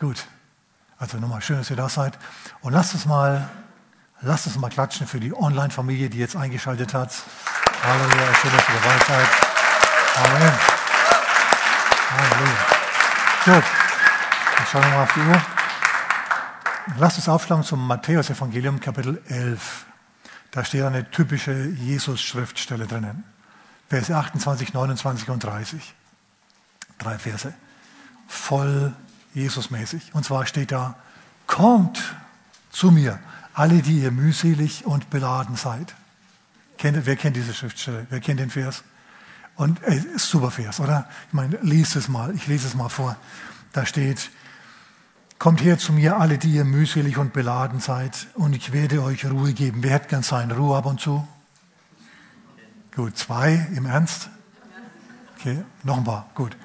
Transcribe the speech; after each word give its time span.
Gut. 0.00 0.26
Also 0.98 1.18
nochmal 1.18 1.42
schön, 1.42 1.58
dass 1.58 1.68
ihr 1.68 1.76
da 1.76 1.90
seid. 1.90 2.18
Und 2.62 2.72
lasst 2.72 2.94
uns 2.94 3.04
mal, 3.04 3.48
lasst 4.22 4.46
uns 4.46 4.56
mal 4.56 4.70
klatschen 4.70 5.06
für 5.06 5.20
die 5.20 5.34
Online-Familie, 5.34 6.08
die 6.08 6.18
jetzt 6.18 6.36
eingeschaltet 6.36 6.94
hat. 6.94 7.12
Halleluja, 7.82 8.34
schön, 8.34 8.50
dass 8.50 8.68
ihr 8.68 8.74
dabei 8.82 9.04
seid. 9.06 9.28
Amen. 10.16 10.52
Halleluja. 12.10 12.66
Gut. 13.44 13.64
Dann 14.56 14.66
schauen 14.66 14.82
wir 14.82 14.90
mal 14.90 15.02
auf 15.02 15.12
die 15.12 15.20
Uhr. 15.20 15.42
Lasst 16.98 17.18
uns 17.18 17.28
aufschlagen 17.28 17.64
zum 17.64 17.86
Matthäus-Evangelium, 17.86 18.80
Kapitel 18.80 19.22
11. 19.28 19.84
Da 20.50 20.64
steht 20.64 20.82
eine 20.82 21.10
typische 21.10 21.52
Jesus-Schriftstelle 21.52 22.86
drinnen. 22.86 23.24
Verse 23.88 24.14
28, 24.14 24.72
29 24.72 25.28
und 25.28 25.44
30. 25.44 25.94
Drei 26.98 27.18
Verse. 27.18 27.52
Voll 28.28 28.94
Jesusmäßig. 29.34 30.14
Und 30.14 30.24
zwar 30.24 30.46
steht 30.46 30.72
da, 30.72 30.96
kommt 31.46 32.02
zu 32.70 32.90
mir, 32.90 33.18
alle, 33.54 33.82
die 33.82 34.00
ihr 34.00 34.10
mühselig 34.10 34.86
und 34.86 35.10
beladen 35.10 35.56
seid. 35.56 35.94
Kennt, 36.78 37.04
wer 37.04 37.16
kennt 37.16 37.36
diese 37.36 37.52
Schriftstelle? 37.52 38.06
Wer 38.10 38.20
kennt 38.20 38.40
den 38.40 38.50
Vers? 38.50 38.84
Und 39.56 39.82
äh, 39.82 40.02
super 40.16 40.50
Vers, 40.50 40.80
oder? 40.80 41.08
Ich 41.28 41.34
meine, 41.34 41.58
liest 41.60 41.96
es 41.96 42.08
mal, 42.08 42.34
ich 42.34 42.46
lese 42.46 42.66
es 42.66 42.74
mal 42.74 42.88
vor. 42.88 43.16
Da 43.72 43.84
steht, 43.84 44.30
kommt 45.38 45.62
her 45.62 45.78
zu 45.78 45.92
mir, 45.92 46.16
alle, 46.16 46.38
die 46.38 46.52
ihr 46.52 46.64
mühselig 46.64 47.18
und 47.18 47.32
beladen 47.32 47.80
seid, 47.80 48.28
und 48.34 48.54
ich 48.54 48.72
werde 48.72 49.02
euch 49.02 49.26
Ruhe 49.26 49.52
geben. 49.52 49.82
Wer 49.82 49.92
hätte 49.92 50.08
gern 50.08 50.22
seine 50.22 50.56
Ruhe 50.56 50.76
ab 50.76 50.86
und 50.86 51.00
zu? 51.00 51.26
Gut, 52.94 53.18
zwei, 53.18 53.68
im 53.74 53.86
Ernst? 53.86 54.30
Okay, 55.38 55.62
noch 55.82 55.98
ein 55.98 56.04
paar, 56.04 56.30
gut. 56.34 56.56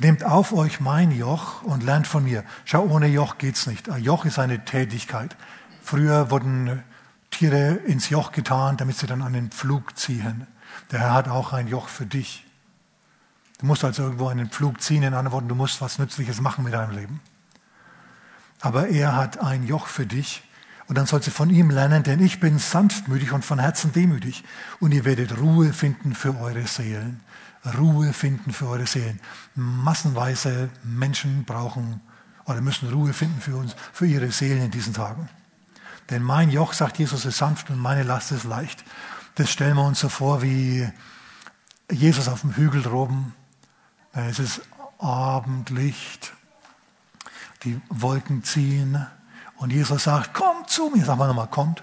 Nehmt 0.00 0.22
auf 0.22 0.52
euch 0.52 0.78
mein 0.78 1.10
Joch 1.10 1.62
und 1.62 1.82
lernt 1.82 2.06
von 2.06 2.22
mir. 2.22 2.44
Schau, 2.64 2.84
ohne 2.84 3.08
Joch 3.08 3.36
geht's 3.36 3.66
nicht. 3.66 3.88
Ein 3.88 4.02
Joch 4.02 4.24
ist 4.24 4.38
eine 4.38 4.64
Tätigkeit. 4.64 5.36
Früher 5.82 6.30
wurden 6.30 6.84
Tiere 7.30 7.72
ins 7.72 8.08
Joch 8.08 8.30
getan, 8.30 8.76
damit 8.76 8.96
sie 8.96 9.08
dann 9.08 9.22
an 9.22 9.32
den 9.32 9.50
Pflug 9.50 9.98
ziehen. 9.98 10.46
Der 10.92 11.00
Herr 11.00 11.14
hat 11.14 11.28
auch 11.28 11.52
ein 11.52 11.66
Joch 11.66 11.88
für 11.88 12.06
dich. 12.06 12.46
Du 13.58 13.66
musst 13.66 13.84
also 13.84 14.04
irgendwo 14.04 14.28
einen 14.28 14.50
Pflug 14.50 14.80
ziehen, 14.80 15.02
in 15.02 15.14
anderen 15.14 15.32
Worten, 15.32 15.48
du 15.48 15.56
musst 15.56 15.80
was 15.80 15.98
Nützliches 15.98 16.40
machen 16.40 16.62
mit 16.62 16.74
deinem 16.74 16.96
Leben. 16.96 17.20
Aber 18.60 18.88
er 18.88 19.16
hat 19.16 19.40
ein 19.40 19.66
Joch 19.66 19.88
für 19.88 20.06
dich 20.06 20.44
und 20.88 20.96
dann 20.96 21.06
sollst 21.06 21.26
du 21.28 21.30
von 21.30 21.50
ihm 21.50 21.70
lernen, 21.70 22.02
denn 22.02 22.20
ich 22.20 22.40
bin 22.40 22.58
sanftmütig 22.58 23.32
und 23.32 23.44
von 23.44 23.58
Herzen 23.58 23.92
demütig 23.92 24.42
und 24.80 24.92
ihr 24.92 25.04
werdet 25.04 25.38
Ruhe 25.38 25.72
finden 25.74 26.14
für 26.14 26.38
eure 26.40 26.66
Seelen. 26.66 27.20
Ruhe 27.76 28.14
finden 28.14 28.52
für 28.52 28.68
eure 28.68 28.86
Seelen. 28.86 29.20
Massenweise 29.54 30.70
Menschen 30.82 31.44
brauchen 31.44 32.00
oder 32.46 32.62
müssen 32.62 32.88
Ruhe 32.88 33.12
finden 33.12 33.40
für 33.40 33.56
uns, 33.56 33.76
für 33.92 34.06
ihre 34.06 34.32
Seelen 34.32 34.64
in 34.64 34.70
diesen 34.70 34.94
Tagen. 34.94 35.28
Denn 36.08 36.22
mein 36.22 36.50
Joch, 36.50 36.72
sagt 36.72 36.98
Jesus, 36.98 37.26
ist 37.26 37.36
sanft 37.36 37.68
und 37.68 37.78
meine 37.78 38.02
Last 38.02 38.32
ist 38.32 38.44
leicht. 38.44 38.82
Das 39.34 39.50
stellen 39.50 39.76
wir 39.76 39.84
uns 39.84 40.00
so 40.00 40.08
vor 40.08 40.40
wie 40.40 40.88
Jesus 41.90 42.28
auf 42.28 42.40
dem 42.40 42.56
Hügel 42.56 42.82
droben. 42.82 43.34
Es 44.12 44.38
ist 44.38 44.62
Abendlicht. 44.98 46.32
Die 47.64 47.78
Wolken 47.90 48.42
ziehen. 48.42 49.06
Und 49.58 49.72
Jesus 49.72 50.04
sagt, 50.04 50.34
kommt 50.34 50.70
zu 50.70 50.90
mir. 50.90 51.04
Sagen 51.04 51.18
wir 51.18 51.26
nochmal, 51.26 51.48
kommt. 51.48 51.82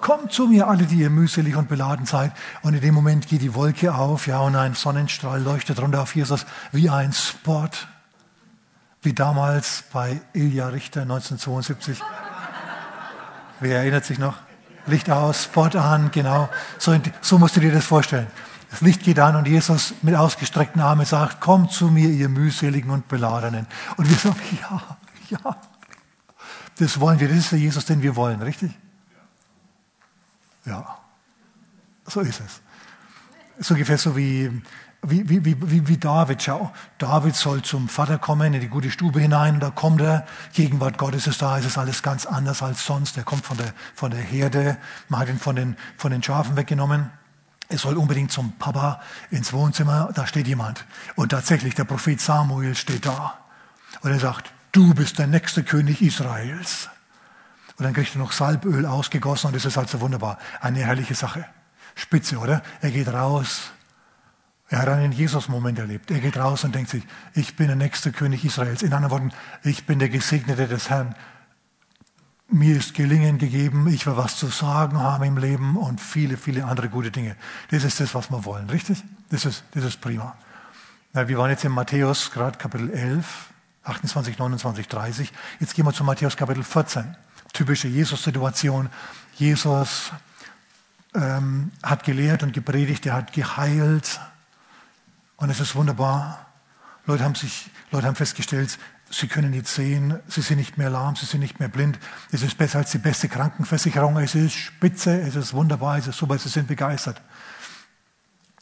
Kommt 0.00 0.32
zu 0.32 0.48
mir, 0.48 0.66
alle, 0.66 0.84
die 0.84 0.96
ihr 0.96 1.10
mühselig 1.10 1.54
und 1.54 1.68
beladen 1.68 2.06
seid. 2.06 2.32
Und 2.62 2.74
in 2.74 2.80
dem 2.80 2.94
Moment 2.94 3.28
geht 3.28 3.40
die 3.40 3.54
Wolke 3.54 3.94
auf, 3.94 4.26
ja, 4.26 4.40
und 4.40 4.56
ein 4.56 4.74
Sonnenstrahl 4.74 5.40
leuchtet 5.40 5.80
runter 5.80 6.02
auf 6.02 6.16
Jesus 6.16 6.44
wie 6.72 6.90
ein 6.90 7.12
Spot. 7.12 7.68
Wie 9.00 9.12
damals 9.12 9.84
bei 9.92 10.20
Ilja 10.32 10.68
Richter 10.68 11.02
1972. 11.02 12.00
Wer 13.60 13.78
erinnert 13.78 14.04
sich 14.04 14.18
noch? 14.18 14.34
Licht 14.86 15.08
aus, 15.08 15.44
Spot 15.44 15.78
an, 15.78 16.10
genau. 16.10 16.48
So, 16.78 16.96
so 17.20 17.38
musst 17.38 17.54
du 17.54 17.60
dir 17.60 17.72
das 17.72 17.84
vorstellen. 17.84 18.26
Das 18.72 18.80
Licht 18.80 19.04
geht 19.04 19.20
an 19.20 19.36
und 19.36 19.46
Jesus 19.46 19.94
mit 20.02 20.16
ausgestreckten 20.16 20.80
Armen 20.80 21.06
sagt, 21.06 21.40
kommt 21.40 21.70
zu 21.70 21.88
mir, 21.88 22.08
ihr 22.08 22.28
mühseligen 22.28 22.90
und 22.90 23.06
beladenen. 23.06 23.66
Und 23.96 24.08
wir 24.08 24.16
sagen, 24.16 24.40
ja, 24.60 24.82
ja, 25.28 25.56
das 26.82 26.98
wollen 26.98 27.20
wir, 27.20 27.28
das 27.28 27.38
ist 27.38 27.52
der 27.52 27.58
Jesus, 27.60 27.84
den 27.84 28.02
wir 28.02 28.16
wollen, 28.16 28.42
richtig? 28.42 28.72
Ja, 30.64 30.98
so 32.06 32.20
ist 32.20 32.40
es. 32.40 32.60
So 33.64 33.74
ungefähr 33.74 33.98
so 33.98 34.16
wie, 34.16 34.50
wie, 35.02 35.28
wie, 35.28 35.44
wie, 35.44 35.88
wie 35.88 35.96
David. 35.96 36.42
Schau, 36.42 36.72
David 36.98 37.36
soll 37.36 37.62
zum 37.62 37.88
Vater 37.88 38.18
kommen, 38.18 38.52
in 38.54 38.60
die 38.60 38.68
gute 38.68 38.90
Stube 38.90 39.20
hinein, 39.20 39.60
da 39.60 39.70
kommt 39.70 40.00
er, 40.00 40.26
Gegenwart 40.52 40.98
Gottes 40.98 41.26
ist 41.28 41.40
da, 41.40 41.58
es 41.58 41.66
ist 41.66 41.78
alles 41.78 42.02
ganz 42.02 42.26
anders 42.26 42.62
als 42.62 42.84
sonst. 42.84 43.16
Er 43.16 43.24
kommt 43.24 43.44
von 43.44 43.56
der, 43.56 43.72
von 43.94 44.10
der 44.10 44.20
Herde, 44.20 44.76
man 45.08 45.20
hat 45.20 45.28
ihn 45.28 45.38
von 45.38 45.54
den, 45.54 45.76
von 45.96 46.10
den 46.10 46.22
Schafen 46.22 46.56
weggenommen. 46.56 47.10
Er 47.68 47.78
soll 47.78 47.96
unbedingt 47.96 48.32
zum 48.32 48.52
Papa 48.58 49.00
ins 49.30 49.52
Wohnzimmer, 49.52 50.10
da 50.14 50.26
steht 50.26 50.48
jemand. 50.48 50.84
Und 51.14 51.30
tatsächlich, 51.30 51.74
der 51.74 51.84
Prophet 51.84 52.20
Samuel 52.20 52.74
steht 52.74 53.06
da. 53.06 53.38
Und 54.02 54.10
er 54.10 54.18
sagt, 54.18 54.52
du 54.72 54.94
bist 54.94 55.18
der 55.18 55.26
nächste 55.26 55.62
König 55.62 56.02
Israels. 56.02 56.88
Und 57.76 57.84
dann 57.84 57.94
kriegt 57.94 58.14
er 58.14 58.18
noch 58.18 58.32
Salböl 58.32 58.86
ausgegossen 58.86 59.48
und 59.48 59.56
das 59.56 59.64
ist 59.64 59.76
halt 59.76 59.88
so 59.88 60.00
wunderbar. 60.00 60.38
Eine 60.60 60.80
herrliche 60.80 61.14
Sache. 61.14 61.44
Spitze, 61.94 62.38
oder? 62.38 62.62
Er 62.80 62.90
geht 62.90 63.08
raus. 63.08 63.72
Er 64.68 64.80
hat 64.80 64.88
einen 64.88 65.12
Jesus-Moment 65.12 65.78
erlebt. 65.78 66.10
Er 66.10 66.20
geht 66.20 66.36
raus 66.36 66.64
und 66.64 66.74
denkt 66.74 66.90
sich, 66.90 67.02
ich 67.34 67.56
bin 67.56 67.66
der 67.66 67.76
nächste 67.76 68.10
König 68.12 68.44
Israels. 68.44 68.82
In 68.82 68.92
anderen 68.94 69.10
Worten, 69.10 69.32
ich 69.62 69.84
bin 69.84 69.98
der 69.98 70.08
Gesegnete 70.08 70.66
des 70.66 70.88
Herrn. 70.88 71.14
Mir 72.48 72.76
ist 72.76 72.94
Gelingen 72.94 73.38
gegeben, 73.38 73.88
ich 73.88 74.06
will 74.06 74.16
was 74.16 74.36
zu 74.36 74.46
sagen 74.48 74.98
haben 74.98 75.24
im 75.24 75.38
Leben 75.38 75.76
und 75.76 76.00
viele, 76.00 76.36
viele 76.36 76.64
andere 76.64 76.88
gute 76.90 77.10
Dinge. 77.10 77.36
Das 77.70 77.84
ist 77.84 78.00
das, 78.00 78.14
was 78.14 78.30
wir 78.30 78.44
wollen, 78.44 78.68
richtig? 78.68 79.02
Das 79.30 79.46
ist, 79.46 79.64
das 79.72 79.84
ist 79.84 80.00
prima. 80.00 80.36
Na, 81.14 81.28
wir 81.28 81.38
waren 81.38 81.50
jetzt 81.50 81.64
in 81.64 81.72
Matthäus, 81.72 82.30
gerade 82.30 82.58
Kapitel 82.58 82.90
11, 82.90 83.51
28, 83.84 84.38
29, 84.38 84.88
30. 84.88 85.32
Jetzt 85.60 85.74
gehen 85.74 85.84
wir 85.84 85.92
zu 85.92 86.04
Matthäus 86.04 86.36
Kapitel 86.36 86.62
14 86.62 87.16
typische 87.52 87.88
Jesus-Situation. 87.88 88.88
Jesus 89.34 90.10
ähm, 91.14 91.70
hat 91.82 92.04
gelehrt 92.04 92.42
und 92.42 92.52
gepredigt, 92.52 93.06
er 93.06 93.14
hat 93.14 93.32
geheilt. 93.32 94.20
Und 95.36 95.50
es 95.50 95.60
ist 95.60 95.74
wunderbar. 95.74 96.46
Leute 97.06 97.24
haben, 97.24 97.34
sich, 97.34 97.70
Leute 97.90 98.06
haben 98.06 98.14
festgestellt, 98.14 98.78
sie 99.10 99.26
können 99.26 99.52
jetzt 99.52 99.74
sehen, 99.74 100.20
sie 100.28 100.40
sind 100.40 100.58
nicht 100.58 100.78
mehr 100.78 100.88
lahm, 100.88 101.16
sie 101.16 101.26
sind 101.26 101.40
nicht 101.40 101.58
mehr 101.58 101.68
blind. 101.68 101.98
Es 102.30 102.42
ist 102.42 102.56
besser 102.56 102.78
als 102.78 102.92
die 102.92 102.98
beste 102.98 103.28
Krankenversicherung. 103.28 104.16
Es 104.18 104.34
ist 104.34 104.54
spitze, 104.54 105.20
es 105.20 105.36
ist 105.36 105.52
wunderbar, 105.52 105.98
es 105.98 106.06
ist 106.06 106.16
super, 106.16 106.38
sie 106.38 106.48
sind 106.48 106.68
begeistert. 106.68 107.20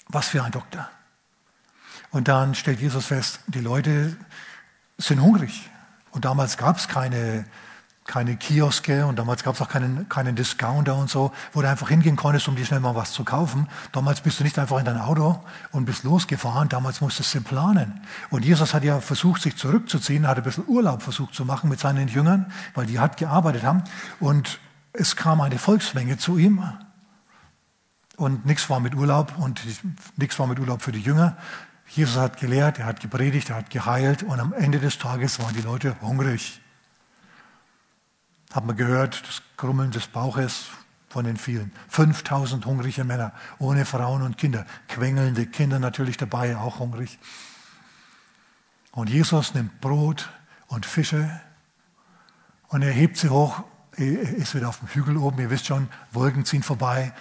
Was 0.08 0.28
für 0.28 0.42
ein 0.42 0.50
Doktor. 0.50 0.88
Und 2.10 2.26
dann 2.26 2.56
stellt 2.56 2.80
Jesus 2.80 3.06
fest, 3.06 3.40
die 3.46 3.60
Leute 3.60 4.16
sind 5.00 5.20
hungrig. 5.20 5.68
Und 6.10 6.24
damals 6.24 6.56
gab 6.56 6.76
es 6.76 6.88
keine 6.88 7.44
keine 8.10 8.36
Kioske 8.36 9.06
und 9.06 9.20
damals 9.20 9.44
gab 9.44 9.54
es 9.54 9.62
auch 9.62 9.68
keinen, 9.68 10.08
keinen 10.08 10.34
Discounter 10.34 10.96
und 10.96 11.08
so, 11.08 11.30
wo 11.52 11.62
du 11.62 11.68
einfach 11.68 11.88
hingehen 11.88 12.16
konntest, 12.16 12.48
um 12.48 12.56
dir 12.56 12.66
schnell 12.66 12.80
mal 12.80 12.96
was 12.96 13.12
zu 13.12 13.22
kaufen. 13.22 13.68
Damals 13.92 14.20
bist 14.20 14.40
du 14.40 14.44
nicht 14.44 14.58
einfach 14.58 14.78
in 14.80 14.84
dein 14.84 14.98
Auto 14.98 15.38
und 15.70 15.84
bist 15.84 16.02
losgefahren, 16.02 16.68
damals 16.68 17.00
musstest 17.00 17.32
du 17.34 17.40
planen. 17.40 18.00
Und 18.30 18.44
Jesus 18.44 18.74
hat 18.74 18.82
ja 18.82 19.00
versucht, 19.00 19.42
sich 19.42 19.56
zurückzuziehen, 19.56 20.26
hat 20.26 20.38
ein 20.38 20.42
bisschen 20.42 20.66
Urlaub 20.66 21.02
versucht 21.02 21.34
zu 21.34 21.44
machen 21.44 21.70
mit 21.70 21.78
seinen 21.78 22.08
Jüngern, 22.08 22.52
weil 22.74 22.86
die 22.86 22.98
hart 22.98 23.16
gearbeitet 23.16 23.62
haben. 23.62 23.84
Und 24.18 24.58
es 24.92 25.14
kam 25.14 25.40
eine 25.40 25.58
Volksmenge 25.58 26.18
zu 26.18 26.36
ihm 26.36 26.64
und 28.16 28.44
nichts 28.44 28.68
war 28.68 28.80
mit 28.80 28.96
Urlaub 28.96 29.34
und 29.38 29.62
nichts 30.16 30.36
war 30.40 30.48
mit 30.48 30.58
Urlaub 30.58 30.82
für 30.82 30.92
die 30.92 31.00
Jünger. 31.00 31.36
Jesus 31.90 32.16
hat 32.16 32.38
gelehrt, 32.38 32.78
er 32.78 32.86
hat 32.86 33.00
gepredigt, 33.00 33.50
er 33.50 33.56
hat 33.56 33.70
geheilt 33.70 34.22
und 34.22 34.38
am 34.38 34.52
Ende 34.52 34.78
des 34.78 34.98
Tages 34.98 35.40
waren 35.40 35.54
die 35.54 35.62
Leute 35.62 36.00
hungrig. 36.00 36.60
Haben 38.52 38.68
wir 38.68 38.74
gehört, 38.74 39.26
das 39.26 39.42
Grummeln 39.56 39.90
des 39.90 40.06
Bauches 40.06 40.66
von 41.08 41.24
den 41.24 41.36
vielen. 41.36 41.72
5000 41.88 42.64
hungrige 42.64 43.02
Männer, 43.02 43.32
ohne 43.58 43.84
Frauen 43.84 44.22
und 44.22 44.38
Kinder. 44.38 44.66
Quengelnde 44.86 45.46
Kinder 45.46 45.80
natürlich 45.80 46.16
dabei, 46.16 46.56
auch 46.56 46.78
hungrig. 46.78 47.18
Und 48.92 49.10
Jesus 49.10 49.54
nimmt 49.54 49.80
Brot 49.80 50.30
und 50.68 50.86
Fische 50.86 51.40
und 52.68 52.82
er 52.82 52.92
hebt 52.92 53.16
sie 53.16 53.30
hoch, 53.30 53.64
er 53.96 54.36
ist 54.36 54.54
wieder 54.54 54.68
auf 54.68 54.78
dem 54.78 54.88
Hügel 54.88 55.16
oben, 55.16 55.40
ihr 55.40 55.50
wisst 55.50 55.66
schon, 55.66 55.88
Wolken 56.12 56.44
ziehen 56.44 56.62
vorbei, 56.62 57.12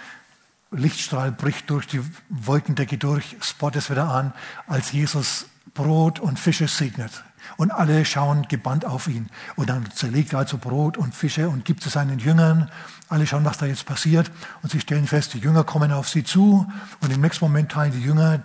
Lichtstrahl 0.70 1.32
bricht 1.32 1.68
durch 1.70 1.86
die 1.86 2.00
Wolkendecke 2.28 2.96
durch, 2.96 3.36
Spot 3.40 3.70
ist 3.70 3.90
wieder 3.90 4.08
an, 4.08 4.32
als 4.66 4.92
Jesus 4.92 5.46
Brot 5.74 6.20
und 6.20 6.38
Fische 6.38 6.68
segnet. 6.68 7.24
Und 7.56 7.70
alle 7.70 8.04
schauen 8.04 8.46
gebannt 8.48 8.84
auf 8.84 9.08
ihn. 9.08 9.28
Und 9.56 9.70
dann 9.70 9.90
zerlegt 9.90 10.32
er 10.32 10.40
also 10.40 10.58
Brot 10.58 10.96
und 10.96 11.14
Fische 11.14 11.48
und 11.48 11.64
gibt 11.64 11.84
es 11.84 11.92
seinen 11.92 12.18
Jüngern. 12.18 12.70
Alle 13.08 13.26
schauen, 13.26 13.44
was 13.44 13.58
da 13.58 13.66
jetzt 13.66 13.86
passiert. 13.86 14.30
Und 14.62 14.70
sie 14.70 14.80
stellen 14.80 15.06
fest, 15.06 15.34
die 15.34 15.38
Jünger 15.38 15.64
kommen 15.64 15.90
auf 15.92 16.08
sie 16.08 16.22
zu. 16.22 16.66
Und 17.00 17.12
im 17.12 17.20
nächsten 17.20 17.44
Moment 17.44 17.72
teilen 17.72 17.92
die 17.92 18.02
Jünger 18.02 18.42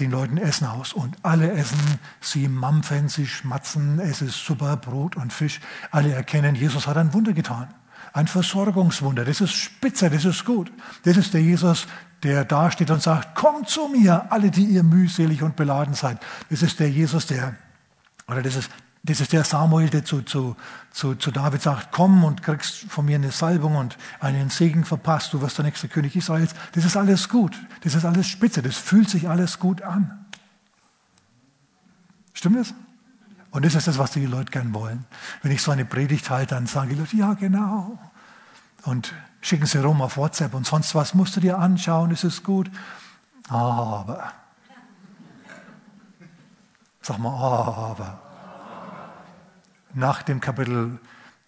den 0.00 0.10
Leuten 0.10 0.38
Essen 0.38 0.66
aus 0.66 0.92
und 0.92 1.16
alle 1.22 1.52
essen, 1.52 2.00
sie 2.20 2.48
mampfen, 2.48 3.08
sie 3.08 3.28
schmatzen, 3.28 4.00
es 4.00 4.22
ist 4.22 4.44
super, 4.44 4.76
Brot 4.76 5.14
und 5.14 5.32
Fisch. 5.32 5.60
Alle 5.92 6.12
erkennen, 6.12 6.56
Jesus 6.56 6.88
hat 6.88 6.96
ein 6.96 7.12
Wunder 7.12 7.32
getan. 7.32 7.68
Ein 8.14 8.28
Versorgungswunder. 8.28 9.24
Das 9.24 9.40
ist 9.40 9.54
spitze, 9.54 10.08
das 10.08 10.24
ist 10.24 10.44
gut. 10.44 10.72
Das 11.02 11.16
ist 11.16 11.34
der 11.34 11.42
Jesus, 11.42 11.88
der 12.22 12.44
da 12.44 12.70
steht 12.70 12.92
und 12.92 13.02
sagt, 13.02 13.34
kommt 13.34 13.68
zu 13.68 13.88
mir, 13.88 14.30
alle, 14.30 14.52
die 14.52 14.66
ihr 14.66 14.84
mühselig 14.84 15.42
und 15.42 15.56
beladen 15.56 15.94
seid. 15.94 16.18
Das 16.48 16.62
ist 16.62 16.78
der 16.78 16.88
Jesus, 16.88 17.26
der, 17.26 17.56
oder 18.28 18.40
das 18.40 18.54
ist, 18.54 18.70
das 19.02 19.20
ist 19.20 19.32
der 19.32 19.42
Samuel, 19.42 19.90
der 19.90 20.04
zu, 20.04 20.22
zu, 20.22 20.54
zu, 20.92 21.16
zu 21.16 21.32
David 21.32 21.60
sagt, 21.60 21.88
komm 21.90 22.22
und 22.22 22.44
kriegst 22.44 22.84
von 22.88 23.04
mir 23.04 23.16
eine 23.16 23.32
Salbung 23.32 23.74
und 23.74 23.98
einen 24.20 24.48
Segen 24.48 24.84
verpasst, 24.84 25.32
du 25.32 25.40
wirst 25.42 25.58
der 25.58 25.64
nächste 25.64 25.88
König 25.88 26.14
Israels. 26.14 26.54
Das 26.72 26.84
ist 26.84 26.96
alles 26.96 27.28
gut, 27.28 27.60
das 27.82 27.96
ist 27.96 28.04
alles 28.04 28.28
spitze, 28.28 28.62
das 28.62 28.76
fühlt 28.76 29.10
sich 29.10 29.28
alles 29.28 29.58
gut 29.58 29.82
an. 29.82 30.24
Stimmt 32.32 32.58
das? 32.58 32.74
Und 33.54 33.64
das 33.64 33.76
ist 33.76 33.86
das, 33.86 33.98
was 33.98 34.10
die 34.10 34.26
Leute 34.26 34.50
gern 34.50 34.74
wollen. 34.74 35.04
Wenn 35.42 35.52
ich 35.52 35.62
so 35.62 35.70
eine 35.70 35.84
Predigt 35.84 36.28
halte, 36.28 36.56
dann 36.56 36.66
sagen 36.66 36.88
die 36.88 36.96
Leute, 36.96 37.16
ja 37.16 37.34
genau. 37.34 37.96
Und 38.82 39.14
schicken 39.40 39.66
sie 39.66 39.78
rum 39.78 40.02
auf 40.02 40.16
WhatsApp 40.16 40.54
und 40.54 40.66
sonst 40.66 40.96
was, 40.96 41.14
musst 41.14 41.36
du 41.36 41.40
dir 41.40 41.56
anschauen, 41.58 42.10
ist 42.10 42.24
es 42.24 42.42
gut. 42.42 42.68
Aber. 43.48 44.32
Sag 47.00 47.18
mal, 47.18 47.30
aber 47.30 48.20
nach 49.92 50.24
dem 50.24 50.40
Kapitel, 50.40 50.98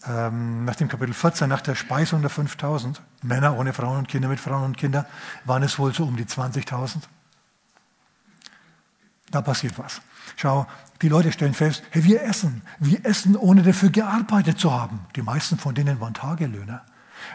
ähm, 0.07 0.65
nach 0.65 0.77
dem 0.77 0.87
Kapitel 0.87 1.13
14, 1.13 1.49
nach 1.49 1.61
der 1.61 1.75
Speisung 1.75 2.21
der 2.21 2.31
5000, 2.31 3.03
Männer 3.23 3.59
ohne 3.59 3.73
Frauen 3.73 3.99
und 3.99 4.09
Kinder 4.09 4.29
mit 4.29 4.39
Frauen 4.39 4.63
und 4.63 4.79
Kindern, 4.79 5.07
waren 5.45 5.65
es 5.65 5.77
wohl 5.77 5.93
so 5.93 6.05
um 6.05 6.17
die 6.17 6.27
20.000. 6.27 6.99
Da 9.31 9.43
passiert 9.43 9.79
was. 9.79 10.01
Schau, 10.37 10.67
die 11.03 11.09
Leute 11.09 11.33
stellen 11.33 11.55
fest, 11.55 11.83
hey, 11.91 12.05
wir 12.05 12.23
essen. 12.23 12.63
Wir 12.79 13.05
essen, 13.05 13.37
ohne 13.37 13.63
dafür 13.63 13.91
gearbeitet 13.91 14.59
zu 14.59 14.73
haben. 14.73 15.01
Die 15.15 15.23
meisten 15.23 15.59
von 15.59 15.75
denen 15.75 16.01
waren 16.01 16.15
Tagelöhner. 16.15 16.85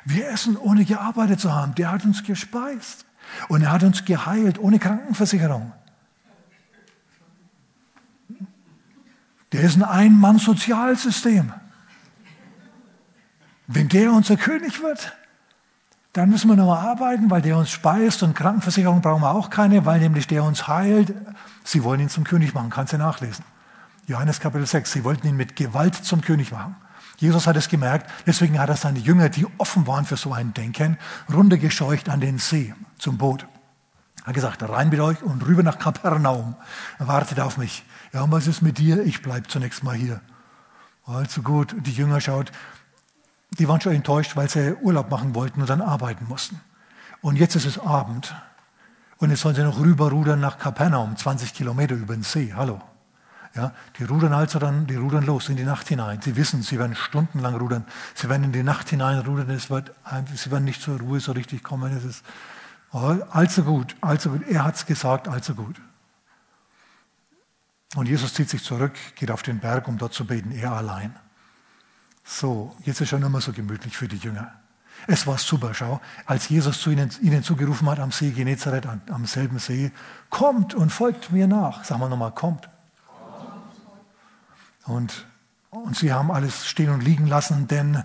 Wir 0.05 0.29
essen, 0.29 0.57
ohne 0.57 0.85
gearbeitet 0.85 1.39
zu 1.39 1.53
haben. 1.53 1.75
Der 1.75 1.91
hat 1.91 2.05
uns 2.05 2.23
gespeist. 2.23 3.05
Und 3.47 3.61
er 3.61 3.71
hat 3.71 3.83
uns 3.83 4.05
geheilt, 4.05 4.59
ohne 4.59 4.79
Krankenversicherung. 4.79 5.73
Der 9.51 9.61
ist 9.61 9.75
ein 9.75 9.83
Ein-Mann-Sozialsystem. 9.83 11.53
Wenn 13.67 13.89
der 13.89 14.11
unser 14.11 14.37
König 14.37 14.81
wird, 14.81 15.13
dann 16.13 16.29
müssen 16.29 16.49
wir 16.49 16.55
nochmal 16.55 16.85
arbeiten, 16.85 17.29
weil 17.29 17.41
der 17.41 17.57
uns 17.57 17.69
speist 17.69 18.21
und 18.23 18.35
Krankenversicherung 18.35 19.01
brauchen 19.01 19.21
wir 19.21 19.31
auch 19.31 19.49
keine, 19.49 19.85
weil 19.85 19.99
nämlich 19.99 20.27
der 20.27 20.43
uns 20.43 20.67
heilt. 20.67 21.13
Sie 21.63 21.83
wollen 21.83 22.01
ihn 22.01 22.09
zum 22.09 22.23
König 22.23 22.53
machen, 22.53 22.69
kannst 22.69 22.93
du 22.93 22.97
nachlesen. 22.97 23.45
Johannes 24.07 24.39
Kapitel 24.39 24.65
6, 24.65 24.91
sie 24.91 25.03
wollten 25.03 25.27
ihn 25.27 25.37
mit 25.37 25.55
Gewalt 25.55 25.95
zum 25.95 26.21
König 26.21 26.51
machen. 26.51 26.75
Jesus 27.17 27.47
hat 27.47 27.55
es 27.55 27.69
gemerkt, 27.69 28.09
deswegen 28.25 28.59
hat 28.59 28.69
er 28.69 28.75
seine 28.75 28.99
Jünger, 28.99 29.29
die 29.29 29.45
offen 29.57 29.85
waren 29.87 30.05
für 30.05 30.17
so 30.17 30.33
ein 30.33 30.53
Denken, 30.53 30.97
runtergescheucht 31.31 32.09
an 32.09 32.19
den 32.19 32.39
See 32.39 32.73
zum 32.97 33.17
Boot. 33.17 33.45
Er 34.21 34.27
hat 34.27 34.33
gesagt, 34.33 34.67
rein 34.67 34.89
mit 34.89 34.99
euch 34.99 35.21
und 35.23 35.45
rüber 35.45 35.63
nach 35.63 35.79
Kapernaum. 35.79 36.55
Wartet 36.99 37.39
auf 37.39 37.57
mich. 37.57 37.83
Ja, 38.11 38.23
und 38.23 38.31
was 38.31 38.47
ist 38.47 38.61
mit 38.61 38.79
dir? 38.79 39.03
Ich 39.03 39.21
bleibe 39.21 39.47
zunächst 39.47 39.83
mal 39.83 39.95
hier. 39.95 40.19
Also 41.05 41.41
gut, 41.41 41.75
die 41.79 41.91
Jünger 41.91 42.21
schaut, 42.21 42.51
die 43.59 43.67
waren 43.67 43.81
schon 43.81 43.93
enttäuscht, 43.93 44.35
weil 44.35 44.49
sie 44.49 44.75
Urlaub 44.81 45.09
machen 45.09 45.35
wollten 45.35 45.61
und 45.61 45.69
dann 45.69 45.81
arbeiten 45.81 46.25
mussten. 46.27 46.59
Und 47.21 47.35
jetzt 47.35 47.55
ist 47.55 47.65
es 47.65 47.79
Abend. 47.79 48.33
Und 49.17 49.29
jetzt 49.29 49.41
sollen 49.41 49.55
sie 49.55 49.63
noch 49.63 49.79
rüberrudern 49.79 50.39
nach 50.39 50.57
Kapernaum, 50.57 51.15
20 51.15 51.53
Kilometer 51.53 51.95
über 51.95 52.15
den 52.15 52.23
See. 52.23 52.53
Hallo. 52.55 52.81
Ja, 53.53 53.73
die 53.99 54.05
rudern 54.05 54.31
also 54.31 54.59
dann, 54.59 54.87
die 54.87 54.95
rudern 54.95 55.25
los 55.25 55.49
in 55.49 55.57
die 55.57 55.65
Nacht 55.65 55.89
hinein. 55.89 56.21
Sie 56.21 56.37
wissen, 56.37 56.63
sie 56.63 56.79
werden 56.79 56.95
stundenlang 56.95 57.55
rudern. 57.55 57.85
Sie 58.15 58.29
werden 58.29 58.45
in 58.45 58.53
die 58.53 58.63
Nacht 58.63 58.89
hinein 58.89 59.19
rudern. 59.19 59.49
Es 59.49 59.69
wird, 59.69 59.91
sie 60.33 60.51
werden 60.51 60.63
nicht 60.63 60.81
zur 60.81 60.99
Ruhe 60.99 61.19
so 61.19 61.33
richtig 61.33 61.61
kommen. 61.61 61.95
Es 61.95 62.05
ist 62.05 62.23
oh, 62.93 63.17
allzu 63.29 63.63
gut, 63.63 63.95
allzu 63.99 64.29
gut. 64.29 64.47
Er 64.47 64.63
hat 64.63 64.75
es 64.75 64.85
gesagt, 64.85 65.27
allzu 65.27 65.53
gut. 65.55 65.81
Und 67.95 68.07
Jesus 68.07 68.33
zieht 68.33 68.49
sich 68.49 68.63
zurück, 68.63 68.93
geht 69.15 69.31
auf 69.31 69.43
den 69.43 69.59
Berg, 69.59 69.89
um 69.89 69.97
dort 69.97 70.13
zu 70.13 70.25
beten, 70.25 70.51
er 70.51 70.71
allein. 70.71 71.13
So, 72.23 72.75
jetzt 72.83 73.01
ist 73.01 73.09
schon 73.09 73.23
immer 73.23 73.41
so 73.41 73.51
gemütlich 73.51 73.97
für 73.97 74.07
die 74.07 74.17
Jünger. 74.17 74.53
Es 75.07 75.25
war 75.25 75.37
super, 75.37 75.73
schau, 75.73 75.99
als 76.25 76.49
Jesus 76.49 76.79
zu 76.79 76.91
ihnen, 76.91 77.09
ihnen 77.21 77.43
zugerufen 77.43 77.89
hat 77.89 77.99
am 77.99 78.11
See 78.11 78.31
Genezareth, 78.31 78.85
am, 78.85 79.01
am 79.09 79.25
selben 79.25 79.57
See, 79.57 79.91
kommt 80.29 80.73
und 80.73 80.91
folgt 80.91 81.31
mir 81.31 81.47
nach. 81.47 81.83
Sagen 81.83 82.01
wir 82.01 82.09
nochmal, 82.09 82.31
kommt. 82.31 82.69
Und, 84.85 85.25
und 85.69 85.97
sie 85.97 86.13
haben 86.13 86.31
alles 86.31 86.67
stehen 86.67 86.89
und 86.89 87.01
liegen 87.01 87.27
lassen, 87.27 87.67
denn 87.67 88.03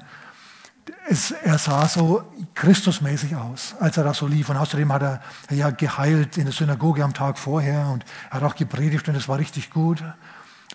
es, 1.09 1.31
er 1.31 1.59
sah 1.59 1.87
so 1.87 2.25
Christusmäßig 2.55 3.37
aus, 3.37 3.75
als 3.81 3.97
er 3.97 4.05
da 4.05 4.15
so 4.15 4.27
lief. 4.27 4.49
Und 4.49 4.57
außerdem 4.57 4.93
hat 4.93 5.03
er 5.03 5.21
ja 5.51 5.71
geheilt 5.71 6.37
in 6.37 6.45
der 6.45 6.53
Synagoge 6.53 7.05
am 7.05 7.15
Tag 7.15 7.39
vorher 7.39 7.89
und 7.89 8.05
hat 8.31 8.43
auch 8.43 8.55
gepredigt 8.55 9.09
und 9.09 9.15
es 9.15 9.29
war 9.29 9.39
richtig 9.39 9.71
gut. 9.71 10.03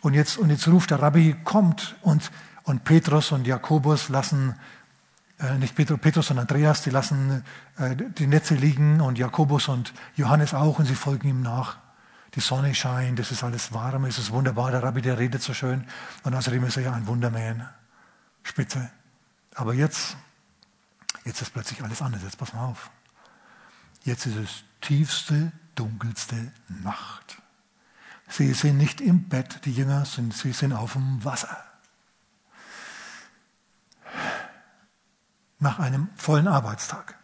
Und 0.01 0.13
jetzt, 0.13 0.37
und 0.37 0.49
jetzt 0.49 0.67
ruft 0.67 0.91
der 0.91 1.01
Rabbi, 1.01 1.35
kommt. 1.43 1.95
Und, 2.01 2.31
und 2.63 2.83
Petrus 2.83 3.31
und 3.31 3.47
Jakobus 3.47 4.09
lassen, 4.09 4.55
äh, 5.39 5.57
nicht 5.57 5.75
Petrus, 5.75 5.99
Petrus 5.99 6.31
und 6.31 6.39
Andreas, 6.39 6.81
die 6.83 6.89
lassen 6.89 7.43
äh, 7.77 7.95
die 7.95 8.27
Netze 8.27 8.55
liegen 8.55 9.01
und 9.01 9.17
Jakobus 9.17 9.67
und 9.67 9.93
Johannes 10.15 10.53
auch 10.53 10.79
und 10.79 10.85
sie 10.85 10.95
folgen 10.95 11.27
ihm 11.27 11.41
nach. 11.41 11.77
Die 12.35 12.39
Sonne 12.39 12.73
scheint, 12.73 13.19
es 13.19 13.31
ist 13.31 13.43
alles 13.43 13.73
warm, 13.73 14.05
es 14.05 14.17
ist 14.17 14.31
wunderbar. 14.31 14.71
Der 14.71 14.83
Rabbi, 14.83 15.01
der 15.01 15.17
redet 15.17 15.41
so 15.41 15.53
schön. 15.53 15.85
Und 16.23 16.33
außerdem 16.33 16.63
ist 16.63 16.77
er 16.77 16.83
ja 16.83 16.93
ein 16.93 17.07
Wundermann. 17.07 17.67
Spitze. 18.43 18.89
Aber 19.55 19.73
jetzt, 19.73 20.15
jetzt 21.25 21.41
ist 21.41 21.51
plötzlich 21.51 21.83
alles 21.83 22.01
anders. 22.01 22.21
Jetzt 22.23 22.37
pass 22.37 22.53
mal 22.53 22.65
auf. 22.65 22.89
Jetzt 24.03 24.25
ist 24.25 24.37
es 24.37 24.63
tiefste, 24.79 25.51
dunkelste 25.75 26.53
Nacht. 26.69 27.41
Sie 28.29 28.53
sind 28.53 28.77
nicht 28.77 29.01
im 29.01 29.27
Bett, 29.27 29.65
die 29.65 29.73
Jünger, 29.73 30.05
sind, 30.05 30.33
sie 30.33 30.53
sind 30.53 30.71
auf 30.71 30.93
dem 30.93 31.23
Wasser. 31.25 31.57
Nach 35.61 35.79
einem 35.79 36.09
vollen 36.17 36.49
Arbeitstag. 36.49 37.15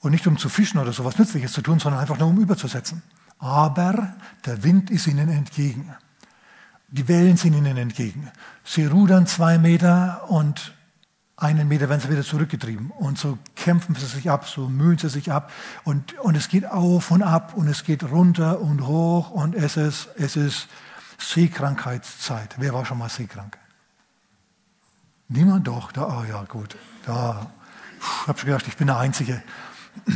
Und 0.00 0.10
nicht 0.10 0.26
um 0.26 0.36
zu 0.36 0.50
fischen 0.50 0.78
oder 0.78 0.92
sowas 0.92 1.18
Nützliches 1.18 1.52
zu 1.52 1.62
tun, 1.62 1.78
sondern 1.78 2.00
einfach 2.00 2.18
nur 2.18 2.28
um 2.28 2.38
überzusetzen. 2.38 3.02
Aber 3.38 4.14
der 4.44 4.62
Wind 4.62 4.90
ist 4.90 5.06
ihnen 5.06 5.30
entgegen. 5.30 5.94
Die 6.88 7.08
Wellen 7.08 7.38
sind 7.38 7.54
ihnen 7.54 7.78
entgegen. 7.78 8.30
Sie 8.64 8.84
rudern 8.84 9.26
zwei 9.26 9.56
Meter 9.56 10.28
und 10.28 10.74
einen 11.36 11.66
Meter 11.66 11.88
werden 11.88 12.00
sie 12.00 12.10
wieder 12.10 12.22
zurückgetrieben. 12.22 12.90
Und 12.90 13.18
so 13.18 13.38
kämpfen 13.56 13.94
sie 13.94 14.06
sich 14.06 14.30
ab, 14.30 14.48
so 14.48 14.68
mühen 14.68 14.98
sie 14.98 15.08
sich 15.08 15.32
ab. 15.32 15.50
Und, 15.84 16.18
und 16.20 16.36
es 16.36 16.48
geht 16.48 16.66
auf 16.66 17.10
und 17.10 17.22
ab 17.22 17.54
und 17.54 17.68
es 17.68 17.84
geht 17.84 18.04
runter 18.04 18.60
und 18.60 18.86
hoch 18.86 19.30
und 19.30 19.54
es 19.54 19.76
ist, 19.76 20.08
es 20.16 20.36
ist 20.36 20.68
Seekrankheitszeit. 21.18 22.56
Wer 22.58 22.74
war 22.74 22.84
schon 22.84 22.98
mal 22.98 23.08
seekrank? 23.08 23.58
Niemand 25.32 25.66
doch. 25.66 25.92
Da, 25.92 26.20
oh 26.20 26.24
ja, 26.28 26.44
gut. 26.44 26.76
Da. 27.06 27.46
Ich 27.98 28.28
habe 28.28 28.38
schon 28.38 28.48
gedacht, 28.48 28.66
ich 28.66 28.76
bin 28.76 28.88
der 28.88 28.98
Einzige. 28.98 29.42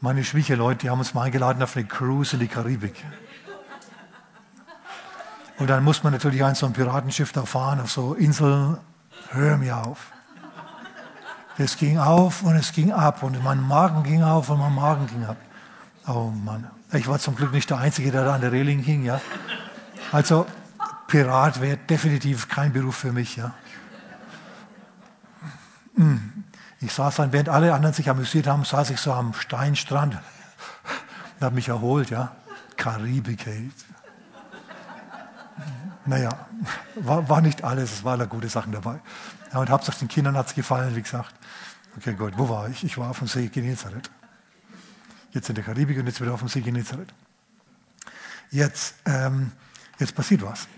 Meine 0.00 0.22
Schwiegerleute, 0.22 0.80
die 0.80 0.90
haben 0.90 0.98
uns 0.98 1.14
mal 1.14 1.22
eingeladen 1.22 1.62
auf 1.62 1.76
eine 1.76 1.86
Cruise 1.86 2.34
in 2.34 2.40
die 2.40 2.48
Karibik. 2.48 3.04
Und 5.58 5.70
dann 5.70 5.82
muss 5.82 6.02
man 6.02 6.12
natürlich 6.12 6.44
ein 6.44 6.54
so 6.54 6.66
ein 6.66 6.72
Piratenschiff 6.72 7.32
da 7.32 7.44
fahren, 7.44 7.80
auf 7.80 7.90
so 7.90 8.14
Inseln. 8.14 8.76
Hör 9.30 9.56
mir 9.56 9.76
auf. 9.78 10.12
Es 11.56 11.76
ging 11.76 11.98
auf 11.98 12.42
und 12.42 12.56
es 12.56 12.72
ging 12.72 12.92
ab 12.92 13.22
und 13.22 13.42
mein 13.42 13.60
Magen 13.60 14.02
ging 14.02 14.22
auf 14.22 14.50
und 14.50 14.58
mein 14.58 14.74
Magen 14.74 15.06
ging 15.06 15.24
ab. 15.24 15.36
Oh 16.06 16.30
Mann, 16.30 16.68
ich 16.92 17.06
war 17.06 17.18
zum 17.18 17.36
Glück 17.36 17.52
nicht 17.52 17.70
der 17.70 17.78
Einzige, 17.78 18.10
der 18.10 18.24
da 18.24 18.34
an 18.34 18.40
der 18.40 18.52
Reling 18.52 18.80
hing. 18.80 19.04
Ja? 19.04 19.20
Also 20.10 20.46
Pirat 21.06 21.60
wäre 21.60 21.76
definitiv 21.76 22.48
kein 22.48 22.72
Beruf 22.72 22.96
für 22.96 23.12
mich. 23.12 23.36
Ja? 23.36 23.54
Hm. 25.96 26.44
Ich 26.80 26.92
saß 26.92 27.16
dann, 27.16 27.32
während 27.32 27.48
alle 27.48 27.72
anderen 27.72 27.94
sich 27.94 28.10
amüsiert 28.10 28.46
haben, 28.46 28.64
saß 28.64 28.90
ich 28.90 29.00
so 29.00 29.12
am 29.12 29.32
Steinstrand 29.32 30.14
und 31.38 31.44
habe 31.44 31.54
mich 31.54 31.68
erholt. 31.68 32.10
Ja? 32.10 32.36
Karibik. 32.76 33.46
Hey. 33.46 33.70
Naja, 36.06 36.46
war, 36.96 37.28
war 37.28 37.40
nicht 37.40 37.64
alles, 37.64 37.92
es 37.92 38.04
waren 38.04 38.18
da 38.18 38.26
gute 38.26 38.48
Sachen 38.48 38.72
dabei. 38.72 39.00
Ja, 39.52 39.60
und 39.60 39.70
hauptsächlich 39.70 40.00
den 40.00 40.08
Kindern 40.08 40.36
hat 40.36 40.48
es 40.48 40.54
gefallen, 40.54 40.94
wie 40.94 41.02
gesagt. 41.02 41.34
Okay, 41.96 42.14
gut. 42.14 42.34
Wo 42.36 42.48
war 42.48 42.68
ich? 42.68 42.84
Ich 42.84 42.98
war 42.98 43.10
auf 43.10 43.18
dem 43.20 43.28
See 43.28 43.48
Genezareth. 43.48 44.10
Jetzt 45.30 45.48
in 45.48 45.54
der 45.54 45.64
Karibik 45.64 45.98
und 45.98 46.06
jetzt 46.06 46.20
wieder 46.20 46.34
auf 46.34 46.40
dem 46.40 46.48
See 46.48 46.60
Genezareth. 46.60 47.12
Jetzt, 48.50 48.96
ähm, 49.06 49.52
jetzt 49.98 50.14
passiert 50.14 50.42
was. 50.42 50.68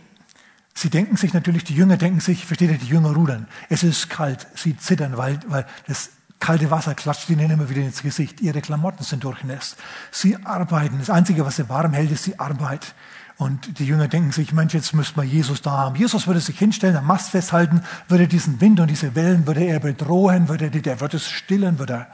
Sie 0.78 0.90
denken 0.90 1.16
sich 1.16 1.32
natürlich, 1.32 1.64
die 1.64 1.74
Jünger 1.74 1.96
denken 1.96 2.20
sich, 2.20 2.44
versteht 2.44 2.70
ihr, 2.70 2.76
die 2.76 2.86
Jünger 2.86 3.14
rudern. 3.14 3.48
Es 3.70 3.82
ist 3.82 4.10
kalt, 4.10 4.46
sie 4.54 4.76
zittern, 4.76 5.16
weil, 5.16 5.40
weil 5.48 5.64
das 5.86 6.10
kalte 6.38 6.70
Wasser 6.70 6.94
klatscht 6.94 7.30
ihnen 7.30 7.50
immer 7.50 7.70
wieder 7.70 7.80
ins 7.80 8.02
Gesicht. 8.02 8.42
Ihre 8.42 8.60
Klamotten 8.60 9.02
sind 9.02 9.24
durchnässt. 9.24 9.78
Sie 10.10 10.36
arbeiten. 10.44 10.98
Das 10.98 11.08
Einzige, 11.08 11.46
was 11.46 11.56
sie 11.56 11.70
warm 11.70 11.94
hält, 11.94 12.10
ist 12.10 12.26
die 12.26 12.38
Arbeit. 12.38 12.94
Und 13.38 13.78
die 13.78 13.86
Jünger 13.86 14.06
denken 14.06 14.32
sich, 14.32 14.52
Mensch, 14.52 14.74
jetzt 14.74 14.92
müsste 14.92 15.16
man 15.16 15.26
Jesus 15.26 15.62
da 15.62 15.70
haben. 15.70 15.96
Jesus 15.96 16.26
würde 16.26 16.40
sich 16.40 16.58
hinstellen, 16.58 16.96
am 16.96 17.06
Mast 17.06 17.30
festhalten, 17.30 17.82
würde 18.08 18.28
diesen 18.28 18.60
Wind 18.60 18.78
und 18.78 18.88
diese 18.88 19.14
Wellen, 19.14 19.46
würde 19.46 19.64
er 19.64 19.80
bedrohen, 19.80 20.50
würde, 20.50 20.70
der 20.70 21.00
würde 21.00 21.16
es 21.16 21.30
stillen, 21.30 21.78
würde 21.78 21.94
er. 21.94 22.06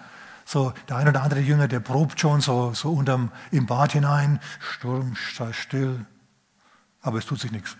So, 0.44 0.72
der 0.88 0.98
ein 0.98 1.08
oder 1.08 1.24
andere 1.24 1.40
Jünger, 1.40 1.66
der 1.66 1.80
probt 1.80 2.20
schon 2.20 2.40
so, 2.40 2.74
so 2.74 2.92
unterm, 2.92 3.32
im 3.50 3.66
Bad 3.66 3.90
hinein, 3.90 4.38
Sturm, 4.60 5.16
sei 5.36 5.52
still. 5.52 6.06
Aber 7.00 7.18
es 7.18 7.26
tut 7.26 7.40
sich 7.40 7.50
nichts. 7.50 7.76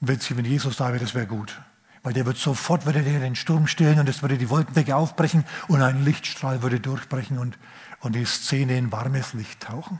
Wenn, 0.00 0.44
Jesus 0.44 0.76
da 0.76 0.88
wäre, 0.88 0.98
das 0.98 1.14
wäre 1.14 1.26
gut. 1.26 1.60
Weil 2.02 2.12
der 2.12 2.26
wird 2.26 2.36
sofort, 2.36 2.86
würde 2.86 3.02
der 3.02 3.18
den 3.18 3.34
Sturm 3.34 3.66
stillen 3.66 3.98
und 3.98 4.08
es 4.08 4.22
würde 4.22 4.38
die 4.38 4.50
Wolkendecke 4.50 4.94
aufbrechen 4.94 5.44
und 5.68 5.82
ein 5.82 6.04
Lichtstrahl 6.04 6.62
würde 6.62 6.78
durchbrechen 6.78 7.38
und, 7.38 7.58
und 8.00 8.14
die 8.14 8.24
Szene 8.24 8.76
in 8.76 8.92
warmes 8.92 9.32
Licht 9.32 9.60
tauchen. 9.60 9.98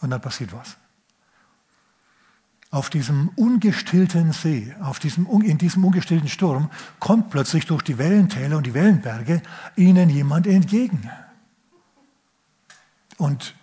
Und 0.00 0.10
dann 0.10 0.20
passiert 0.20 0.52
was. 0.52 0.76
Auf 2.70 2.90
diesem 2.90 3.30
ungestillten 3.30 4.32
See, 4.32 4.74
auf 4.80 4.98
diesem, 4.98 5.26
in 5.42 5.58
diesem 5.58 5.84
ungestillten 5.84 6.28
Sturm, 6.28 6.70
kommt 7.00 7.30
plötzlich 7.30 7.66
durch 7.66 7.82
die 7.82 7.98
Wellentäler 7.98 8.56
und 8.56 8.66
die 8.66 8.74
Wellenberge 8.74 9.42
ihnen 9.74 10.08
jemand 10.08 10.46
entgegen. 10.46 11.10
Und 13.16 13.54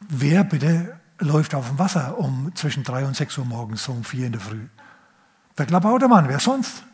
wer 0.00 0.44
bitte 0.44 0.97
läuft 1.18 1.54
auf 1.54 1.68
dem 1.68 1.78
Wasser 1.78 2.18
um 2.18 2.52
zwischen 2.54 2.84
drei 2.84 3.04
und 3.04 3.16
sechs 3.16 3.36
Uhr 3.38 3.44
morgens, 3.44 3.84
so 3.84 3.92
um 3.92 4.04
vier 4.04 4.26
in 4.26 4.32
der 4.32 4.40
Früh? 4.40 4.66
Der 5.56 5.66
Klabautermann, 5.66 6.28
wer 6.28 6.38
sonst? 6.38 6.84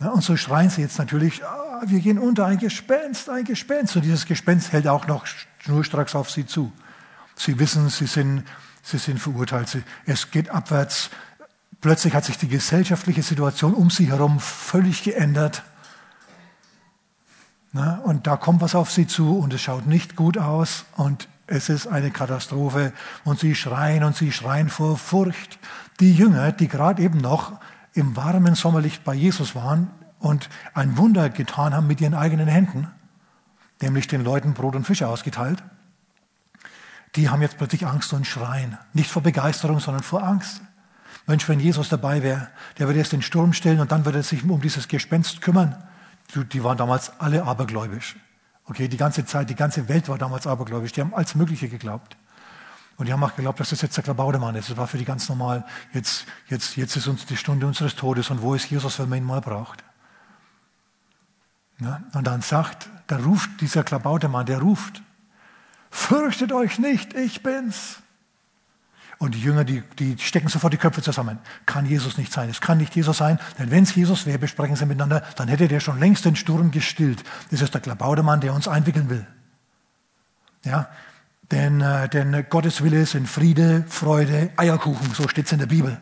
Ja, 0.00 0.10
und 0.10 0.22
so 0.22 0.36
schreien 0.36 0.70
sie 0.70 0.80
jetzt 0.80 0.98
natürlich, 0.98 1.44
ah, 1.44 1.82
wir 1.86 2.00
gehen 2.00 2.18
unter, 2.18 2.46
ein 2.46 2.58
Gespenst, 2.58 3.28
ein 3.28 3.44
Gespenst. 3.44 3.96
Und 3.96 4.04
dieses 4.04 4.26
Gespenst 4.26 4.72
hält 4.72 4.86
auch 4.86 5.06
noch 5.06 5.26
schnurstracks 5.58 6.14
auf 6.14 6.30
sie 6.30 6.46
zu. 6.46 6.72
Sie 7.34 7.58
wissen, 7.58 7.88
sie 7.88 8.06
sind, 8.06 8.44
sie 8.82 8.98
sind 8.98 9.18
verurteilt. 9.18 9.82
Es 10.06 10.30
geht 10.30 10.50
abwärts. 10.50 11.10
Plötzlich 11.80 12.14
hat 12.14 12.24
sich 12.24 12.38
die 12.38 12.48
gesellschaftliche 12.48 13.22
Situation 13.22 13.74
um 13.74 13.90
sie 13.90 14.08
herum 14.08 14.40
völlig 14.40 15.02
geändert. 15.02 15.62
Na, 17.72 17.96
und 17.98 18.26
da 18.26 18.36
kommt 18.36 18.60
was 18.60 18.74
auf 18.74 18.90
sie 18.90 19.06
zu 19.06 19.38
und 19.38 19.52
es 19.52 19.60
schaut 19.60 19.86
nicht 19.86 20.16
gut 20.16 20.38
aus 20.38 20.84
und 20.96 21.28
es 21.48 21.70
ist 21.70 21.86
eine 21.86 22.10
Katastrophe 22.10 22.92
und 23.24 23.40
sie 23.40 23.54
schreien 23.54 24.04
und 24.04 24.14
sie 24.14 24.32
schreien 24.32 24.68
vor 24.68 24.98
Furcht. 24.98 25.58
Die 25.98 26.12
Jünger, 26.12 26.52
die 26.52 26.68
gerade 26.68 27.02
eben 27.02 27.18
noch 27.18 27.58
im 27.94 28.16
warmen 28.16 28.54
Sommerlicht 28.54 29.02
bei 29.02 29.14
Jesus 29.14 29.54
waren 29.54 29.90
und 30.18 30.50
ein 30.74 30.98
Wunder 30.98 31.30
getan 31.30 31.74
haben 31.74 31.86
mit 31.86 32.00
ihren 32.02 32.14
eigenen 32.14 32.48
Händen, 32.48 32.88
nämlich 33.80 34.06
den 34.06 34.22
Leuten 34.22 34.52
Brot 34.52 34.76
und 34.76 34.86
Fische 34.86 35.08
ausgeteilt, 35.08 35.62
die 37.16 37.30
haben 37.30 37.40
jetzt 37.40 37.56
plötzlich 37.56 37.86
Angst 37.86 38.12
und 38.12 38.26
schreien. 38.26 38.76
Nicht 38.92 39.10
vor 39.10 39.22
Begeisterung, 39.22 39.80
sondern 39.80 40.02
vor 40.02 40.22
Angst. 40.22 40.60
Mensch, 41.26 41.48
wenn 41.48 41.60
Jesus 41.60 41.88
dabei 41.88 42.22
wäre, 42.22 42.48
der 42.78 42.86
würde 42.86 42.98
erst 42.98 43.12
den 43.12 43.22
Sturm 43.22 43.54
stellen 43.54 43.80
und 43.80 43.90
dann 43.90 44.04
würde 44.04 44.18
er 44.18 44.22
sich 44.22 44.44
um 44.44 44.60
dieses 44.60 44.86
Gespenst 44.86 45.40
kümmern. 45.40 45.82
Die 46.52 46.62
waren 46.62 46.76
damals 46.76 47.18
alle 47.18 47.44
abergläubisch. 47.44 48.16
Okay, 48.68 48.86
die 48.88 48.96
ganze 48.98 49.24
Zeit, 49.24 49.48
die 49.48 49.54
ganze 49.54 49.88
Welt 49.88 50.08
war 50.08 50.18
damals 50.18 50.46
abergläubisch. 50.46 50.92
Die 50.92 51.00
haben 51.00 51.14
alles 51.14 51.34
Mögliche 51.34 51.68
geglaubt. 51.68 52.16
Und 52.98 53.06
die 53.06 53.12
haben 53.12 53.22
auch 53.22 53.34
geglaubt, 53.34 53.60
dass 53.60 53.70
das 53.70 53.80
jetzt 53.80 53.96
der 53.96 54.04
Klabaudermann 54.04 54.56
ist. 54.56 54.70
Das 54.70 54.76
war 54.76 54.86
für 54.86 54.98
die 54.98 55.04
ganz 55.04 55.28
normal. 55.28 55.64
Jetzt, 55.92 56.26
jetzt, 56.48 56.76
jetzt 56.76 56.96
ist 56.96 57.06
uns 57.06 57.24
die 57.24 57.36
Stunde 57.36 57.66
unseres 57.66 57.94
Todes. 57.94 58.28
Und 58.30 58.42
wo 58.42 58.54
ist 58.54 58.68
Jesus, 58.68 58.98
wenn 58.98 59.08
man 59.08 59.18
ihn 59.18 59.24
mal 59.24 59.40
braucht? 59.40 59.84
Ja, 61.80 62.02
und 62.12 62.26
dann 62.26 62.42
sagt, 62.42 62.90
da 63.06 63.18
ruft 63.18 63.60
dieser 63.60 63.84
Klabautermann, 63.84 64.46
der 64.46 64.60
ruft, 64.60 65.00
fürchtet 65.90 66.52
euch 66.52 66.78
nicht, 66.78 67.14
ich 67.14 67.42
bin's. 67.42 68.02
Und 69.18 69.34
die 69.34 69.40
Jünger, 69.40 69.64
die, 69.64 69.82
die 69.98 70.16
stecken 70.18 70.48
sofort 70.48 70.72
die 70.72 70.78
Köpfe 70.78 71.02
zusammen. 71.02 71.40
Kann 71.66 71.86
Jesus 71.86 72.18
nicht 72.18 72.32
sein. 72.32 72.48
Es 72.48 72.60
kann 72.60 72.78
nicht 72.78 72.94
Jesus 72.94 73.18
sein, 73.18 73.40
denn 73.58 73.70
wenn 73.70 73.82
es 73.82 73.94
Jesus 73.94 74.26
wäre, 74.26 74.38
besprechen 74.38 74.76
sie 74.76 74.86
miteinander, 74.86 75.22
dann 75.36 75.48
hätte 75.48 75.66
der 75.66 75.80
schon 75.80 75.98
längst 75.98 76.24
den 76.24 76.36
Sturm 76.36 76.70
gestillt. 76.70 77.24
Das 77.50 77.60
ist 77.60 77.74
der 77.74 77.80
Klabautermann, 77.80 78.40
der 78.40 78.54
uns 78.54 78.68
einwickeln 78.68 79.10
will. 79.10 79.26
Ja, 80.64 80.88
denn, 81.50 81.80
äh, 81.80 82.08
denn 82.08 82.46
Gottes 82.48 82.82
Wille 82.82 83.04
in 83.12 83.26
Friede, 83.26 83.84
Freude, 83.88 84.50
Eierkuchen, 84.56 85.12
so 85.14 85.26
steht 85.26 85.46
es 85.46 85.52
in 85.52 85.58
der 85.58 85.66
Bibel. 85.66 85.98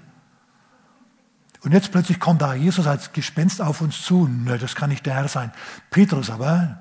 Und 1.63 1.73
jetzt 1.73 1.91
plötzlich 1.91 2.21
kommt 2.21 2.43
da 2.43 2.55
Jesus 2.55 2.87
als 2.87 3.13
Gespenst 3.13 3.63
auf 3.63 3.81
uns 3.81 4.03
zu. 4.03 4.29
Nö, 4.29 4.59
das 4.59 4.75
kann 4.75 4.91
nicht 4.91 5.07
der 5.07 5.15
Herr 5.15 5.29
sein. 5.29 5.53
Petrus 5.91 6.31
aber 6.31 6.81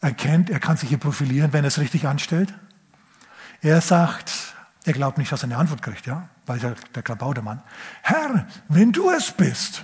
erkennt, 0.00 0.50
er 0.50 0.60
kann 0.60 0.76
sich 0.76 0.88
hier 0.88 0.98
profilieren, 0.98 1.52
wenn 1.52 1.64
er 1.64 1.68
es 1.68 1.78
richtig 1.78 2.06
anstellt. 2.06 2.54
Er 3.62 3.80
sagt, 3.80 4.54
er 4.84 4.92
glaubt 4.92 5.18
nicht, 5.18 5.32
dass 5.32 5.42
er 5.42 5.44
eine 5.44 5.56
Antwort 5.56 5.82
kriegt, 5.82 6.06
ja, 6.06 6.28
weil 6.46 6.58
der, 6.58 6.74
der 6.94 7.02
Klabautermann. 7.02 7.62
Herr, 8.02 8.46
wenn 8.68 8.92
du 8.92 9.10
es 9.10 9.30
bist, 9.30 9.82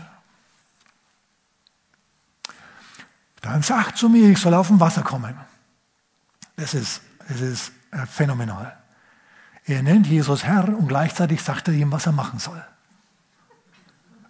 dann 3.40 3.62
sag 3.62 3.96
zu 3.96 4.08
mir, 4.08 4.30
ich 4.30 4.38
soll 4.38 4.54
auf 4.54 4.68
dem 4.68 4.80
Wasser 4.80 5.02
kommen. 5.02 5.34
Es 6.56 6.74
ist, 6.74 7.00
es 7.28 7.40
ist 7.40 7.72
äh, 7.90 8.04
phänomenal. 8.04 8.76
Er 9.64 9.82
nennt 9.82 10.06
Jesus 10.06 10.44
Herr 10.44 10.68
und 10.68 10.88
gleichzeitig 10.88 11.42
sagt 11.42 11.68
er 11.68 11.74
ihm, 11.74 11.90
was 11.90 12.06
er 12.06 12.12
machen 12.12 12.38
soll. 12.38 12.62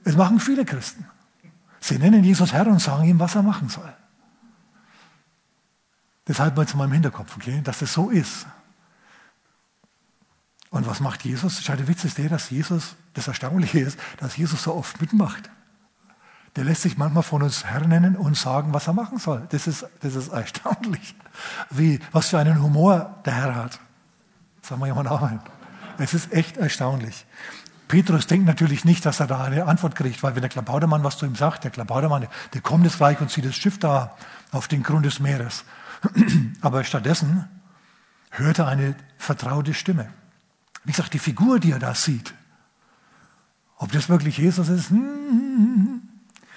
Es 0.05 0.17
machen 0.17 0.39
viele 0.39 0.65
Christen. 0.65 1.07
Sie 1.81 1.99
nennen 1.99 2.23
Jesus 2.23 2.53
Herr 2.53 2.67
und 2.67 2.81
sagen 2.81 3.05
ihm, 3.05 3.19
was 3.19 3.35
er 3.35 3.43
machen 3.43 3.69
soll. 3.69 3.93
Das 6.27 6.39
halten 6.39 6.57
wir 6.57 6.63
jetzt 6.63 6.77
mal 6.77 6.85
im 6.85 6.93
Hinterkopf, 6.93 7.37
okay? 7.37 7.61
dass 7.63 7.81
das 7.81 7.93
so 7.93 8.11
ist. 8.11 8.47
Und 10.71 10.87
was 10.87 11.01
macht 11.01 11.25
Jesus? 11.25 11.63
Der 11.65 11.89
Witz 11.89 12.05
ist 12.05 12.19
der, 12.19 12.29
dass 12.29 12.51
Jesus, 12.51 12.95
das 13.15 13.29
Erstaunliche 13.29 13.81
ist, 13.81 13.99
dass 14.19 14.37
Jesus 14.37 14.63
so 14.63 14.75
oft 14.75 15.01
mitmacht. 15.01 15.51
Der 16.57 16.65
lässt 16.65 16.83
sich 16.83 16.97
manchmal 16.97 17.23
von 17.23 17.43
uns 17.43 17.65
Herr 17.65 17.87
nennen 17.87 18.17
und 18.17 18.37
sagen, 18.37 18.73
was 18.73 18.87
er 18.87 18.93
machen 18.93 19.19
soll. 19.19 19.47
Das 19.51 19.67
ist, 19.67 19.87
das 20.01 20.15
ist 20.15 20.29
erstaunlich, 20.29 21.15
wie, 21.71 22.01
was 22.13 22.29
für 22.29 22.39
einen 22.39 22.63
Humor 22.63 23.17
der 23.25 23.35
Herr 23.35 23.55
hat. 23.55 23.81
Sagen 24.63 24.81
wir 24.81 24.87
jemand 24.87 25.09
Amen. 25.09 25.41
Es 25.99 26.15
ist 26.15 26.33
echt 26.33 26.57
erstaunlich. 26.57 27.27
Petrus 27.89 28.29
denkt 28.29 28.47
natürlich 28.47 28.85
nicht, 28.85 29.05
dass 29.05 29.19
er 29.19 29.27
da 29.27 29.43
eine 29.43 29.67
Antwort 29.67 29.97
kriegt, 29.97 30.23
weil 30.23 30.35
wenn 30.35 30.43
der 30.43 30.49
Klabaudermann 30.49 31.03
was 31.03 31.19
zu 31.19 31.27
ihm 31.27 31.35
sagt, 31.35 31.65
der 31.65 31.73
Klabaudermann, 31.73 32.29
der 32.55 32.61
kommt 32.61 32.85
jetzt 32.85 32.99
gleich 32.99 33.21
und 33.21 33.31
zieht 33.31 33.45
das 33.45 33.57
Schiff 33.57 33.79
da 33.79 34.17
auf 34.53 34.69
den 34.69 34.85
Grund 34.85 35.05
des 35.05 35.19
Meeres. 35.19 35.65
Aber 36.61 36.85
stattdessen 36.85 37.49
hört 38.31 38.61
er 38.61 38.69
eine 38.69 38.95
vertraute 39.19 39.75
Stimme. 39.75 40.09
Wie 40.85 40.93
gesagt, 40.93 41.13
die 41.15 41.19
Figur, 41.19 41.61
die 41.61 41.73
er 41.73 41.79
da 41.79 41.95
sieht, 41.95 42.35
ob 43.77 43.93
das 43.93 44.09
wirklich 44.09 44.39
Jesus 44.39 44.69
ist, 44.69 44.91
hm, 44.91 44.99
hm, 44.99 45.57
hm, 45.57 46.03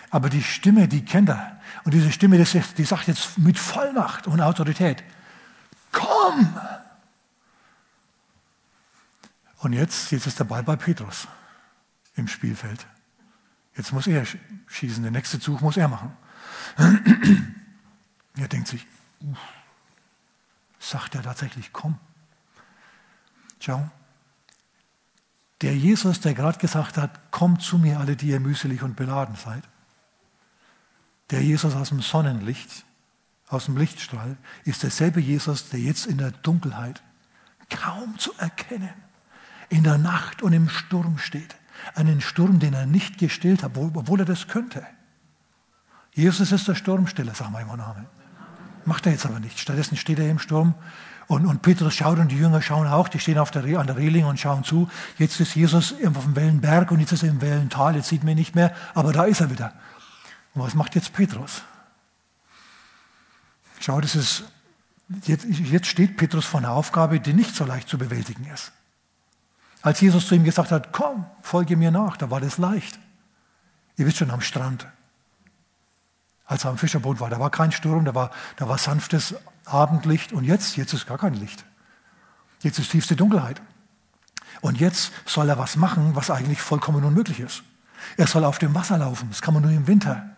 aber 0.10 0.30
die 0.30 0.44
Stimme, 0.44 0.88
die 0.88 1.04
kennt 1.04 1.30
er. 1.30 1.60
Und 1.84 1.94
diese 1.94 2.12
Stimme, 2.12 2.38
die 2.38 2.84
sagt, 2.84 3.08
jetzt 3.08 3.38
mit 3.38 3.58
Vollmacht 3.58 4.28
und 4.28 4.42
Autorität, 4.42 5.04
komm! 5.92 6.56
Und 9.60 9.74
jetzt, 9.74 10.12
jetzt 10.12 10.28
ist 10.28 10.40
der 10.40 10.44
Ball 10.44 10.64
bei 10.64 10.76
Petrus 10.76 11.28
im 12.16 12.28
Spielfeld. 12.28 12.86
Jetzt 13.76 13.92
muss 13.94 14.08
er 14.08 14.26
schießen, 14.68 15.02
der 15.02 15.12
nächste 15.12 15.40
Zug 15.40 15.62
muss 15.62 15.78
er 15.78 15.88
machen. 15.88 16.16
Er 18.36 18.48
denkt 18.48 18.68
sich, 18.68 18.88
sagt 20.80 21.14
er 21.14 21.22
tatsächlich, 21.22 21.72
komm. 21.72 22.00
Schau, 23.60 23.92
der 25.64 25.76
Jesus, 25.76 26.20
der 26.20 26.34
gerade 26.34 26.60
gesagt 26.60 26.98
hat, 26.98 27.32
kommt 27.32 27.62
zu 27.62 27.78
mir 27.78 28.00
alle, 28.00 28.16
die 28.16 28.28
ihr 28.28 28.40
mühselig 28.40 28.84
und 28.84 28.96
beladen 28.96 29.36
seid, 29.36 29.64
der 31.32 31.42
Jesus 31.42 31.74
aus 31.74 31.90
dem 31.90 32.02
Sonnenlicht, 32.02 32.86
aus 33.48 33.66
dem 33.66 33.78
Lichtstrahl, 33.78 34.38
ist 34.66 34.84
derselbe 34.84 35.22
Jesus, 35.22 35.70
der 35.70 35.80
jetzt 35.80 36.06
in 36.06 36.18
der 36.18 36.32
Dunkelheit 36.32 37.02
kaum 37.70 38.20
zu 38.20 38.34
erkennen, 38.38 38.94
in 39.70 39.84
der 39.84 39.98
Nacht 39.98 40.42
und 40.42 40.52
im 40.54 40.68
Sturm 40.68 41.18
steht. 41.18 41.56
Einen 41.96 42.22
Sturm, 42.22 42.60
den 42.60 42.74
er 42.74 42.86
nicht 42.86 43.18
gestillt 43.18 43.64
hat, 43.64 43.72
obwohl 43.76 44.20
er 44.20 44.26
das 44.26 44.48
könnte. 44.48 44.86
Jesus 46.12 46.52
ist 46.52 46.68
der 46.68 46.76
Sturmstiller, 46.76 47.34
sagen 47.34 47.54
wir 47.54 47.62
im 47.62 47.68
Namen. 47.68 48.06
Macht 48.86 49.06
er 49.06 49.14
jetzt 49.14 49.26
aber 49.26 49.40
nicht. 49.40 49.60
Stattdessen 49.60 49.96
steht 49.98 50.20
er 50.20 50.30
im 50.30 50.40
Sturm 50.40 50.76
und, 51.28 51.46
und 51.46 51.62
Petrus 51.62 51.94
schaut 51.94 52.20
und 52.20 52.30
die 52.30 52.38
Jünger 52.38 52.62
schauen 52.62 52.88
auch, 52.88 53.08
die 53.08 53.20
stehen 53.20 53.38
auf 53.38 53.52
der, 53.52 53.64
an 53.80 53.88
der 53.88 53.98
Reling 53.98 54.26
und 54.26 54.40
schauen 54.40 54.64
zu. 54.64 54.90
Jetzt 55.18 55.40
ist 55.40 55.56
Jesus 55.56 55.94
auf 55.94 56.24
dem 56.24 56.36
Wellenberg 56.36 56.92
und 56.92 57.00
jetzt 57.00 57.12
ist 57.12 57.24
er 57.24 57.30
im 57.30 57.42
Wellental, 57.42 57.96
jetzt 57.96 58.10
sieht 58.10 58.24
man 58.24 58.32
ihn 58.32 58.38
nicht 58.38 58.56
mehr, 58.56 58.76
aber 58.94 59.14
da 59.14 59.24
ist 59.24 59.42
er 59.42 59.50
wieder. 59.50 59.74
Und 60.54 60.64
was 60.64 60.76
macht 60.76 60.96
jetzt 60.96 61.14
Petrus? 61.14 61.64
Schau, 63.80 64.00
das 64.02 64.16
ist, 64.16 64.44
jetzt, 65.26 65.46
jetzt 65.46 65.88
steht 65.88 66.18
Petrus 66.18 66.46
vor 66.46 66.60
einer 66.60 66.72
Aufgabe, 66.72 67.20
die 67.20 67.34
nicht 67.34 67.56
so 67.56 67.66
leicht 67.66 67.90
zu 67.90 67.98
bewältigen 67.98 68.46
ist. 68.54 68.72
Als 69.82 70.00
Jesus 70.00 70.28
zu 70.28 70.36
ihm 70.36 70.44
gesagt 70.44 70.72
hat, 70.72 70.94
komm, 70.94 71.26
folge 71.42 71.76
mir 71.76 71.92
nach, 71.92 72.16
da 72.16 72.30
war 72.32 72.40
das 72.40 72.58
leicht. 72.58 73.00
Ihr 73.98 74.06
wisst 74.06 74.18
schon, 74.18 74.32
am 74.32 74.42
Strand. 74.42 74.88
Als 76.46 76.64
er 76.64 76.72
am 76.72 76.78
Fischerboot 76.78 77.20
war, 77.20 77.30
da 77.30 77.40
war 77.40 77.50
kein 77.50 77.72
Sturm, 77.72 78.06
da 78.06 78.16
war, 78.16 78.32
da 78.58 78.68
war 78.68 78.78
sanftes 78.78 79.36
Abendlicht 79.66 80.34
und 80.34 80.44
jetzt, 80.44 80.76
jetzt 80.78 80.94
ist 80.94 81.08
gar 81.08 81.18
kein 81.18 81.34
Licht. 81.34 81.66
Jetzt 82.62 82.80
ist 82.80 82.92
tiefste 82.92 83.16
Dunkelheit. 83.16 83.62
Und 84.62 84.80
jetzt 84.80 85.12
soll 85.26 85.50
er 85.50 85.58
was 85.58 85.76
machen, 85.76 86.16
was 86.16 86.30
eigentlich 86.30 86.62
vollkommen 86.62 87.04
unmöglich 87.04 87.40
ist. 87.40 87.64
Er 88.18 88.28
soll 88.28 88.46
auf 88.46 88.60
dem 88.60 88.74
Wasser 88.74 88.98
laufen. 88.98 89.30
Das 89.30 89.42
kann 89.42 89.54
man 89.54 89.64
nur 89.64 89.72
im 89.72 89.88
Winter. 89.88 90.30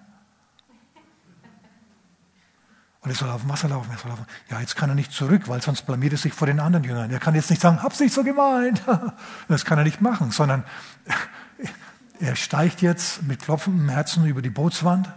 Und 3.02 3.12
er 3.12 3.16
soll 3.16 3.30
auf 3.30 3.42
dem 3.42 3.50
Wasser 3.50 3.70
laufen. 3.70 3.92
Er 3.92 3.98
soll 3.98 4.10
laufen. 4.10 4.26
Ja, 4.50 4.60
jetzt 4.60 4.76
kann 4.76 4.90
er 4.90 4.96
nicht 4.96 5.12
zurück, 5.12 5.48
weil 5.48 5.62
sonst 5.62 5.84
blamiert 5.84 6.14
er 6.14 6.18
sich 6.18 6.34
vor 6.34 6.48
den 6.48 6.60
anderen 6.60 6.84
Jüngern. 6.84 7.12
Er 7.12 7.20
kann 7.20 7.36
jetzt 7.36 7.52
nicht 7.52 7.62
sagen, 7.62 7.84
hab's 7.84 8.00
nicht 8.00 8.14
so 8.14 8.24
gemeint. 8.24 8.82
Das 9.48 9.64
kann 9.64 9.78
er 9.78 9.84
nicht 9.84 10.02
machen, 10.02 10.32
sondern 10.32 10.64
er 12.20 12.36
steigt 12.36 12.82
jetzt 12.82 13.22
mit 13.24 13.44
klopfendem 13.44 13.90
Herzen 13.90 14.26
über 14.26 14.42
die 14.42 14.50
Bootswand 14.50 15.08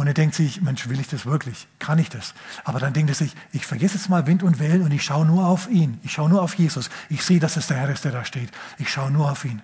und 0.00 0.06
er 0.06 0.14
denkt 0.14 0.34
sich, 0.34 0.62
Mensch, 0.62 0.88
will 0.88 0.98
ich 0.98 1.08
das 1.08 1.26
wirklich? 1.26 1.68
Kann 1.78 1.98
ich 1.98 2.08
das? 2.08 2.32
Aber 2.64 2.80
dann 2.80 2.94
denkt 2.94 3.10
er 3.10 3.14
sich, 3.14 3.34
ich 3.52 3.66
vergesse 3.66 3.96
jetzt 3.96 4.08
mal 4.08 4.26
Wind 4.26 4.42
und 4.42 4.58
Wellen 4.58 4.80
und 4.80 4.92
ich 4.92 5.04
schaue 5.04 5.26
nur 5.26 5.46
auf 5.46 5.68
ihn. 5.68 6.00
Ich 6.02 6.12
schaue 6.12 6.30
nur 6.30 6.40
auf 6.40 6.54
Jesus. 6.54 6.88
Ich 7.10 7.22
sehe, 7.22 7.38
dass 7.38 7.58
es 7.58 7.66
der 7.66 7.76
Herr 7.76 7.90
ist, 7.90 8.06
der 8.06 8.12
da 8.12 8.24
steht. 8.24 8.50
Ich 8.78 8.88
schaue 8.88 9.10
nur 9.10 9.30
auf 9.30 9.44
ihn. 9.44 9.60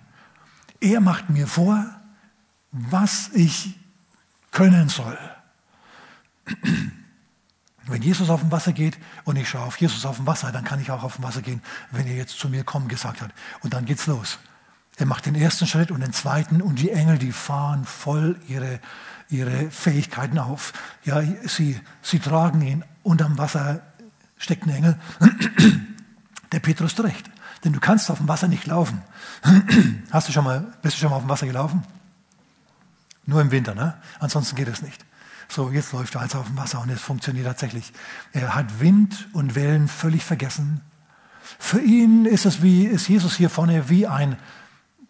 Er 0.78 1.00
macht 1.00 1.30
mir 1.30 1.46
vor, 1.46 1.86
was 2.70 3.30
ich 3.32 3.78
können 4.50 4.90
soll. 4.90 5.16
Wenn 7.86 8.02
Jesus 8.02 8.28
auf 8.28 8.40
dem 8.40 8.52
Wasser 8.52 8.74
geht 8.74 8.98
und 9.24 9.36
ich 9.36 9.48
schaue 9.48 9.62
auf 9.62 9.78
Jesus 9.78 10.04
auf 10.04 10.16
dem 10.16 10.26
Wasser, 10.26 10.52
dann 10.52 10.64
kann 10.64 10.82
ich 10.82 10.90
auch 10.90 11.02
auf 11.02 11.16
dem 11.16 11.24
Wasser 11.24 11.40
gehen, 11.40 11.62
wenn 11.92 12.06
er 12.06 12.14
jetzt 12.14 12.38
zu 12.38 12.50
mir 12.50 12.62
kommen 12.62 12.88
gesagt 12.88 13.22
hat. 13.22 13.30
Und 13.62 13.72
dann 13.72 13.86
geht's 13.86 14.06
los. 14.06 14.38
Er 14.98 15.06
macht 15.06 15.24
den 15.24 15.34
ersten 15.34 15.66
Schritt 15.66 15.90
und 15.90 16.00
den 16.00 16.12
zweiten 16.12 16.60
und 16.60 16.78
die 16.78 16.90
Engel, 16.90 17.16
die 17.16 17.32
fahren 17.32 17.86
voll 17.86 18.38
ihre, 18.48 18.80
ihre 19.28 19.70
Fähigkeiten 19.70 20.38
auf. 20.38 20.72
Ja, 21.04 21.22
sie, 21.44 21.80
sie 22.02 22.18
tragen 22.18 22.60
ihn. 22.62 22.84
Unterm 23.02 23.38
Wasser 23.38 23.82
steckt 24.38 24.66
ein 24.66 24.70
Engel. 24.70 24.98
Der 26.52 26.60
Petrus 26.60 26.98
recht. 27.02 27.30
Denn 27.64 27.72
du 27.72 27.80
kannst 27.80 28.10
auf 28.10 28.18
dem 28.18 28.28
Wasser 28.28 28.48
nicht 28.48 28.66
laufen. 28.66 29.02
Hast 30.10 30.28
du 30.28 30.32
schon 30.32 30.44
mal, 30.44 30.72
bist 30.82 30.96
du 30.96 31.00
schon 31.00 31.10
mal 31.10 31.16
auf 31.16 31.24
dem 31.24 31.28
Wasser 31.28 31.46
gelaufen? 31.46 31.82
Nur 33.24 33.40
im 33.40 33.50
Winter, 33.50 33.74
ne? 33.74 33.94
Ansonsten 34.20 34.54
geht 34.54 34.68
es 34.68 34.82
nicht. 34.82 35.04
So, 35.48 35.70
jetzt 35.70 35.92
läuft 35.92 36.14
er 36.14 36.22
also 36.22 36.38
auf 36.38 36.46
dem 36.46 36.56
Wasser 36.56 36.80
und 36.80 36.90
es 36.90 37.00
funktioniert 37.00 37.46
tatsächlich. 37.46 37.92
Er 38.32 38.54
hat 38.54 38.80
Wind 38.80 39.28
und 39.32 39.54
Wellen 39.54 39.88
völlig 39.88 40.24
vergessen. 40.24 40.80
Für 41.58 41.80
ihn 41.80 42.24
ist 42.24 42.46
es 42.46 42.62
wie, 42.62 42.84
ist 42.84 43.08
Jesus 43.08 43.36
hier 43.36 43.50
vorne 43.50 43.88
wie 43.88 44.06
ein, 44.06 44.36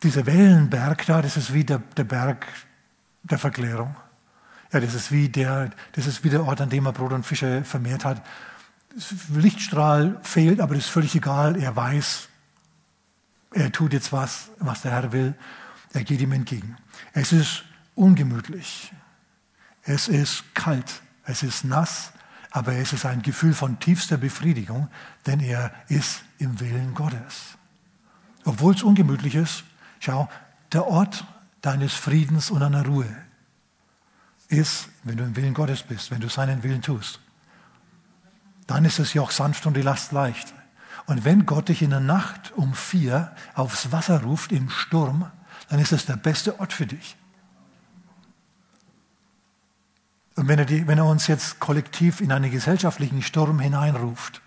dieser 0.03 0.27
Wellenberg 0.27 1.07
da, 1.07 1.23
das 1.23 1.37
ist 1.37 1.55
wie 1.55 1.65
der, 1.65 1.79
der 1.97 2.05
Berg 2.05 2.47
der 3.23 3.39
Verklärung. 3.39 3.97
Ja, 4.73 4.81
das 4.81 4.95
ist 4.95 5.13
wie 5.13 5.29
der, 5.29 5.71
das 5.93 6.07
ist 6.07 6.25
wie 6.25 6.31
der 6.31 6.45
Ort, 6.45 6.61
an 6.61 6.71
dem 6.71 6.87
er 6.87 6.93
Brot 6.93 7.13
und 7.13 7.25
Fische 7.25 7.65
vermehrt 7.65 8.05
hat. 8.05 8.23
Lichtstrahl 9.35 10.19
fehlt, 10.23 10.61
aber 10.61 10.75
das 10.75 10.85
ist 10.85 10.91
völlig 10.91 11.15
egal. 11.15 11.57
Er 11.57 11.77
weiß, 11.77 12.29
er 13.53 13.73
tut 13.73 13.93
jetzt 13.93 14.13
was, 14.13 14.51
was 14.59 14.83
der 14.83 14.93
Herr 14.93 15.13
will. 15.13 15.35
Er 15.93 16.05
geht 16.05 16.21
ihm 16.21 16.33
entgegen. 16.33 16.77
Es 17.13 17.33
ist 17.33 17.65
ungemütlich. 17.95 18.93
Es 19.83 20.09
ist 20.09 20.55
kalt, 20.55 21.03
es 21.25 21.43
ist 21.43 21.65
nass, 21.65 22.13
aber 22.51 22.73
es 22.73 22.93
ist 22.93 23.07
ein 23.07 23.23
Gefühl 23.23 23.55
von 23.55 23.79
tiefster 23.79 24.17
Befriedigung, 24.17 24.89
denn 25.27 25.41
er 25.41 25.73
ist 25.89 26.25
im 26.39 26.59
Willen 26.59 26.95
Gottes. 26.95 27.57
Obwohl 28.45 28.75
es 28.75 28.83
ungemütlich 28.83 29.37
ist, 29.37 29.65
schau, 30.01 30.29
der 30.73 30.87
Ort 30.87 31.25
deines 31.61 31.95
Friedens 31.95 32.51
und 32.51 32.61
deiner 32.61 32.85
Ruhe 32.85 33.07
ist, 34.49 34.89
wenn 35.05 35.17
du 35.17 35.25
im 35.25 35.37
Willen 35.37 35.55
Gottes 35.55 35.83
bist, 35.83 36.11
wenn 36.11 36.21
du 36.21 36.29
seinen 36.29 36.63
Willen 36.63 36.83
tust. 36.83 37.21
Dann 38.67 38.85
ist 38.85 38.99
das 38.99 39.15
Joch 39.15 39.31
sanft 39.31 39.67
und 39.67 39.77
die 39.77 39.83
Last 39.83 40.13
leicht. 40.13 40.55
Und 41.07 41.25
wenn 41.25 41.47
Gott 41.47 41.69
dich 41.69 41.83
in 41.83 41.91
der 41.91 42.01
Nacht 42.01 42.53
um 42.57 42.75
vier 42.75 43.33
aufs 43.55 43.93
Wasser 43.93 44.23
ruft 44.23 44.53
im 44.53 44.71
Sturm, 44.71 45.31
dann 45.69 45.79
ist 45.79 45.93
es 45.93 46.07
der 46.07 46.17
beste 46.17 46.59
Ort 46.59 46.73
für 46.73 46.87
dich. 46.87 47.17
Und 50.35 50.49
wenn 50.49 50.59
er, 50.59 50.65
die, 50.65 50.87
wenn 50.87 50.99
er 50.99 51.07
uns 51.07 51.29
jetzt 51.29 51.61
kollektiv 51.61 52.21
in 52.21 52.31
einen 52.31 52.51
gesellschaftlichen 52.51 53.23
Sturm 53.23 53.59
hineinruft, 53.59 54.43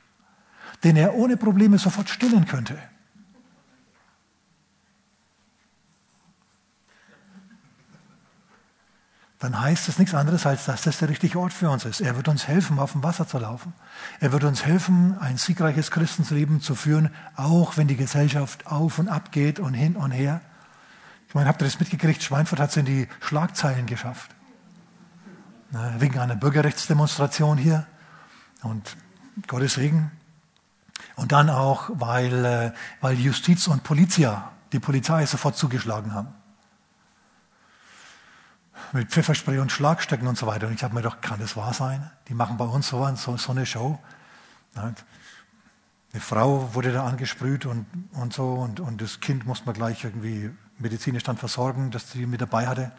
den 0.83 0.95
er 0.95 1.15
ohne 1.15 1.35
Probleme 1.35 1.77
sofort 1.77 2.09
stillen 2.09 2.45
könnte, 2.45 2.77
dann 9.39 9.59
heißt 9.59 9.87
es 9.87 9.97
nichts 9.97 10.13
anderes, 10.13 10.45
als 10.45 10.65
dass 10.65 10.81
das 10.81 10.99
der 10.99 11.07
richtige 11.07 11.39
Ort 11.39 11.53
für 11.53 11.69
uns 11.69 11.85
ist. 11.85 12.01
Er 12.01 12.17
wird 12.17 12.27
uns 12.27 12.47
helfen, 12.47 12.77
auf 12.77 12.91
dem 12.91 13.03
Wasser 13.03 13.25
zu 13.25 13.39
laufen. 13.39 13.73
Er 14.19 14.33
wird 14.33 14.43
uns 14.43 14.65
helfen, 14.65 15.17
ein 15.19 15.37
siegreiches 15.37 15.91
Christensleben 15.91 16.59
zu 16.59 16.75
führen, 16.75 17.09
auch 17.37 17.77
wenn 17.77 17.87
die 17.87 17.95
Gesellschaft 17.95 18.67
auf 18.67 18.99
und 18.99 19.07
ab 19.07 19.31
geht 19.31 19.59
und 19.59 19.73
hin 19.73 19.95
und 19.95 20.11
her. 20.11 20.41
Ich 21.29 21.35
meine, 21.35 21.47
habt 21.47 21.61
ihr 21.61 21.65
das 21.65 21.79
mitgekriegt? 21.79 22.21
Schweinfurt 22.21 22.59
hat 22.59 22.71
es 22.71 22.77
in 22.77 22.85
die 22.85 23.07
Schlagzeilen 23.21 23.85
geschafft. 23.85 24.29
Ne, 25.71 25.95
wegen 25.99 26.19
einer 26.19 26.35
Bürgerrechtsdemonstration 26.35 27.57
hier 27.57 27.85
und 28.61 28.97
Gottes 29.47 29.75
Segen. 29.75 30.11
Und 31.15 31.31
dann 31.31 31.49
auch, 31.49 31.89
weil, 31.93 32.43
äh, 32.43 32.71
weil 32.99 33.17
Justiz 33.17 33.67
und 33.67 33.83
Polizia, 33.83 34.51
die 34.73 34.79
Polizei 34.79 35.25
sofort 35.25 35.55
zugeschlagen 35.55 36.13
haben. 36.13 36.33
Mit 38.93 39.09
Pfefferspray 39.09 39.59
und 39.59 39.71
Schlagstöcken 39.71 40.27
und 40.27 40.37
so 40.37 40.47
weiter. 40.47 40.67
Und 40.67 40.73
ich 40.73 40.83
habe 40.83 40.93
mir 40.93 41.01
gedacht, 41.01 41.21
kann 41.21 41.39
das 41.39 41.55
wahr 41.55 41.73
sein? 41.73 42.09
Die 42.27 42.33
machen 42.33 42.57
bei 42.57 42.65
uns 42.65 42.87
so, 42.87 43.07
so, 43.15 43.37
so 43.37 43.51
eine 43.51 43.65
Show. 43.65 43.99
Eine 44.75 44.95
Frau 46.21 46.73
wurde 46.73 46.91
da 46.91 47.05
angesprüht 47.05 47.65
und, 47.65 47.85
und 48.13 48.33
so 48.33 48.53
und, 48.53 48.79
und 48.79 49.01
das 49.01 49.19
Kind 49.19 49.45
musste 49.45 49.65
man 49.65 49.75
gleich 49.75 50.03
irgendwie 50.03 50.49
medizinisch 50.79 51.23
dann 51.23 51.37
versorgen, 51.37 51.91
dass 51.91 52.11
sie 52.11 52.25
mit 52.25 52.41
dabei 52.41 52.67
hatte. 52.67 52.91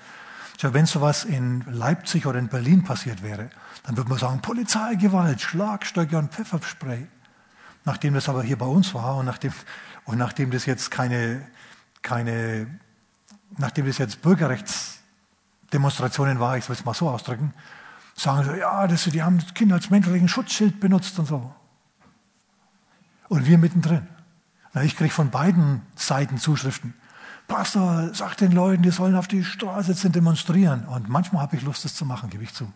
Tja, 0.58 0.74
wenn 0.74 0.86
sowas 0.86 1.24
in 1.24 1.64
Leipzig 1.66 2.26
oder 2.26 2.38
in 2.38 2.48
Berlin 2.48 2.84
passiert 2.84 3.22
wäre, 3.22 3.50
dann 3.84 3.96
würde 3.96 4.10
man 4.10 4.18
sagen, 4.18 4.42
Polizeigewalt, 4.42 5.40
Schlagstöcke 5.40 6.18
und 6.18 6.32
Pfefferspray. 6.32 7.06
Nachdem 7.84 8.14
das 8.14 8.28
aber 8.28 8.42
hier 8.42 8.58
bei 8.58 8.66
uns 8.66 8.92
war 8.94 9.16
und 9.16 9.24
nachdem, 9.24 9.52
und 10.04 10.18
nachdem 10.18 10.50
das 10.50 10.66
jetzt 10.66 10.90
keine, 10.90 11.48
keine, 12.02 12.66
nachdem 13.56 13.86
das 13.86 13.98
jetzt 13.98 14.20
Bürgerrechtsdemonstrationen 15.70 16.40
war, 16.40 16.56
ich 16.56 16.64
soll 16.64 16.74
es 16.74 16.84
mal 16.84 16.94
so 16.94 17.08
ausdrücken, 17.08 17.54
sagen 18.14 18.44
sie, 18.44 18.58
ja, 18.58 18.86
das, 18.86 19.04
die 19.04 19.22
haben 19.22 19.38
das 19.38 19.54
Kind 19.54 19.72
als 19.72 19.90
menschlichen 19.90 20.28
Schutzschild 20.28 20.80
benutzt 20.80 21.18
und 21.18 21.26
so. 21.26 21.54
Und 23.28 23.46
wir 23.46 23.58
mittendrin. 23.58 24.06
Ich 24.82 24.96
kriege 24.96 25.12
von 25.12 25.30
beiden 25.30 25.82
Seiten 25.94 26.38
Zuschriften. 26.38 26.94
Pastor, 27.46 28.10
sag 28.12 28.36
den 28.36 28.52
Leuten, 28.52 28.82
die 28.82 28.90
sollen 28.90 29.16
auf 29.16 29.26
die 29.26 29.44
Straße 29.44 29.94
zu 29.94 30.10
demonstrieren. 30.10 30.86
Und 30.86 31.08
manchmal 31.08 31.42
habe 31.42 31.56
ich 31.56 31.62
Lust, 31.62 31.84
das 31.84 31.94
zu 31.94 32.04
machen, 32.04 32.30
gebe 32.30 32.44
ich 32.44 32.54
zu. 32.54 32.72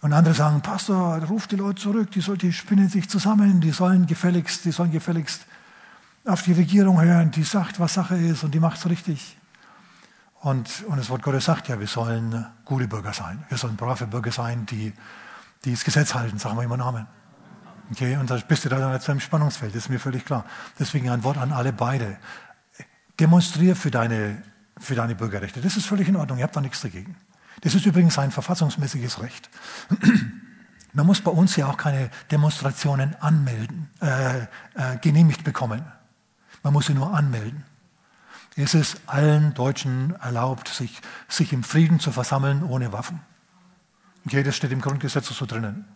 Und 0.00 0.12
andere 0.12 0.34
sagen, 0.34 0.62
Pastor, 0.62 1.18
ruf 1.24 1.46
die 1.46 1.56
Leute 1.56 1.80
zurück, 1.80 2.10
die, 2.10 2.20
soll, 2.20 2.36
die 2.36 2.52
spinnen 2.52 2.88
sich 2.88 3.08
zusammen, 3.08 3.60
die 3.60 3.70
sollen 3.70 4.06
gefälligst, 4.06 4.64
die 4.64 4.72
sollen 4.72 4.90
gefälligst 4.90 5.46
auf 6.24 6.42
die 6.42 6.52
Regierung 6.52 7.00
hören, 7.00 7.30
die 7.30 7.44
sagt, 7.44 7.78
was 7.78 7.94
Sache 7.94 8.16
ist 8.16 8.42
und 8.42 8.52
die 8.52 8.60
macht 8.60 8.78
es 8.78 8.88
richtig. 8.88 9.36
Und, 10.42 10.84
und 10.88 10.96
das 10.96 11.08
Wort 11.08 11.22
Gottes 11.22 11.44
sagt 11.44 11.68
ja, 11.68 11.78
wir 11.78 11.86
sollen 11.86 12.44
gute 12.64 12.88
Bürger 12.88 13.12
sein. 13.12 13.44
Wir 13.48 13.56
sollen 13.56 13.76
brave 13.76 14.08
Bürger 14.08 14.32
sein, 14.32 14.66
die, 14.66 14.92
die 15.64 15.70
das 15.70 15.84
Gesetz 15.84 16.14
halten, 16.14 16.38
sagen 16.38 16.56
wir 16.56 16.64
immer 16.64 16.76
Namen. 16.76 17.06
Okay, 17.92 18.16
und 18.16 18.28
da 18.28 18.36
bist 18.36 18.64
du 18.64 18.68
da 18.68 18.98
zu 18.98 19.12
einem 19.12 19.20
Spannungsfeld, 19.20 19.72
das 19.72 19.84
ist 19.84 19.88
mir 19.88 20.00
völlig 20.00 20.24
klar. 20.24 20.44
Deswegen 20.80 21.10
ein 21.10 21.22
Wort 21.22 21.38
an 21.38 21.52
alle 21.52 21.72
beide. 21.72 22.18
Demonstriere 23.20 23.76
für 23.76 23.92
deine, 23.92 24.42
für 24.78 24.96
deine 24.96 25.14
Bürgerrechte. 25.14 25.60
Das 25.60 25.76
ist 25.76 25.86
völlig 25.86 26.08
in 26.08 26.16
Ordnung. 26.16 26.38
Ihr 26.38 26.44
habt 26.44 26.56
da 26.56 26.60
nichts 26.60 26.80
dagegen. 26.80 27.16
Das 27.60 27.76
ist 27.76 27.86
übrigens 27.86 28.18
ein 28.18 28.32
verfassungsmäßiges 28.32 29.22
Recht. 29.22 29.48
Man 30.92 31.06
muss 31.06 31.20
bei 31.20 31.30
uns 31.30 31.54
ja 31.54 31.68
auch 31.68 31.76
keine 31.76 32.10
Demonstrationen 32.32 33.14
anmelden, 33.20 33.90
äh, 34.00 34.40
äh, 34.40 34.46
genehmigt 35.00 35.44
bekommen. 35.44 35.84
Man 36.64 36.72
muss 36.72 36.86
sie 36.86 36.94
nur 36.94 37.14
anmelden. 37.14 37.64
Es 38.56 38.74
ist 38.74 39.00
allen 39.06 39.54
Deutschen 39.54 40.14
erlaubt, 40.20 40.68
sich, 40.68 41.00
sich 41.28 41.52
im 41.52 41.62
Frieden 41.62 42.00
zu 42.00 42.12
versammeln 42.12 42.62
ohne 42.62 42.92
Waffen. 42.92 43.20
Okay, 44.26 44.42
das 44.42 44.56
steht 44.56 44.72
im 44.72 44.80
Grundgesetz 44.80 45.28
so 45.28 45.46
drinnen. 45.46 45.86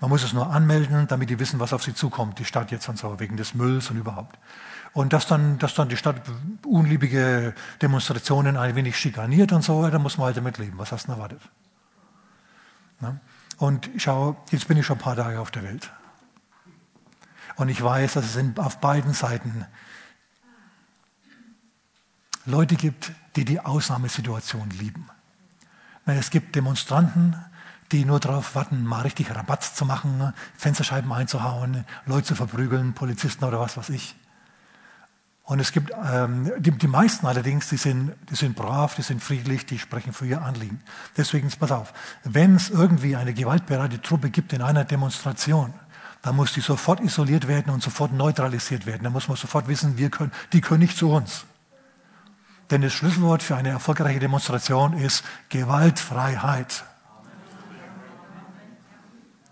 Man 0.00 0.10
muss 0.10 0.22
es 0.22 0.32
nur 0.32 0.50
anmelden, 0.50 1.06
damit 1.06 1.30
die 1.30 1.38
wissen, 1.38 1.60
was 1.60 1.72
auf 1.72 1.82
sie 1.82 1.94
zukommt, 1.94 2.38
die 2.38 2.44
Stadt 2.44 2.70
jetzt 2.70 2.88
und 2.88 2.98
so, 2.98 3.18
wegen 3.20 3.36
des 3.36 3.54
Mülls 3.54 3.90
und 3.90 3.96
überhaupt. 3.96 4.38
Und 4.92 5.12
dass 5.12 5.26
dann, 5.26 5.58
dass 5.58 5.74
dann 5.74 5.88
die 5.88 5.96
Stadt 5.96 6.22
unliebige 6.64 7.54
Demonstrationen 7.82 8.56
ein 8.56 8.76
wenig 8.76 8.96
schikaniert 8.98 9.52
und 9.52 9.62
so, 9.62 9.88
da 9.88 9.98
muss 9.98 10.18
man 10.18 10.26
halt 10.26 10.36
damit 10.36 10.58
leben. 10.58 10.78
Was 10.78 10.92
hast 10.92 11.04
du 11.04 11.06
denn 11.08 11.16
erwartet? 11.16 11.40
Na? 13.00 13.18
Und 13.58 13.90
schau, 13.98 14.36
jetzt 14.50 14.68
bin 14.68 14.76
ich 14.76 14.86
schon 14.86 14.98
ein 14.98 15.02
paar 15.02 15.16
Tage 15.16 15.40
auf 15.40 15.50
der 15.50 15.64
Welt. 15.64 15.90
Und 17.56 17.68
ich 17.68 17.82
weiß, 17.82 18.14
dass 18.14 18.34
es 18.34 18.58
auf 18.58 18.80
beiden 18.80 19.12
Seiten 19.12 19.66
Leute 22.46 22.76
gibt, 22.76 23.12
die 23.36 23.44
die 23.44 23.60
Ausnahmesituation 23.60 24.70
lieben. 24.70 25.08
Es 26.06 26.30
gibt 26.30 26.54
Demonstranten, 26.54 27.36
die 27.92 28.04
nur 28.04 28.20
darauf 28.20 28.54
warten, 28.54 28.84
mal 28.84 29.02
richtig 29.02 29.34
Rabatz 29.34 29.74
zu 29.74 29.84
machen, 29.84 30.32
Fensterscheiben 30.56 31.12
einzuhauen, 31.12 31.84
Leute 32.06 32.28
zu 32.28 32.34
verprügeln, 32.34 32.92
Polizisten 32.92 33.44
oder 33.44 33.60
was 33.60 33.76
weiß 33.76 33.90
ich. 33.90 34.16
Und 35.44 35.60
es 35.60 35.72
gibt 35.72 35.92
ähm, 36.10 36.50
die, 36.58 36.70
die, 36.70 36.86
meisten 36.86 37.26
allerdings, 37.26 37.68
die 37.68 37.76
sind, 37.76 38.14
die 38.30 38.34
sind 38.34 38.56
brav, 38.56 38.94
die 38.94 39.02
sind 39.02 39.22
friedlich, 39.22 39.66
die 39.66 39.78
sprechen 39.78 40.14
für 40.14 40.26
ihr 40.26 40.40
Anliegen. 40.40 40.80
Deswegen, 41.18 41.50
pass 41.50 41.70
auf, 41.70 41.92
wenn 42.24 42.56
es 42.56 42.70
irgendwie 42.70 43.14
eine 43.14 43.34
gewaltbereite 43.34 44.00
Truppe 44.00 44.30
gibt 44.30 44.54
in 44.54 44.62
einer 44.62 44.84
Demonstration, 44.84 45.74
dann 46.22 46.36
muss 46.36 46.54
die 46.54 46.62
sofort 46.62 47.00
isoliert 47.00 47.46
werden 47.46 47.70
und 47.72 47.82
sofort 47.82 48.14
neutralisiert 48.14 48.86
werden. 48.86 49.04
Da 49.04 49.10
muss 49.10 49.28
man 49.28 49.36
sofort 49.36 49.68
wissen, 49.68 49.98
wir 49.98 50.08
können, 50.08 50.32
die 50.54 50.62
können 50.62 50.80
nicht 50.80 50.96
zu 50.96 51.10
uns. 51.10 51.44
Denn 52.70 52.80
das 52.80 52.92
Schlüsselwort 52.92 53.42
für 53.42 53.56
eine 53.56 53.70
erfolgreiche 53.70 54.20
Demonstration 54.20 54.94
ist 54.94 55.24
Gewaltfreiheit. 55.48 56.84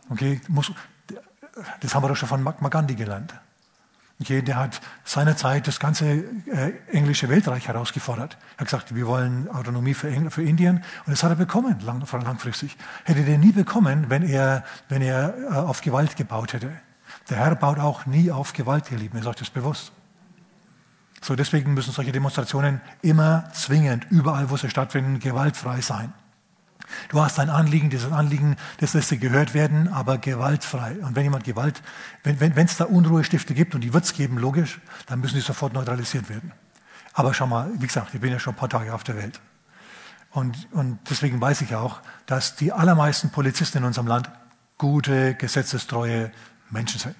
Okay, 0.09 0.41
muss, 0.49 0.73
das 1.81 1.95
haben 1.95 2.03
wir 2.03 2.09
doch 2.09 2.17
schon 2.17 2.29
von 2.29 2.43
Mahatma 2.43 2.69
Gandhi 2.69 2.95
gelernt. 2.95 3.35
Okay, 4.21 4.41
der 4.41 4.57
hat 4.57 4.81
seinerzeit 5.05 5.67
das 5.67 5.81
ganze 5.81 6.07
äh, 6.07 6.73
englische 6.93 7.29
Weltreich 7.29 7.67
herausgefordert. 7.67 8.37
Er 8.57 8.61
hat 8.61 8.67
gesagt, 8.67 8.95
wir 8.95 9.07
wollen 9.07 9.49
Autonomie 9.49 9.95
für, 9.95 10.09
Engl 10.09 10.31
für 10.31 10.45
Indien 10.45 10.85
und 11.07 11.11
das 11.11 11.25
hat 11.25 11.31
er 11.31 11.37
bekommen, 11.37 11.81
lang, 11.81 12.05
langfristig. 12.23 12.77
Hätte 13.05 13.21
er 13.21 13.39
nie 13.39 13.53
bekommen, 13.53 14.11
wenn 14.11 14.23
er, 14.23 14.65
wenn 14.89 15.03
er 15.03 15.35
äh, 15.37 15.55
auf 15.55 15.81
Gewalt 15.81 16.17
gebaut 16.17 16.53
hätte. 16.53 16.71
Der 17.31 17.39
Herr 17.39 17.57
baut 17.57 17.79
auch 17.79 18.07
nie 18.07 18.31
auf 18.31 18.53
Gewalt, 18.53 18.91
ihr 18.93 18.99
Lieben, 18.99 19.19
ist 19.19 19.27
euch 19.27 19.37
das 19.37 19.51
bewusst. 19.51 19.93
So, 21.23 21.37
deswegen 21.37 21.73
müssen 21.73 21.93
solche 21.93 22.11
Demonstrationen 22.11 22.81
immer 23.01 23.49
zwingend, 23.53 24.07
überall 24.11 24.51
wo 24.51 24.57
sie 24.57 24.69
stattfinden, 24.69 25.21
gewaltfrei 25.21 25.81
sein. 25.81 26.13
Du 27.09 27.21
hast 27.21 27.39
ein 27.39 27.49
Anliegen, 27.49 27.91
dieses 27.91 28.11
Anliegen, 28.11 28.57
das 28.79 28.93
lässt 28.93 29.13
dir 29.13 29.19
gehört 29.19 29.55
werden, 29.55 29.89
aber 29.89 30.19
gewaltfrei. 30.19 30.97
Und 31.03 31.15
wenn 31.15 31.23
jemand 31.23 31.45
Gewalt, 31.45 31.81
wenn 32.25 32.35
es 32.35 32.57
wenn, 32.57 32.69
da 32.77 32.85
Unruhestifte 32.85 33.55
gibt, 33.55 33.75
und 33.77 33.83
die 33.83 33.95
wird 33.95 34.05
es 34.05 34.15
geben, 34.15 34.37
logisch, 34.37 34.81
dann 35.07 35.21
müssen 35.21 35.37
die 35.37 35.41
sofort 35.41 35.73
neutralisiert 35.73 36.29
werden. 36.29 36.53
Aber 37.15 37.33
schau 37.35 37.47
mal, 37.47 37.71
wie 37.79 37.87
gesagt, 37.87 38.13
ich 38.15 38.21
bin 38.21 38.33
ja 38.33 38.41
schon 38.41 38.55
ein 38.55 38.59
paar 38.59 38.69
Tage 38.69 38.93
auf 38.93 39.05
der 39.05 39.17
Welt. 39.17 39.41
Und, 40.33 40.69
und 40.73 40.99
deswegen 41.09 41.41
weiß 41.41 41.61
ich 41.61 41.75
auch, 41.77 42.01
dass 42.27 42.57
die 42.57 42.73
allermeisten 42.73 43.31
Polizisten 43.31 43.79
in 43.79 43.85
unserem 43.85 44.09
Land 44.09 44.29
gute, 44.77 45.35
gesetzestreue 45.35 46.33
Menschen 46.71 46.99
sind. 46.99 47.17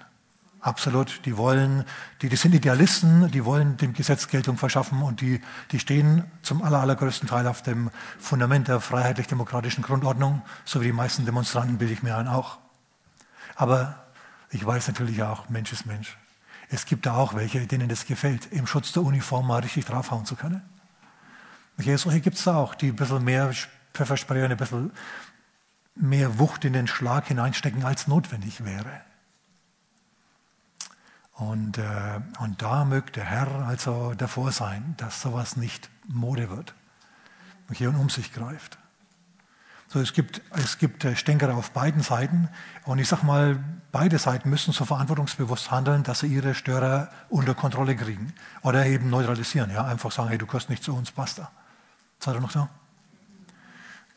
Absolut. 0.63 1.27
Die 1.27 1.37
wollen, 1.37 1.85
die, 2.23 2.29
die 2.29 2.37
sind 2.37 2.55
Idealisten, 2.55 3.29
die 3.33 3.45
wollen 3.45 3.77
dem 3.79 3.93
Gesetz 3.93 4.29
Geltung 4.29 4.57
verschaffen 4.57 5.03
und 5.03 5.21
die, 5.21 5.41
die 5.73 5.81
stehen 5.81 6.25
zum 6.43 6.63
aller, 6.63 6.79
allergrößten 6.81 7.29
Teil 7.29 7.49
auf 7.49 7.63
dem 7.63 7.91
Fundament 8.21 8.69
der 8.69 8.81
freiheitlich-demokratischen 8.81 9.83
Grundordnung, 9.83 10.41
so 10.65 10.81
wie 10.81 10.87
die 10.87 10.93
meisten 10.93 11.27
Demonstranten, 11.27 11.79
bilde 11.79 11.93
ich 11.93 12.05
mir 12.05 12.17
ein, 12.17 12.29
auch. 12.29 12.59
Aber 13.57 14.05
ich 14.51 14.65
weiß 14.65 14.87
natürlich 14.87 15.25
auch, 15.25 15.49
Mensch 15.49 15.73
ist 15.73 15.85
Mensch. 15.85 16.17
Es 16.71 16.87
gibt 16.87 17.07
da 17.07 17.17
auch 17.17 17.35
welche, 17.35 17.67
denen 17.67 17.89
das 17.89 18.07
gefällt, 18.07 18.47
im 18.53 18.69
Schutz 18.69 18.93
der 18.93 19.03
Uniform 19.03 19.49
mal 19.49 19.63
richtig 19.63 19.87
draufhauen 19.87 20.27
zu 20.27 20.37
können. 20.37 20.63
Okay, 21.77 21.97
solche 21.97 22.21
gibt 22.21 22.37
es 22.37 22.45
da 22.45 22.55
auch, 22.55 22.77
die 22.77 22.91
ein 22.91 22.97
bisschen 22.97 23.25
mehr 23.25 23.51
Pfefferspray 23.95 24.45
und 24.45 24.53
ein 24.53 24.57
bisschen 24.57 24.93
mehr 25.97 26.39
Wucht 26.39 26.65
in 26.65 26.73
den 26.73 26.87
Schlag 26.87 27.27
hineinstecken, 27.27 27.85
als 27.85 28.07
notwendig 28.07 28.65
wäre. 28.65 29.03
Und, 31.33 31.79
äh, 31.79 32.21
und 32.41 32.61
da 32.61 32.85
möge 32.85 33.11
der 33.13 33.25
Herr 33.25 33.67
also 33.67 34.15
davor 34.15 34.53
sein, 34.53 34.95
dass 34.99 35.23
sowas 35.23 35.57
nicht 35.57 35.91
Mode 36.07 36.51
wird 36.51 36.75
hier 37.75 37.89
und 37.89 37.97
um 37.97 38.11
sich 38.11 38.33
greift. 38.33 38.79
So, 39.89 40.01
es 40.01 40.15
gibt, 40.15 40.41
es 40.53 40.79
gibt 40.79 41.05
äh, 41.05 41.17
Stänker 41.17 41.55
auf 41.55 41.71
beiden 41.73 42.03
Seiten 42.03 42.49
und 42.85 42.99
ich 42.99 43.09
sage 43.09 43.27
mal, 43.27 43.63
beide 43.93 44.19
Seiten 44.19 44.49
müssen 44.49 44.73
so 44.73 44.87
verantwortungsbewusst 44.87 45.71
handeln, 45.71 46.03
dass 46.03 46.21
sie 46.21 46.29
ihre 46.29 46.55
Störer 46.55 47.11
unter 47.29 47.55
Kontrolle 47.55 47.95
kriegen 47.95 48.33
oder 48.63 48.87
eben 48.87 49.11
neutralisieren. 49.11 49.71
Ja? 49.71 49.85
Einfach 49.85 50.11
sagen, 50.11 50.31
hey, 50.31 50.39
du 50.39 50.47
gehörst 50.47 50.71
nicht 50.71 50.83
zu 50.83 50.97
uns, 50.97 51.11
basta. 51.11 51.51
Seid 52.21 52.37
ihr 52.37 52.41
noch 52.41 52.53
da? 52.53 52.71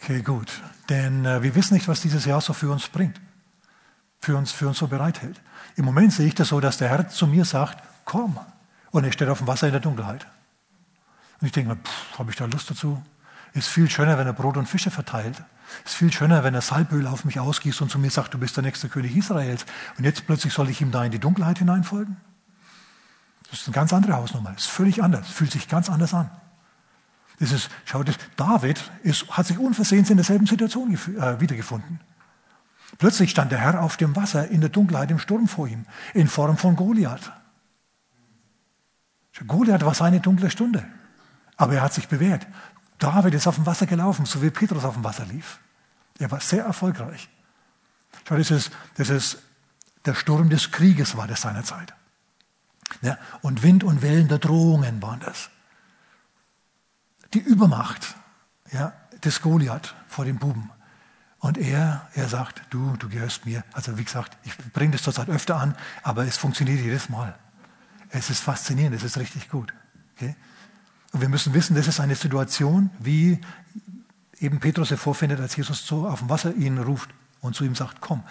Okay, 0.01 0.21
gut. 0.21 0.61
Denn 0.87 1.25
äh, 1.25 1.43
wir 1.43 1.55
wissen 1.55 1.73
nicht, 1.73 1.87
was 1.87 2.01
dieses 2.01 2.23
Jahr 2.23 2.39
so 2.39 2.53
für 2.53 2.71
uns 2.71 2.87
bringt, 2.87 3.19
für 4.19 4.37
uns, 4.37 4.53
für 4.53 4.67
uns 4.69 4.77
so 4.77 4.87
bereithält. 4.87 5.41
Im 5.75 5.85
Moment 5.85 6.13
sehe 6.13 6.27
ich 6.27 6.35
das 6.35 6.49
so, 6.49 6.59
dass 6.59 6.77
der 6.77 6.89
Herr 6.89 7.09
zu 7.09 7.27
mir 7.27 7.45
sagt, 7.45 7.83
komm. 8.05 8.39
Und 8.91 9.03
er 9.03 9.11
steht 9.11 9.27
auf 9.27 9.39
dem 9.39 9.47
Wasser 9.47 9.67
in 9.67 9.73
der 9.73 9.81
Dunkelheit. 9.81 10.25
Und 11.41 11.47
ich 11.47 11.51
denke 11.51 11.75
mir, 11.75 11.79
habe 12.17 12.31
ich 12.31 12.37
da 12.37 12.45
Lust 12.45 12.69
dazu? 12.69 13.03
Ist 13.53 13.67
viel 13.67 13.89
schöner, 13.89 14.17
wenn 14.17 14.27
er 14.27 14.33
Brot 14.33 14.57
und 14.57 14.67
Fische 14.67 14.91
verteilt. 14.91 15.41
Ist 15.85 15.95
viel 15.95 16.11
schöner, 16.11 16.43
wenn 16.43 16.53
er 16.53 16.61
Salböl 16.61 17.07
auf 17.07 17.25
mich 17.25 17.39
ausgießt 17.39 17.81
und 17.81 17.91
zu 17.91 17.99
mir 17.99 18.09
sagt, 18.09 18.33
du 18.33 18.37
bist 18.37 18.55
der 18.55 18.63
nächste 18.63 18.89
König 18.89 19.15
Israels. 19.15 19.65
Und 19.97 20.03
jetzt 20.03 20.25
plötzlich 20.25 20.53
soll 20.53 20.69
ich 20.69 20.81
ihm 20.81 20.91
da 20.91 21.03
in 21.03 21.11
die 21.11 21.19
Dunkelheit 21.19 21.59
hineinfolgen? 21.59 22.17
Das 23.49 23.61
ist 23.61 23.67
eine 23.67 23.75
ganz 23.75 23.93
andere 23.93 24.13
Hausnummer. 24.13 24.51
Das 24.51 24.63
ist 24.63 24.71
völlig 24.71 25.03
anders. 25.03 25.27
Fühlt 25.27 25.51
sich 25.51 25.67
ganz 25.67 25.89
anders 25.89 26.13
an. 26.13 26.29
Das 27.39 27.51
ist, 27.51 27.69
schau, 27.83 28.03
das, 28.03 28.15
David 28.37 28.91
ist, 29.03 29.29
hat 29.29 29.45
sich 29.45 29.57
unversehens 29.57 30.09
in 30.09 30.17
derselben 30.17 30.47
Situation 30.47 30.93
äh, 30.93 31.39
wiedergefunden. 31.39 31.99
Plötzlich 32.97 33.31
stand 33.31 33.51
der 33.51 33.59
Herr 33.59 33.81
auf 33.81 33.97
dem 33.97 34.15
Wasser 34.15 34.47
in 34.47 34.61
der 34.61 34.69
Dunkelheit 34.69 35.11
im 35.11 35.19
Sturm 35.19 35.47
vor 35.47 35.67
ihm, 35.67 35.85
in 36.13 36.27
Form 36.27 36.57
von 36.57 36.75
Goliath. 36.75 37.31
Goliath 39.47 39.85
war 39.85 39.93
seine 39.93 40.21
dunkle 40.21 40.49
Stunde, 40.49 40.85
aber 41.57 41.73
er 41.73 41.81
hat 41.81 41.93
sich 41.93 42.07
bewährt. 42.07 42.47
David 42.99 43.33
ist 43.33 43.47
auf 43.47 43.55
dem 43.55 43.65
Wasser 43.65 43.85
gelaufen, 43.85 44.25
so 44.25 44.41
wie 44.41 44.49
Petrus 44.49 44.85
auf 44.85 44.93
dem 44.93 45.03
Wasser 45.03 45.25
lief. 45.25 45.59
Er 46.19 46.31
war 46.31 46.39
sehr 46.39 46.63
erfolgreich. 46.63 47.29
Schau, 48.27 48.37
das 48.37 48.51
ist, 48.51 48.71
das 48.95 49.09
ist 49.09 49.39
der 50.05 50.13
Sturm 50.13 50.49
des 50.49 50.71
Krieges 50.71 51.17
war 51.17 51.27
das 51.27 51.41
seinerzeit. 51.41 51.93
Ja, 53.01 53.17
und 53.41 53.63
Wind 53.63 53.83
und 53.83 54.01
Wellen 54.01 54.27
der 54.27 54.37
Drohungen 54.37 55.01
waren 55.01 55.19
das. 55.19 55.49
Die 57.33 57.39
Übermacht 57.39 58.15
ja, 58.71 58.93
des 59.23 59.41
Goliath 59.41 59.95
vor 60.07 60.25
dem 60.25 60.37
Buben. 60.37 60.71
Und 61.45 61.59
er, 61.59 62.01
er 62.15 62.27
sagt, 62.27 62.63
du, 62.71 62.95
du 62.97 63.07
gehörst 63.07 63.45
mir. 63.45 63.63
Also 63.71 63.99
wie 63.99 64.03
gesagt, 64.03 64.35
ich 64.45 64.57
bringe 64.73 64.93
das 64.93 65.03
zurzeit 65.03 65.29
öfter 65.29 65.57
an, 65.57 65.75
aber 66.01 66.25
es 66.25 66.37
funktioniert 66.37 66.79
jedes 66.79 67.07
Mal. 67.07 67.35
Es 68.09 68.31
ist 68.31 68.39
faszinierend, 68.39 68.95
es 68.95 69.03
ist 69.03 69.15
richtig 69.19 69.47
gut. 69.51 69.71
Okay? 70.15 70.35
Und 71.11 71.21
wir 71.21 71.29
müssen 71.29 71.53
wissen, 71.53 71.75
das 71.75 71.87
ist 71.87 71.99
eine 71.99 72.15
Situation, 72.15 72.89
wie 72.97 73.39
eben 74.39 74.59
Petrus 74.59 74.89
hervorfindet, 74.89 75.39
als 75.39 75.55
Jesus 75.55 75.85
so 75.85 76.07
auf 76.07 76.17
dem 76.17 76.29
Wasser 76.29 76.51
ihn 76.55 76.79
ruft 76.79 77.11
und 77.41 77.55
zu 77.55 77.63
ihm 77.63 77.75
sagt, 77.75 78.01
komm. 78.01 78.23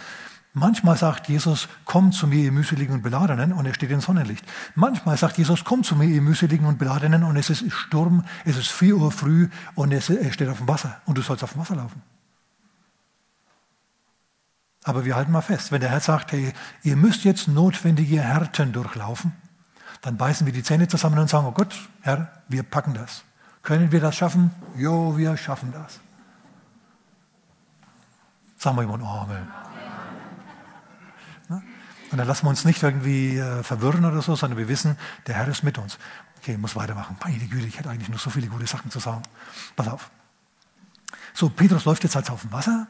Manchmal 0.52 0.96
sagt 0.96 1.28
Jesus, 1.28 1.68
komm 1.84 2.10
zu 2.10 2.26
mir, 2.26 2.42
ihr 2.42 2.50
mühseligen 2.50 2.96
und 2.96 3.02
Beladenen, 3.02 3.52
und 3.52 3.64
er 3.64 3.74
steht 3.74 3.92
in 3.92 4.00
Sonnenlicht. 4.00 4.44
Manchmal 4.74 5.16
sagt 5.18 5.38
Jesus, 5.38 5.62
komm 5.62 5.84
zu 5.84 5.94
mir, 5.94 6.06
ihr 6.06 6.20
mühseligen 6.20 6.66
und 6.66 6.80
Beladenen, 6.80 7.22
und 7.22 7.36
es 7.36 7.48
ist 7.48 7.64
Sturm, 7.70 8.24
es 8.44 8.56
ist 8.56 8.72
vier 8.72 8.96
Uhr 8.96 9.12
früh, 9.12 9.50
und 9.76 9.92
er 9.92 10.00
steht 10.00 10.48
auf 10.48 10.58
dem 10.58 10.66
Wasser, 10.66 11.00
und 11.06 11.16
du 11.16 11.22
sollst 11.22 11.44
auf 11.44 11.52
dem 11.52 11.60
Wasser 11.60 11.76
laufen. 11.76 12.02
Aber 14.84 15.06
wir 15.06 15.16
halten 15.16 15.32
mal 15.32 15.40
fest, 15.40 15.72
wenn 15.72 15.80
der 15.80 15.90
Herr 15.90 16.00
sagt, 16.00 16.32
hey, 16.32 16.52
ihr 16.82 16.96
müsst 16.96 17.24
jetzt 17.24 17.48
notwendige 17.48 18.20
Härten 18.20 18.72
durchlaufen, 18.72 19.32
dann 20.02 20.18
beißen 20.18 20.46
wir 20.46 20.52
die 20.52 20.62
Zähne 20.62 20.86
zusammen 20.86 21.18
und 21.18 21.28
sagen, 21.28 21.46
oh 21.46 21.52
Gott, 21.52 21.74
Herr, 22.02 22.42
wir 22.48 22.62
packen 22.62 22.92
das. 22.92 23.24
Können 23.62 23.90
wir 23.90 24.00
das 24.00 24.14
schaffen? 24.14 24.50
Jo, 24.76 25.16
wir 25.16 25.38
schaffen 25.38 25.72
das. 25.72 26.00
Sagen 28.58 28.76
wir 28.76 28.82
jemand, 28.82 29.02
oh, 29.02 29.06
Amen. 29.06 29.48
Und 32.10 32.18
dann 32.18 32.28
lassen 32.28 32.46
wir 32.46 32.50
uns 32.50 32.64
nicht 32.64 32.80
irgendwie 32.80 33.38
äh, 33.38 33.64
verwirren 33.64 34.04
oder 34.04 34.22
so, 34.22 34.36
sondern 34.36 34.56
wir 34.56 34.68
wissen, 34.68 34.96
der 35.26 35.34
Herr 35.34 35.48
ist 35.48 35.64
mit 35.64 35.78
uns. 35.78 35.98
Okay, 36.38 36.52
ich 36.52 36.58
muss 36.58 36.76
weitermachen. 36.76 37.16
Meine 37.24 37.38
Güte, 37.38 37.66
ich 37.66 37.76
hätte 37.78 37.90
eigentlich 37.90 38.08
noch 38.08 38.20
so 38.20 38.30
viele 38.30 38.46
gute 38.46 38.66
Sachen 38.68 38.88
zu 38.90 39.00
sagen. 39.00 39.22
Pass 39.74 39.88
auf. 39.88 40.10
So, 41.32 41.48
Petrus 41.48 41.86
läuft 41.86 42.04
jetzt 42.04 42.14
halt 42.14 42.30
auf 42.30 42.42
dem 42.42 42.52
Wasser 42.52 42.86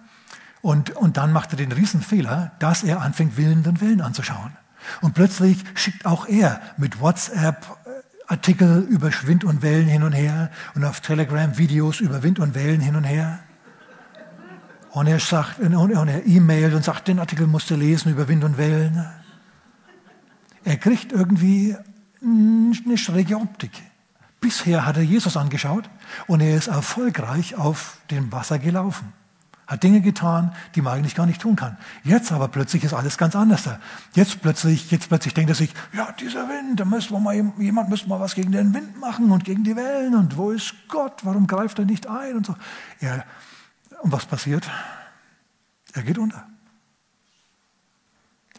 und, 0.65 0.97
und 0.97 1.19
dann 1.19 1.31
macht 1.31 1.53
er 1.53 1.59
den 1.59 1.73
Riesenfehler, 1.73 2.53
dass 2.59 2.85
er 2.85 3.03
anfängt, 3.03 3.37
Willen 3.37 3.67
und 3.67 3.83
Wellen 3.83 4.01
anzuschauen. 4.01 4.57
Und 5.03 5.13
plötzlich 5.13 5.63
schickt 5.75 6.07
auch 6.07 6.27
er 6.27 6.59
mit 6.79 7.03
WhatsApp 7.03 7.67
Artikel 8.29 8.81
über 8.89 9.11
Wind 9.25 9.45
und 9.45 9.61
Wellen 9.61 9.87
hin 9.87 10.03
und 10.03 10.15
her 10.15 10.51
und 10.75 10.83
auf 10.87 11.01
Telegram 11.01 11.59
Videos 11.59 12.01
über 12.01 12.23
Wind 12.23 12.39
und 12.39 12.55
Wellen 12.55 12.81
hin 12.81 12.97
und 12.97 13.05
her. 13.05 13.41
Und 14.93 15.07
er 15.07 15.21
sagt, 15.21 15.59
und 15.59 16.09
er 16.09 16.27
e-mailt 16.27 16.73
und 16.73 16.83
sagt, 16.83 17.09
den 17.09 17.19
Artikel 17.19 17.47
musst 17.47 17.69
du 17.69 17.77
lesen 17.77 18.11
über 18.11 18.27
Wind 18.29 18.43
und 18.43 18.57
Wellen. 18.57 19.05
Er 20.65 20.79
kriegt 20.79 21.13
irgendwie 21.13 21.77
eine 22.23 22.97
schräge 22.97 23.37
Optik. 23.37 23.73
Bisher 24.41 24.87
hat 24.87 24.97
er 24.97 25.03
Jesus 25.03 25.37
angeschaut 25.37 25.91
und 26.27 26.41
er 26.41 26.57
ist 26.57 26.69
erfolgreich 26.69 27.55
auf 27.55 27.99
dem 28.11 28.33
Wasser 28.33 28.59
gelaufen. 28.59 29.13
Hat 29.67 29.83
Dinge 29.83 30.01
getan, 30.01 30.55
die 30.75 30.83
man 30.83 30.95
eigentlich 30.95 31.15
gar 31.15 31.27
nicht 31.27 31.41
tun 31.41 31.57
kann. 31.57 31.79
Jetzt 32.03 32.33
aber 32.33 32.49
plötzlich 32.49 32.85
ist 32.85 32.93
alles 32.93 33.17
ganz 33.17 33.35
anders 33.35 33.65
da. 33.65 33.79
Jetzt 34.15 34.43
plötzlich, 34.43 34.91
jetzt 34.91 35.09
plötzlich 35.09 35.35
denkt 35.35 35.51
er 35.51 35.55
sich, 35.55 35.73
ja, 35.93 36.13
dieser 36.13 36.49
Wind, 36.49 36.81
da 36.81 36.85
müsste 36.85 37.19
mal, 37.19 37.35
jemand 37.59 37.89
müsste 37.89 38.09
mal 38.09 38.21
was 38.21 38.35
gegen 38.35 38.53
den 38.53 38.75
Wind 38.75 39.01
machen 39.01 39.31
und 39.31 39.45
gegen 39.45 39.65
die 39.65 39.77
Wellen 39.77 40.15
und 40.15 40.37
wo 40.37 40.51
ist 40.51 40.75
Gott, 40.89 41.25
warum 41.25 41.47
greift 41.47 41.79
er 41.79 41.87
nicht 41.87 42.07
ein 42.07 42.37
und 42.37 42.47
so. 42.47 42.55
Ja, 43.01 43.25
und 44.03 44.13
was 44.13 44.27
passiert? 44.27 44.71
Er 45.95 46.03
geht 46.03 46.19
unter. 46.19 46.47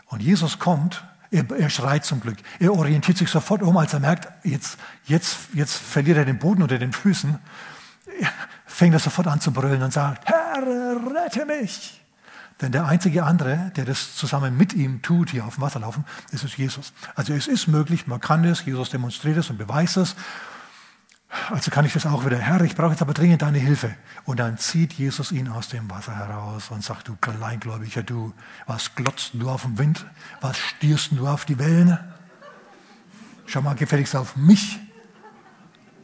Und 0.08 0.22
Jesus 0.22 0.60
kommt, 0.60 1.04
er, 1.32 1.50
er, 1.52 1.70
schreit 1.70 2.06
zum 2.06 2.22
Glück. 2.22 2.38
Er 2.60 2.74
orientiert 2.74 3.18
sich 3.18 3.30
sofort 3.30 3.62
um, 3.62 3.78
als 3.78 3.94
er 3.94 4.00
merkt, 4.00 4.28
jetzt, 4.44 4.78
jetzt, 5.06 5.38
jetzt 5.54 5.76
verliert 5.76 6.18
er 6.18 6.26
den 6.26 6.40
Boden 6.40 6.62
unter 6.62 6.78
den 6.78 6.94
Füßen. 6.94 7.38
Er 8.20 8.32
fängt 8.66 8.94
er 8.94 9.00
sofort 9.00 9.28
an 9.28 9.42
zu 9.42 9.52
brüllen 9.52 9.82
und 9.82 9.92
sagt, 9.92 10.28
rette 11.26 11.46
mich. 11.46 12.02
Denn 12.62 12.72
der 12.72 12.86
einzige 12.86 13.24
andere, 13.26 13.72
der 13.76 13.84
das 13.84 14.16
zusammen 14.16 14.56
mit 14.56 14.74
ihm 14.74 15.02
tut, 15.02 15.32
hier 15.32 15.46
auf 15.46 15.56
dem 15.56 15.62
Wasser 15.62 15.82
laufen, 15.82 16.06
ist 16.32 16.46
es 16.46 16.56
Jesus. 16.56 16.94
Also 17.16 17.34
es 17.34 17.48
ist 17.48 17.68
möglich, 17.68 18.08
man 18.08 18.22
kann 18.22 18.46
es, 18.46 18.64
Jesus 18.64 18.90
demonstriert 18.90 19.38
es 19.38 19.50
und 19.50 19.58
beweist 19.58 19.98
es. 19.98 20.16
Also 21.52 21.70
kann 21.70 21.86
ich 21.86 21.92
das 21.92 22.06
auch 22.06 22.26
wieder, 22.26 22.38
Herr, 22.38 22.62
ich 22.62 22.76
brauche 22.76 22.92
jetzt 22.92 23.02
aber 23.02 23.14
dringend 23.14 23.42
deine 23.42 23.58
Hilfe. 23.58 23.94
Und 24.24 24.40
dann 24.40 24.58
zieht 24.58 24.94
Jesus 24.94 25.34
ihn 25.34 25.50
aus 25.50 25.68
dem 25.68 25.90
Wasser 25.90 26.16
heraus 26.16 26.72
und 26.72 26.82
sagt, 26.82 27.10
du 27.10 27.18
Kleingläubiger, 27.18 28.04
du, 28.04 28.34
was 28.68 28.96
glotzt 28.96 29.32
du 29.34 29.50
auf 29.50 29.64
den 29.64 29.78
Wind? 29.78 30.06
Was 30.40 30.58
stierst 30.58 31.12
du 31.12 31.28
auf 31.28 31.44
die 31.44 31.60
Wellen? 31.60 32.00
Schau 33.48 33.62
mal 33.62 33.76
gefälligst 33.76 34.16
auf 34.16 34.38
mich 34.38 34.80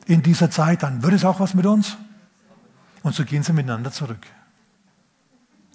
in 0.05 0.21
dieser 0.21 0.51
Zeit, 0.51 0.84
dann 0.84 1.01
wird 1.01 1.13
es 1.13 1.23
auch 1.23 1.39
was 1.39 1.53
mit 1.53 1.65
uns. 1.65 1.95
Und 3.03 3.15
so 3.15 3.23
gehen 3.23 3.41
sie 3.41 3.53
miteinander 3.53 3.91
zurück. 3.91 4.27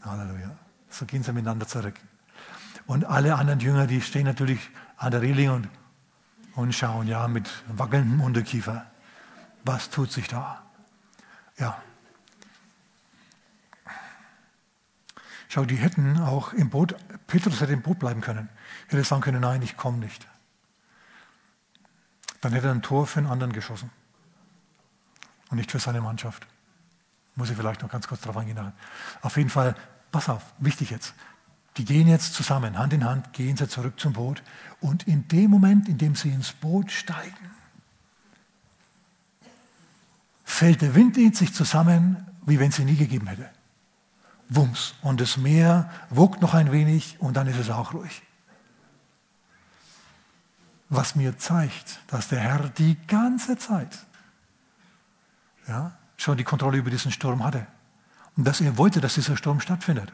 Halleluja. 0.06 0.56
So 0.88 1.06
gehen 1.06 1.22
sie 1.22 1.32
miteinander 1.32 1.66
zurück. 1.66 1.94
Und 2.86 3.04
alle 3.04 3.34
anderen 3.34 3.60
Jünger, 3.60 3.86
die 3.86 4.00
stehen 4.00 4.24
natürlich 4.24 4.70
an 4.96 5.10
der 5.10 5.20
Reling 5.20 5.50
und, 5.50 5.68
und 6.54 6.72
schauen, 6.72 7.06
ja, 7.06 7.26
mit 7.28 7.50
wackelndem 7.68 8.20
Unterkiefer. 8.20 8.86
Was 9.64 9.90
tut 9.90 10.12
sich 10.12 10.28
da? 10.28 10.62
Ja. 11.58 11.82
Schau, 15.48 15.64
die 15.64 15.76
hätten 15.76 16.20
auch 16.20 16.52
im 16.52 16.70
Boot, 16.70 16.94
Petrus 17.26 17.60
hätte 17.60 17.72
im 17.72 17.82
Boot 17.82 17.98
bleiben 17.98 18.20
können. 18.20 18.48
Hätte 18.88 19.02
sagen 19.04 19.22
können, 19.22 19.40
nein, 19.40 19.62
ich 19.62 19.76
komme 19.76 19.98
nicht. 19.98 20.26
Dann 22.40 22.52
hätte 22.52 22.68
er 22.68 22.72
ein 22.72 22.82
Tor 22.82 23.06
für 23.06 23.18
einen 23.18 23.28
anderen 23.28 23.52
geschossen. 23.52 23.90
Und 25.50 25.56
nicht 25.56 25.70
für 25.70 25.78
seine 25.78 26.00
Mannschaft. 26.00 26.46
Muss 27.34 27.50
ich 27.50 27.56
vielleicht 27.56 27.82
noch 27.82 27.90
ganz 27.90 28.06
kurz 28.06 28.20
darauf 28.20 28.36
eingehen. 28.36 28.72
Auf 29.20 29.36
jeden 29.36 29.50
Fall, 29.50 29.74
pass 30.16 30.30
auf, 30.30 30.42
wichtig 30.58 30.88
jetzt. 30.88 31.12
Die 31.76 31.84
gehen 31.84 32.08
jetzt 32.08 32.32
zusammen, 32.32 32.78
Hand 32.78 32.94
in 32.94 33.04
Hand, 33.04 33.34
gehen 33.34 33.54
sie 33.54 33.68
zurück 33.68 34.00
zum 34.00 34.14
Boot. 34.14 34.42
Und 34.80 35.06
in 35.06 35.28
dem 35.28 35.50
Moment, 35.50 35.90
in 35.90 35.98
dem 35.98 36.14
sie 36.14 36.30
ins 36.30 36.52
Boot 36.52 36.90
steigen, 36.90 37.50
fällt 40.42 40.80
der 40.80 40.94
Wind 40.94 41.18
in 41.18 41.34
sich 41.34 41.52
zusammen, 41.52 42.26
wie 42.46 42.58
wenn 42.58 42.70
es 42.70 42.78
ihn 42.78 42.86
nie 42.86 42.96
gegeben 42.96 43.26
hätte. 43.26 43.50
Wumms. 44.48 44.94
Und 45.02 45.20
das 45.20 45.36
Meer 45.36 45.90
wogt 46.08 46.40
noch 46.40 46.54
ein 46.54 46.72
wenig 46.72 47.16
und 47.20 47.36
dann 47.36 47.46
ist 47.46 47.58
es 47.58 47.68
auch 47.68 47.92
ruhig. 47.92 48.22
Was 50.88 51.14
mir 51.14 51.36
zeigt, 51.36 52.00
dass 52.06 52.28
der 52.28 52.40
Herr 52.40 52.70
die 52.70 52.96
ganze 53.06 53.58
Zeit 53.58 53.98
ja, 55.68 55.92
schon 56.16 56.38
die 56.38 56.44
Kontrolle 56.44 56.78
über 56.78 56.88
diesen 56.88 57.12
Sturm 57.12 57.44
hatte. 57.44 57.66
Und 58.36 58.46
dass 58.46 58.60
er 58.60 58.76
wollte, 58.76 59.00
dass 59.00 59.14
dieser 59.14 59.36
Sturm 59.36 59.60
stattfindet. 59.60 60.12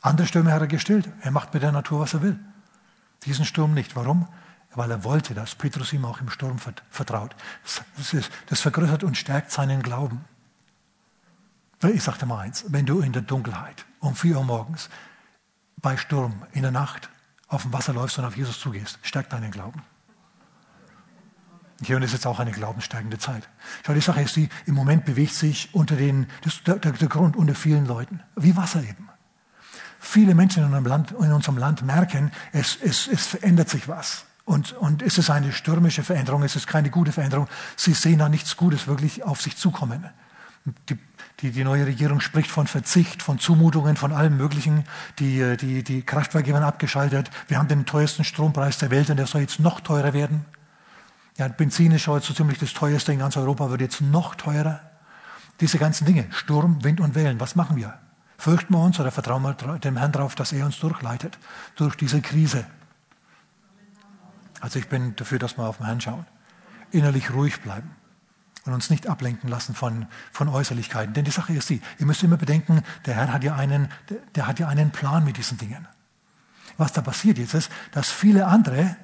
Andere 0.00 0.26
Stürme 0.26 0.52
hat 0.52 0.62
er 0.62 0.66
gestillt. 0.66 1.08
Er 1.20 1.30
macht 1.30 1.54
mit 1.54 1.62
der 1.62 1.72
Natur, 1.72 2.00
was 2.00 2.14
er 2.14 2.22
will. 2.22 2.38
Diesen 3.24 3.44
Sturm 3.44 3.74
nicht. 3.74 3.96
Warum? 3.96 4.28
weil 4.74 4.90
er 4.90 5.04
wollte, 5.04 5.34
dass 5.34 5.54
Petrus 5.54 5.92
ihm 5.92 6.04
auch 6.04 6.20
im 6.20 6.30
Sturm 6.30 6.58
vertraut. 6.90 7.34
Das, 7.96 8.12
ist, 8.12 8.30
das 8.46 8.60
vergrößert 8.60 9.04
und 9.04 9.16
stärkt 9.16 9.50
seinen 9.50 9.82
Glauben. 9.82 10.24
Ich 11.82 12.02
sagte 12.02 12.26
mal 12.26 12.40
eins, 12.40 12.64
wenn 12.68 12.86
du 12.86 13.00
in 13.00 13.12
der 13.12 13.22
Dunkelheit 13.22 13.84
um 14.00 14.14
vier 14.14 14.36
Uhr 14.36 14.44
morgens 14.44 14.90
bei 15.78 15.96
Sturm 15.96 16.44
in 16.52 16.62
der 16.62 16.70
Nacht 16.70 17.08
auf 17.48 17.62
dem 17.62 17.72
Wasser 17.72 17.94
läufst 17.94 18.18
und 18.18 18.24
auf 18.24 18.36
Jesus 18.36 18.60
zugehst, 18.60 18.98
stärkt 19.02 19.32
deinen 19.32 19.50
Glauben. 19.50 19.82
Hier 21.82 21.96
und 21.96 22.02
ist 22.02 22.12
jetzt 22.12 22.26
auch 22.26 22.40
eine 22.40 22.50
glaubensstärkende 22.50 23.18
Zeit. 23.18 23.48
Schau, 23.86 23.94
die 23.94 24.00
Sache 24.00 24.22
ist 24.22 24.36
die, 24.36 24.48
im 24.66 24.74
Moment 24.74 25.04
bewegt 25.06 25.32
sich 25.32 25.70
unter 25.72 25.96
den, 25.96 26.26
das, 26.42 26.62
der, 26.64 26.76
der 26.76 26.92
Grund 27.08 27.36
unter 27.36 27.54
vielen 27.54 27.86
Leuten, 27.86 28.20
wie 28.36 28.56
Wasser 28.56 28.82
eben. 28.82 29.08
Viele 29.98 30.34
Menschen 30.34 30.60
in 30.60 30.66
unserem 30.66 30.86
Land, 30.86 31.12
in 31.12 31.32
unserem 31.32 31.58
Land 31.58 31.82
merken, 31.82 32.32
es, 32.52 32.76
es, 32.82 33.06
es 33.06 33.26
verändert 33.26 33.68
sich 33.68 33.88
was. 33.88 34.24
Und, 34.44 34.72
und 34.72 35.02
ist 35.02 35.18
es 35.18 35.30
eine 35.30 35.52
stürmische 35.52 36.02
Veränderung, 36.02 36.42
ist 36.42 36.56
es 36.56 36.66
keine 36.66 36.90
gute 36.90 37.12
Veränderung. 37.12 37.48
Sie 37.76 37.92
sehen 37.92 38.18
da 38.18 38.28
nichts 38.28 38.56
Gutes 38.56 38.86
wirklich 38.86 39.22
auf 39.22 39.40
sich 39.40 39.56
zukommen. 39.56 40.08
Die, 40.88 40.98
die, 41.40 41.52
die 41.52 41.64
neue 41.64 41.86
Regierung 41.86 42.20
spricht 42.20 42.50
von 42.50 42.66
Verzicht, 42.66 43.22
von 43.22 43.38
Zumutungen, 43.38 43.96
von 43.96 44.12
allem 44.12 44.36
Möglichen. 44.36 44.84
Die, 45.18 45.56
die, 45.56 45.82
die 45.82 46.02
Kraftwerke 46.02 46.52
werden 46.52 46.64
abgeschaltet. 46.64 47.30
Wir 47.48 47.58
haben 47.58 47.68
den 47.68 47.86
teuersten 47.86 48.24
Strompreis 48.24 48.78
der 48.78 48.90
Welt 48.90 49.08
und 49.08 49.16
der 49.16 49.26
soll 49.26 49.42
jetzt 49.42 49.60
noch 49.60 49.80
teurer 49.80 50.12
werden. 50.12 50.44
Ja, 51.40 51.48
Benzin 51.48 51.90
ist 51.92 52.06
jetzt 52.06 52.26
so 52.26 52.34
ziemlich 52.34 52.58
das 52.58 52.74
teuerste 52.74 53.14
in 53.14 53.18
ganz 53.18 53.34
Europa, 53.34 53.70
wird 53.70 53.80
jetzt 53.80 54.02
noch 54.02 54.34
teurer. 54.34 54.80
Diese 55.60 55.78
ganzen 55.78 56.04
Dinge, 56.04 56.26
Sturm, 56.32 56.84
Wind 56.84 57.00
und 57.00 57.14
Wellen, 57.14 57.40
was 57.40 57.56
machen 57.56 57.78
wir? 57.78 57.98
Fürchten 58.36 58.74
wir 58.74 58.80
uns 58.80 59.00
oder 59.00 59.10
vertrauen 59.10 59.42
wir 59.42 59.54
dem 59.78 59.96
Herrn 59.96 60.12
darauf, 60.12 60.34
dass 60.34 60.52
er 60.52 60.66
uns 60.66 60.78
durchleitet 60.80 61.38
durch 61.76 61.96
diese 61.96 62.20
Krise? 62.20 62.66
Also 64.60 64.78
ich 64.78 64.90
bin 64.90 65.16
dafür, 65.16 65.38
dass 65.38 65.56
wir 65.56 65.64
auf 65.64 65.78
den 65.78 65.86
Herrn 65.86 66.02
schauen. 66.02 66.26
Innerlich 66.90 67.32
ruhig 67.32 67.62
bleiben 67.62 67.90
und 68.66 68.74
uns 68.74 68.90
nicht 68.90 69.08
ablenken 69.08 69.48
lassen 69.48 69.74
von, 69.74 70.08
von 70.32 70.50
Äußerlichkeiten. 70.50 71.14
Denn 71.14 71.24
die 71.24 71.30
Sache 71.30 71.54
ist 71.54 71.70
die, 71.70 71.80
ihr 71.98 72.04
müsst 72.04 72.22
immer 72.22 72.36
bedenken, 72.36 72.82
der 73.06 73.14
Herr 73.14 73.32
hat 73.32 73.44
ja 73.44 73.54
einen, 73.54 73.88
der 74.34 74.46
hat 74.46 74.58
ja 74.58 74.68
einen 74.68 74.90
Plan 74.90 75.24
mit 75.24 75.38
diesen 75.38 75.56
Dingen. 75.56 75.88
Was 76.76 76.92
da 76.92 77.00
passiert 77.00 77.38
jetzt 77.38 77.54
ist, 77.54 77.70
dass 77.92 78.10
viele 78.10 78.44
andere, 78.46 78.94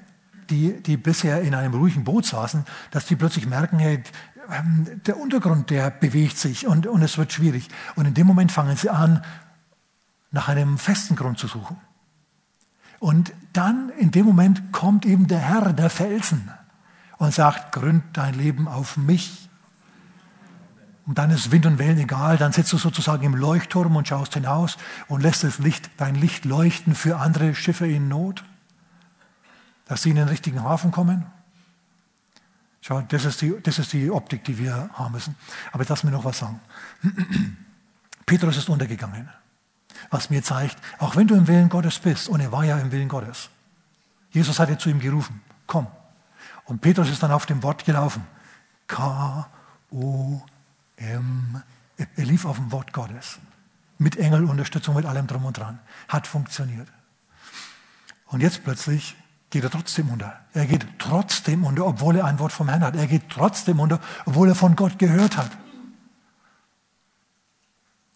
die, 0.51 0.83
die 0.83 0.97
bisher 0.97 1.43
in 1.43 1.55
einem 1.55 1.75
ruhigen 1.75 2.05
Boot 2.05 2.27
saßen, 2.27 2.65
dass 2.91 3.07
die 3.07 3.17
plötzlich 3.17 3.47
merken, 3.47 3.79
hey, 3.79 4.03
ähm, 4.51 5.01
der 5.07 5.19
Untergrund, 5.19 5.71
der 5.71 5.91
bewegt 5.91 6.39
sich 6.39 6.67
und, 6.67 6.87
und 6.87 7.03
es 7.03 7.19
wird 7.19 7.33
schwierig. 7.33 7.69
Und 7.95 8.07
in 8.07 8.15
dem 8.15 8.27
Moment 8.27 8.53
fangen 8.53 8.77
sie 8.77 8.91
an, 8.91 9.25
nach 10.31 10.49
einem 10.49 10.79
festen 10.79 11.17
Grund 11.17 11.39
zu 11.39 11.47
suchen. 11.47 11.77
Und 12.99 13.33
dann 13.53 13.91
in 13.99 14.11
dem 14.11 14.27
Moment 14.27 14.73
kommt 14.73 15.05
eben 15.05 15.27
der 15.27 15.39
Herr, 15.39 15.73
der 15.73 15.91
Felsen, 15.91 16.51
und 17.19 17.33
sagt, 17.33 17.73
gründ 17.73 18.05
dein 18.13 18.35
Leben 18.35 18.69
auf 18.69 18.97
mich. 18.97 19.49
Und 21.07 21.19
dann 21.19 21.31
ist 21.31 21.51
Wind 21.51 21.67
und 21.67 21.79
Wellen 21.79 21.99
egal, 21.99 22.37
dann 22.37 22.53
sitzt 22.53 22.73
du 22.73 22.79
sozusagen 22.79 23.25
im 23.25 23.35
Leuchtturm 23.35 23.97
und 23.97 24.09
schaust 24.09 24.35
hinaus 24.35 24.77
und 25.09 25.23
lässt 25.23 25.45
das 25.45 25.59
Licht, 25.59 25.91
dein 25.97 26.15
Licht 26.15 26.45
leuchten 26.45 26.95
für 26.95 27.19
andere 27.19 27.55
Schiffe 27.55 27.87
in 27.87 28.09
Not, 28.09 28.45
dass 29.87 30.03
sie 30.03 30.11
in 30.11 30.17
den 30.17 30.29
richtigen 30.29 30.63
Hafen 30.63 30.91
kommen. 30.91 31.27
Schau, 32.83 33.01
das 33.01 33.25
ist 33.25 33.41
die, 33.41 33.55
das 33.63 33.79
ist 33.79 33.93
die 33.93 34.11
Optik, 34.11 34.45
die 34.45 34.59
wir 34.59 34.91
haben 34.93 35.13
müssen. 35.13 35.35
Aber 35.73 35.85
lass 35.89 36.05
mir 36.05 36.11
noch 36.11 36.25
was 36.25 36.39
sagen. 36.39 36.61
Petrus 38.27 38.57
ist 38.57 38.69
untergegangen 38.69 39.29
was 40.11 40.31
mir 40.31 40.43
zeigt, 40.43 40.77
auch 40.99 41.17
wenn 41.17 41.27
du 41.27 41.35
im 41.35 41.47
Willen 41.47 41.69
Gottes 41.69 41.99
bist, 41.99 42.29
und 42.29 42.41
er 42.41 42.53
war 42.53 42.65
ja 42.65 42.79
im 42.79 42.93
Willen 42.93 43.09
Gottes. 43.09 43.51
Jesus 44.31 44.59
hat 44.59 44.69
ja 44.69 44.79
zu 44.79 44.89
ihm 44.91 45.01
gerufen, 45.01 45.43
komm. 45.67 45.87
Und 46.65 46.81
Petrus 46.81 47.11
ist 47.11 47.23
dann 47.23 47.33
auf 47.33 47.47
dem 47.47 47.63
Wort 47.63 47.85
gelaufen. 47.85 48.27
K-O-M. 48.89 49.53
Er 51.97 52.25
lief 52.25 52.45
auf 52.45 52.57
dem 52.57 52.73
Wort 52.73 52.93
Gottes. 52.93 53.39
Mit 53.99 54.17
Engelunterstützung, 54.17 54.95
mit 54.95 55.07
allem 55.07 55.27
drum 55.27 55.45
und 55.45 55.57
dran. 55.57 55.79
Hat 56.09 56.27
funktioniert. 56.27 56.89
Und 58.27 58.41
jetzt 58.41 58.65
plötzlich 58.65 59.17
geht 59.57 59.65
er 59.65 59.71
trotzdem 59.71 60.11
unter. 60.11 60.39
Er 60.53 60.67
geht 60.67 60.87
trotzdem 60.99 61.65
unter, 61.65 61.87
obwohl 61.87 62.17
er 62.17 62.27
ein 62.27 62.39
Wort 62.39 62.53
vom 62.53 62.69
Herrn 62.69 62.85
hat. 62.85 62.95
Er 62.95 63.07
geht 63.07 63.31
trotzdem 63.31 63.81
unter, 63.81 64.01
obwohl 64.27 64.49
er 64.49 64.55
von 64.55 64.77
Gott 64.77 64.99
gehört 64.99 65.39
hat. 65.39 65.51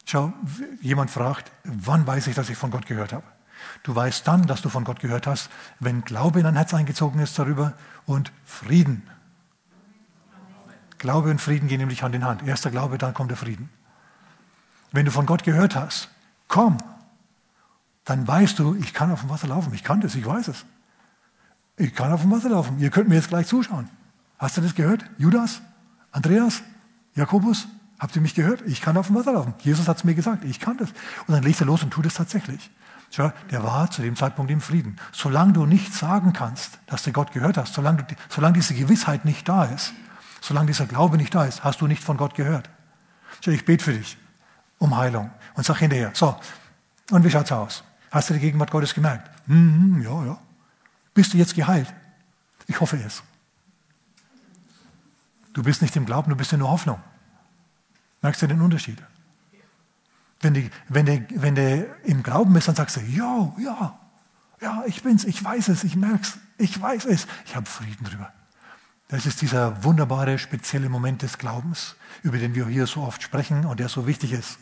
Schau, 0.04 0.34
jemand 0.82 1.10
fragt, 1.10 1.50
wann 1.64 2.06
weiß 2.06 2.26
ich, 2.26 2.34
dass 2.34 2.50
ich 2.50 2.58
von 2.58 2.70
Gott 2.70 2.84
gehört 2.84 3.14
habe? 3.14 3.24
Du 3.84 3.94
weißt 3.94 4.28
dann, 4.28 4.46
dass 4.46 4.60
du 4.60 4.68
von 4.68 4.84
Gott 4.84 5.00
gehört 5.00 5.26
hast, 5.26 5.48
wenn 5.78 6.04
Glaube 6.04 6.40
in 6.40 6.44
dein 6.44 6.56
Herz 6.56 6.74
eingezogen 6.74 7.20
ist 7.20 7.38
darüber 7.38 7.72
und 8.04 8.32
Frieden. 8.44 9.08
Glaube 10.98 11.30
und 11.30 11.40
Frieden 11.40 11.68
gehen 11.68 11.78
nämlich 11.78 12.02
Hand 12.02 12.14
in 12.14 12.24
Hand. 12.24 12.46
Erster 12.46 12.70
Glaube, 12.70 12.98
dann 12.98 13.14
kommt 13.14 13.30
der 13.30 13.38
Frieden. 13.38 13.70
Wenn 14.92 15.06
du 15.06 15.10
von 15.10 15.24
Gott 15.24 15.44
gehört 15.44 15.74
hast, 15.74 16.10
komm, 16.48 16.76
dann 18.04 18.28
weißt 18.28 18.58
du, 18.58 18.74
ich 18.74 18.92
kann 18.92 19.10
auf 19.10 19.20
dem 19.20 19.30
Wasser 19.30 19.46
laufen. 19.46 19.72
Ich 19.72 19.84
kann 19.84 20.02
das, 20.02 20.14
ich 20.14 20.26
weiß 20.26 20.48
es. 20.48 20.66
Ich 21.80 21.94
kann 21.94 22.12
auf 22.12 22.20
dem 22.20 22.30
Wasser 22.30 22.50
laufen. 22.50 22.78
Ihr 22.78 22.90
könnt 22.90 23.08
mir 23.08 23.14
jetzt 23.14 23.28
gleich 23.28 23.46
zuschauen. 23.46 23.88
Hast 24.38 24.56
du 24.58 24.60
das 24.60 24.74
gehört? 24.74 25.02
Judas? 25.16 25.62
Andreas? 26.12 26.62
Jakobus? 27.14 27.68
Habt 27.98 28.14
ihr 28.16 28.22
mich 28.22 28.34
gehört? 28.34 28.62
Ich 28.66 28.82
kann 28.82 28.98
auf 28.98 29.06
dem 29.06 29.16
Wasser 29.16 29.32
laufen. 29.32 29.54
Jesus 29.60 29.88
hat 29.88 29.96
es 29.96 30.04
mir 30.04 30.14
gesagt, 30.14 30.44
ich 30.44 30.60
kann 30.60 30.76
das. 30.76 30.90
Und 31.26 31.34
dann 31.34 31.42
legt 31.42 31.58
er 31.60 31.66
los 31.66 31.82
und 31.82 31.90
tut 31.90 32.04
es 32.04 32.14
tatsächlich. 32.14 32.70
Schau, 33.10 33.32
der 33.50 33.64
war 33.64 33.90
zu 33.90 34.02
dem 34.02 34.14
Zeitpunkt 34.14 34.52
im 34.52 34.60
Frieden. 34.60 34.96
Solange 35.10 35.54
du 35.54 35.64
nicht 35.64 35.94
sagen 35.94 36.34
kannst, 36.34 36.78
dass 36.86 37.02
du 37.02 37.12
Gott 37.12 37.32
gehört 37.32 37.56
hast, 37.56 37.72
solange, 37.72 38.02
du, 38.02 38.14
solange 38.28 38.54
diese 38.54 38.74
Gewissheit 38.74 39.24
nicht 39.24 39.48
da 39.48 39.64
ist, 39.64 39.94
solange 40.42 40.66
dieser 40.66 40.86
Glaube 40.86 41.16
nicht 41.16 41.34
da 41.34 41.46
ist, 41.46 41.64
hast 41.64 41.80
du 41.80 41.86
nicht 41.86 42.04
von 42.04 42.18
Gott 42.18 42.34
gehört. 42.34 42.68
Schau, 43.42 43.52
ich 43.52 43.64
bete 43.64 43.84
für 43.84 43.94
dich 43.94 44.18
um 44.78 44.96
Heilung 44.96 45.30
und 45.54 45.64
sag 45.64 45.78
hinterher, 45.78 46.10
so, 46.12 46.38
und 47.10 47.24
wie 47.24 47.30
schaut's 47.30 47.50
aus? 47.52 47.84
Hast 48.10 48.28
du 48.28 48.34
die 48.34 48.40
Gegenwart 48.40 48.70
Gottes 48.70 48.94
gemerkt? 48.94 49.30
Hm, 49.46 50.02
ja, 50.02 50.24
ja. 50.26 50.38
Bist 51.14 51.32
du 51.32 51.38
jetzt 51.38 51.54
geheilt? 51.54 51.92
Ich 52.66 52.80
hoffe 52.80 52.96
es. 52.96 53.22
Du 55.52 55.62
bist 55.62 55.82
nicht 55.82 55.96
im 55.96 56.06
Glauben, 56.06 56.30
du 56.30 56.36
bist 56.36 56.52
in 56.52 56.60
der 56.60 56.68
Hoffnung. 56.68 57.00
Merkst 58.22 58.42
du 58.42 58.46
den 58.46 58.60
Unterschied? 58.60 59.02
Wenn 60.40 60.54
du 60.54 60.70
wenn 60.88 61.06
die, 61.06 61.26
wenn 61.30 61.54
die 61.54 61.84
im 62.04 62.22
Glauben 62.22 62.52
bist, 62.52 62.68
dann 62.68 62.76
sagst 62.76 62.96
du, 62.96 63.00
ja, 63.00 63.52
ja, 63.58 63.98
ja, 64.60 64.84
ich 64.86 65.02
bin's, 65.02 65.24
ich 65.24 65.42
weiß 65.42 65.68
es, 65.68 65.84
ich 65.84 65.96
merk's, 65.96 66.38
ich 66.58 66.80
weiß 66.80 67.06
es, 67.06 67.26
ich 67.44 67.56
habe 67.56 67.66
Frieden 67.66 68.04
drüber. 68.04 68.32
Das 69.08 69.26
ist 69.26 69.42
dieser 69.42 69.82
wunderbare, 69.82 70.38
spezielle 70.38 70.88
Moment 70.88 71.22
des 71.22 71.36
Glaubens, 71.36 71.96
über 72.22 72.38
den 72.38 72.54
wir 72.54 72.66
hier 72.68 72.86
so 72.86 73.02
oft 73.02 73.22
sprechen 73.22 73.66
und 73.66 73.80
der 73.80 73.88
so 73.88 74.06
wichtig 74.06 74.32
ist. 74.32 74.58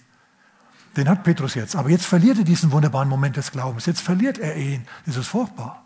Den 0.97 1.09
hat 1.09 1.23
Petrus 1.23 1.55
jetzt. 1.55 1.77
Aber 1.77 1.91
jetzt 1.91 2.07
verliert 2.07 2.39
er 2.39 2.45
diesen 2.45 2.73
wunderbaren 2.73 3.09
Moment 3.09 3.37
des 3.37 3.53
Glaubens. 3.53 3.85
Jetzt 3.87 4.01
verliert 4.01 4.39
er 4.39 4.57
ihn. 4.57 4.87
Das 5.05 5.17
ist 5.17 5.29
furchtbar. 5.29 5.85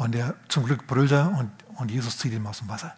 Und 0.00 0.14
er, 0.14 0.34
zum 0.48 0.64
Glück 0.64 0.86
brüllt 0.86 1.12
er 1.12 1.30
und, 1.38 1.50
und 1.76 1.90
Jesus 1.90 2.16
zieht 2.16 2.32
ihn 2.32 2.46
aus 2.46 2.60
dem 2.60 2.70
Wasser. 2.70 2.94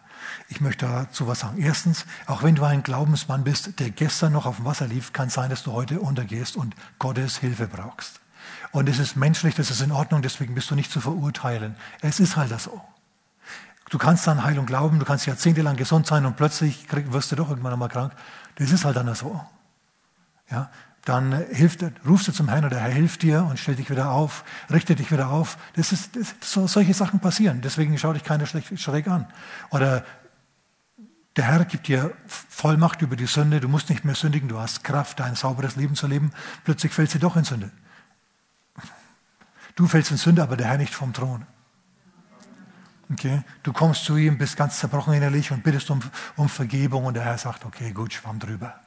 Ich 0.47 0.61
möchte 0.61 0.85
dazu 0.85 1.27
was 1.27 1.41
sagen. 1.41 1.61
Erstens, 1.61 2.05
auch 2.27 2.43
wenn 2.43 2.55
du 2.55 2.63
ein 2.63 2.81
Glaubensmann 2.81 3.43
bist, 3.43 3.77
der 3.81 3.89
gestern 3.89 4.31
noch 4.31 4.45
auf 4.45 4.55
dem 4.55 4.63
Wasser 4.63 4.87
lief, 4.87 5.11
kann 5.11 5.27
es 5.27 5.33
sein, 5.33 5.49
dass 5.49 5.63
du 5.63 5.73
heute 5.73 5.99
untergehst 5.99 6.55
und 6.55 6.73
Gottes 6.99 7.35
Hilfe 7.35 7.67
brauchst. 7.67 8.21
Und 8.71 8.87
es 8.87 8.99
ist 8.99 9.17
menschlich, 9.17 9.53
das 9.53 9.69
ist 9.69 9.81
in 9.81 9.91
Ordnung, 9.91 10.21
deswegen 10.21 10.55
bist 10.55 10.71
du 10.71 10.75
nicht 10.75 10.93
zu 10.93 11.01
verurteilen. 11.01 11.75
Es 11.99 12.21
ist 12.21 12.37
halt 12.37 12.51
das 12.51 12.63
so. 12.63 12.81
Du 13.89 13.97
kannst 13.97 14.25
an 14.29 14.41
Heilung 14.45 14.65
glauben, 14.65 14.97
du 14.97 15.05
kannst 15.05 15.25
jahrzehntelang 15.25 15.75
gesund 15.75 16.07
sein 16.07 16.25
und 16.25 16.37
plötzlich 16.37 16.87
wirst 17.11 17.33
du 17.33 17.35
doch 17.35 17.49
irgendwann 17.49 17.73
einmal 17.73 17.89
krank. 17.89 18.13
Das 18.55 18.71
ist 18.71 18.85
halt 18.85 18.95
dann 18.95 19.13
so. 19.13 19.41
Ja, 20.49 20.71
dann 21.05 21.33
hilft, 21.51 21.83
rufst 22.07 22.29
du 22.29 22.31
zum 22.31 22.47
Herrn 22.47 22.63
und 22.63 22.69
der 22.69 22.79
Herr 22.79 22.91
hilft 22.91 23.23
dir 23.23 23.43
und 23.43 23.59
stellt 23.59 23.77
dich 23.77 23.89
wieder 23.89 24.11
auf, 24.11 24.45
richtet 24.71 24.99
dich 24.99 25.11
wieder 25.11 25.29
auf. 25.29 25.57
Das 25.75 25.91
ist, 25.91 26.15
das, 26.15 26.35
so, 26.41 26.65
solche 26.65 26.93
Sachen 26.93 27.19
passieren. 27.19 27.61
Deswegen 27.61 27.97
schau 27.97 28.13
dich 28.13 28.23
keiner 28.23 28.45
schräg 28.45 29.07
an. 29.07 29.27
Oder 29.69 30.05
der 31.35 31.45
Herr 31.45 31.65
gibt 31.65 31.87
dir 31.87 32.13
Vollmacht 32.25 33.01
über 33.01 33.17
die 33.17 33.25
Sünde. 33.25 33.59
Du 33.59 33.67
musst 33.67 33.89
nicht 33.89 34.05
mehr 34.05 34.15
sündigen. 34.15 34.47
Du 34.47 34.59
hast 34.59 34.83
Kraft, 34.85 35.19
dein 35.19 35.35
sauberes 35.35 35.75
Leben 35.75 35.95
zu 35.95 36.07
leben. 36.07 36.31
Plötzlich 36.63 36.93
fällt 36.93 37.11
sie 37.11 37.19
doch 37.19 37.35
in 37.35 37.43
Sünde. 37.43 37.71
Du 39.75 39.87
fällst 39.87 40.11
in 40.11 40.17
Sünde, 40.17 40.41
aber 40.41 40.55
der 40.55 40.67
Herr 40.67 40.77
nicht 40.77 40.93
vom 40.93 41.11
Thron. 41.11 41.45
Okay? 43.11 43.43
Du 43.63 43.73
kommst 43.73 44.05
zu 44.05 44.15
ihm, 44.15 44.37
bist 44.37 44.55
ganz 44.55 44.79
zerbrochen 44.79 45.13
innerlich 45.13 45.51
und 45.51 45.63
bittest 45.63 45.89
um, 45.89 46.01
um 46.37 46.47
Vergebung 46.47 47.05
und 47.05 47.15
der 47.15 47.25
Herr 47.25 47.37
sagt, 47.37 47.65
okay, 47.65 47.91
gut, 47.91 48.13
schwamm 48.13 48.39
drüber. 48.39 48.82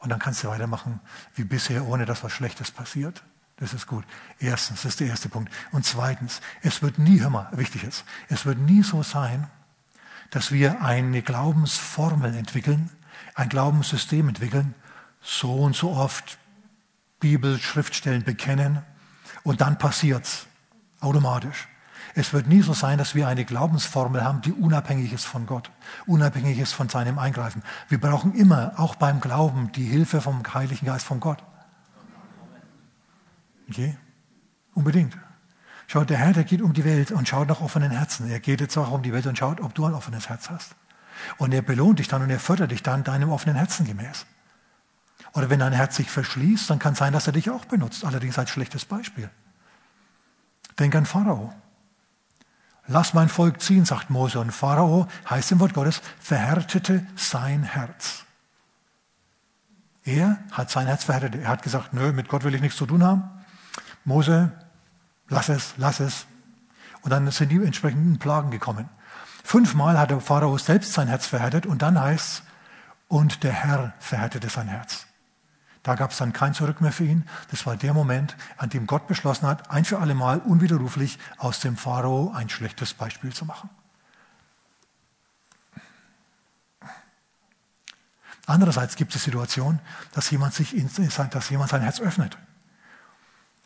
Und 0.00 0.08
dann 0.08 0.18
kannst 0.18 0.42
du 0.42 0.48
weitermachen 0.48 1.00
wie 1.34 1.44
bisher, 1.44 1.86
ohne 1.86 2.06
dass 2.06 2.24
was 2.24 2.32
Schlechtes 2.32 2.70
passiert. 2.70 3.22
Das 3.56 3.74
ist 3.74 3.86
gut. 3.86 4.04
Erstens, 4.38 4.82
das 4.82 4.92
ist 4.92 5.00
der 5.00 5.08
erste 5.08 5.28
Punkt. 5.28 5.52
Und 5.70 5.84
zweitens, 5.84 6.40
es 6.62 6.80
wird 6.80 6.98
nie, 6.98 7.20
hör 7.20 7.30
mal, 7.30 7.48
wichtig 7.52 7.84
ist, 7.84 8.04
es 8.28 8.46
wird 8.46 8.58
nie 8.58 8.82
so 8.82 9.02
sein, 9.02 9.48
dass 10.30 10.50
wir 10.50 10.82
eine 10.82 11.22
Glaubensformel 11.22 12.34
entwickeln, 12.34 12.90
ein 13.34 13.50
Glaubenssystem 13.50 14.28
entwickeln, 14.28 14.74
so 15.20 15.54
und 15.54 15.76
so 15.76 15.92
oft 15.92 16.38
Bibel, 17.18 17.58
Schriftstellen 17.58 18.24
bekennen 18.24 18.82
und 19.42 19.60
dann 19.60 19.76
passiert's 19.76 20.46
automatisch. 21.00 21.68
Es 22.14 22.32
wird 22.32 22.48
nie 22.48 22.62
so 22.62 22.72
sein, 22.72 22.98
dass 22.98 23.14
wir 23.14 23.28
eine 23.28 23.44
Glaubensformel 23.44 24.24
haben, 24.24 24.40
die 24.40 24.52
unabhängig 24.52 25.12
ist 25.12 25.24
von 25.24 25.46
Gott, 25.46 25.70
unabhängig 26.06 26.58
ist 26.58 26.72
von 26.72 26.88
seinem 26.88 27.18
Eingreifen. 27.18 27.62
Wir 27.88 28.00
brauchen 28.00 28.34
immer, 28.34 28.72
auch 28.76 28.96
beim 28.96 29.20
Glauben, 29.20 29.70
die 29.72 29.84
Hilfe 29.84 30.20
vom 30.20 30.42
Heiligen 30.52 30.86
Geist 30.86 31.06
von 31.06 31.20
Gott. 31.20 31.42
Okay? 33.68 33.96
Unbedingt. 34.74 35.16
Schaut, 35.86 36.10
der 36.10 36.18
Herr, 36.18 36.32
der 36.32 36.44
geht 36.44 36.62
um 36.62 36.72
die 36.72 36.84
Welt 36.84 37.10
und 37.10 37.28
schaut 37.28 37.48
nach 37.48 37.60
offenen 37.60 37.90
Herzen. 37.90 38.30
Er 38.30 38.40
geht 38.40 38.60
jetzt 38.60 38.76
auch 38.76 38.90
um 38.90 39.02
die 39.02 39.12
Welt 39.12 39.26
und 39.26 39.38
schaut, 39.38 39.60
ob 39.60 39.74
du 39.74 39.86
ein 39.86 39.94
offenes 39.94 40.28
Herz 40.28 40.50
hast. 40.50 40.74
Und 41.36 41.52
er 41.52 41.62
belohnt 41.62 41.98
dich 41.98 42.08
dann 42.08 42.22
und 42.22 42.30
er 42.30 42.40
fördert 42.40 42.70
dich 42.70 42.82
dann 42.82 43.04
deinem 43.04 43.30
offenen 43.30 43.56
Herzen 43.56 43.86
gemäß. 43.86 44.26
Oder 45.32 45.50
wenn 45.50 45.60
dein 45.60 45.72
Herz 45.72 45.96
sich 45.96 46.10
verschließt, 46.10 46.70
dann 46.70 46.78
kann 46.78 46.94
es 46.94 46.98
sein, 46.98 47.12
dass 47.12 47.26
er 47.26 47.32
dich 47.32 47.50
auch 47.50 47.64
benutzt. 47.64 48.04
Allerdings 48.04 48.38
als 48.38 48.50
schlechtes 48.50 48.84
Beispiel. 48.84 49.30
Denk 50.78 50.94
an 50.94 51.06
Pharao. 51.06 51.52
Lass 52.92 53.14
mein 53.14 53.28
Volk 53.28 53.62
ziehen, 53.62 53.84
sagt 53.84 54.10
Mose. 54.10 54.40
Und 54.40 54.50
Pharao, 54.50 55.06
heißt 55.28 55.52
im 55.52 55.60
Wort 55.60 55.74
Gottes, 55.74 56.02
verhärtete 56.18 57.06
sein 57.14 57.62
Herz. 57.62 58.24
Er 60.02 60.38
hat 60.50 60.70
sein 60.70 60.88
Herz 60.88 61.04
verhärtet. 61.04 61.36
Er 61.36 61.48
hat 61.48 61.62
gesagt, 61.62 61.94
nö, 61.94 62.10
mit 62.10 62.28
Gott 62.28 62.42
will 62.42 62.52
ich 62.52 62.60
nichts 62.60 62.76
zu 62.76 62.86
tun 62.86 63.04
haben. 63.04 63.30
Mose, 64.04 64.50
lass 65.28 65.48
es, 65.48 65.74
lass 65.76 66.00
es. 66.00 66.26
Und 67.02 67.10
dann 67.10 67.30
sind 67.30 67.50
die 67.50 67.62
entsprechenden 67.62 68.18
Plagen 68.18 68.50
gekommen. 68.50 68.88
Fünfmal 69.44 69.96
hat 69.96 70.10
der 70.10 70.20
Pharao 70.20 70.58
selbst 70.58 70.92
sein 70.92 71.06
Herz 71.06 71.26
verhärtet 71.26 71.66
und 71.66 71.82
dann 71.82 71.98
heißt 71.98 72.42
es, 72.42 72.42
und 73.06 73.44
der 73.44 73.52
Herr 73.52 73.94
verhärtete 74.00 74.48
sein 74.48 74.66
Herz. 74.66 75.06
Da 75.82 75.94
gab 75.94 76.10
es 76.10 76.18
dann 76.18 76.32
kein 76.32 76.52
Zurück 76.52 76.80
mehr 76.80 76.92
für 76.92 77.04
ihn. 77.04 77.24
Das 77.50 77.64
war 77.64 77.76
der 77.76 77.94
Moment, 77.94 78.36
an 78.58 78.68
dem 78.68 78.86
Gott 78.86 79.06
beschlossen 79.06 79.46
hat, 79.46 79.70
ein 79.70 79.84
für 79.84 79.98
alle 79.98 80.14
Mal 80.14 80.38
unwiderruflich 80.38 81.18
aus 81.38 81.60
dem 81.60 81.76
Pharao 81.76 82.32
ein 82.34 82.50
schlechtes 82.50 82.92
Beispiel 82.92 83.32
zu 83.32 83.46
machen. 83.46 83.70
Andererseits 88.46 88.96
gibt 88.96 89.14
es 89.14 89.22
die 89.22 89.30
Situation, 89.30 89.78
dass 90.12 90.30
jemand, 90.30 90.54
sich 90.54 90.76
in, 90.76 90.90
dass 91.30 91.50
jemand 91.50 91.70
sein 91.70 91.82
Herz 91.82 92.00
öffnet. 92.00 92.36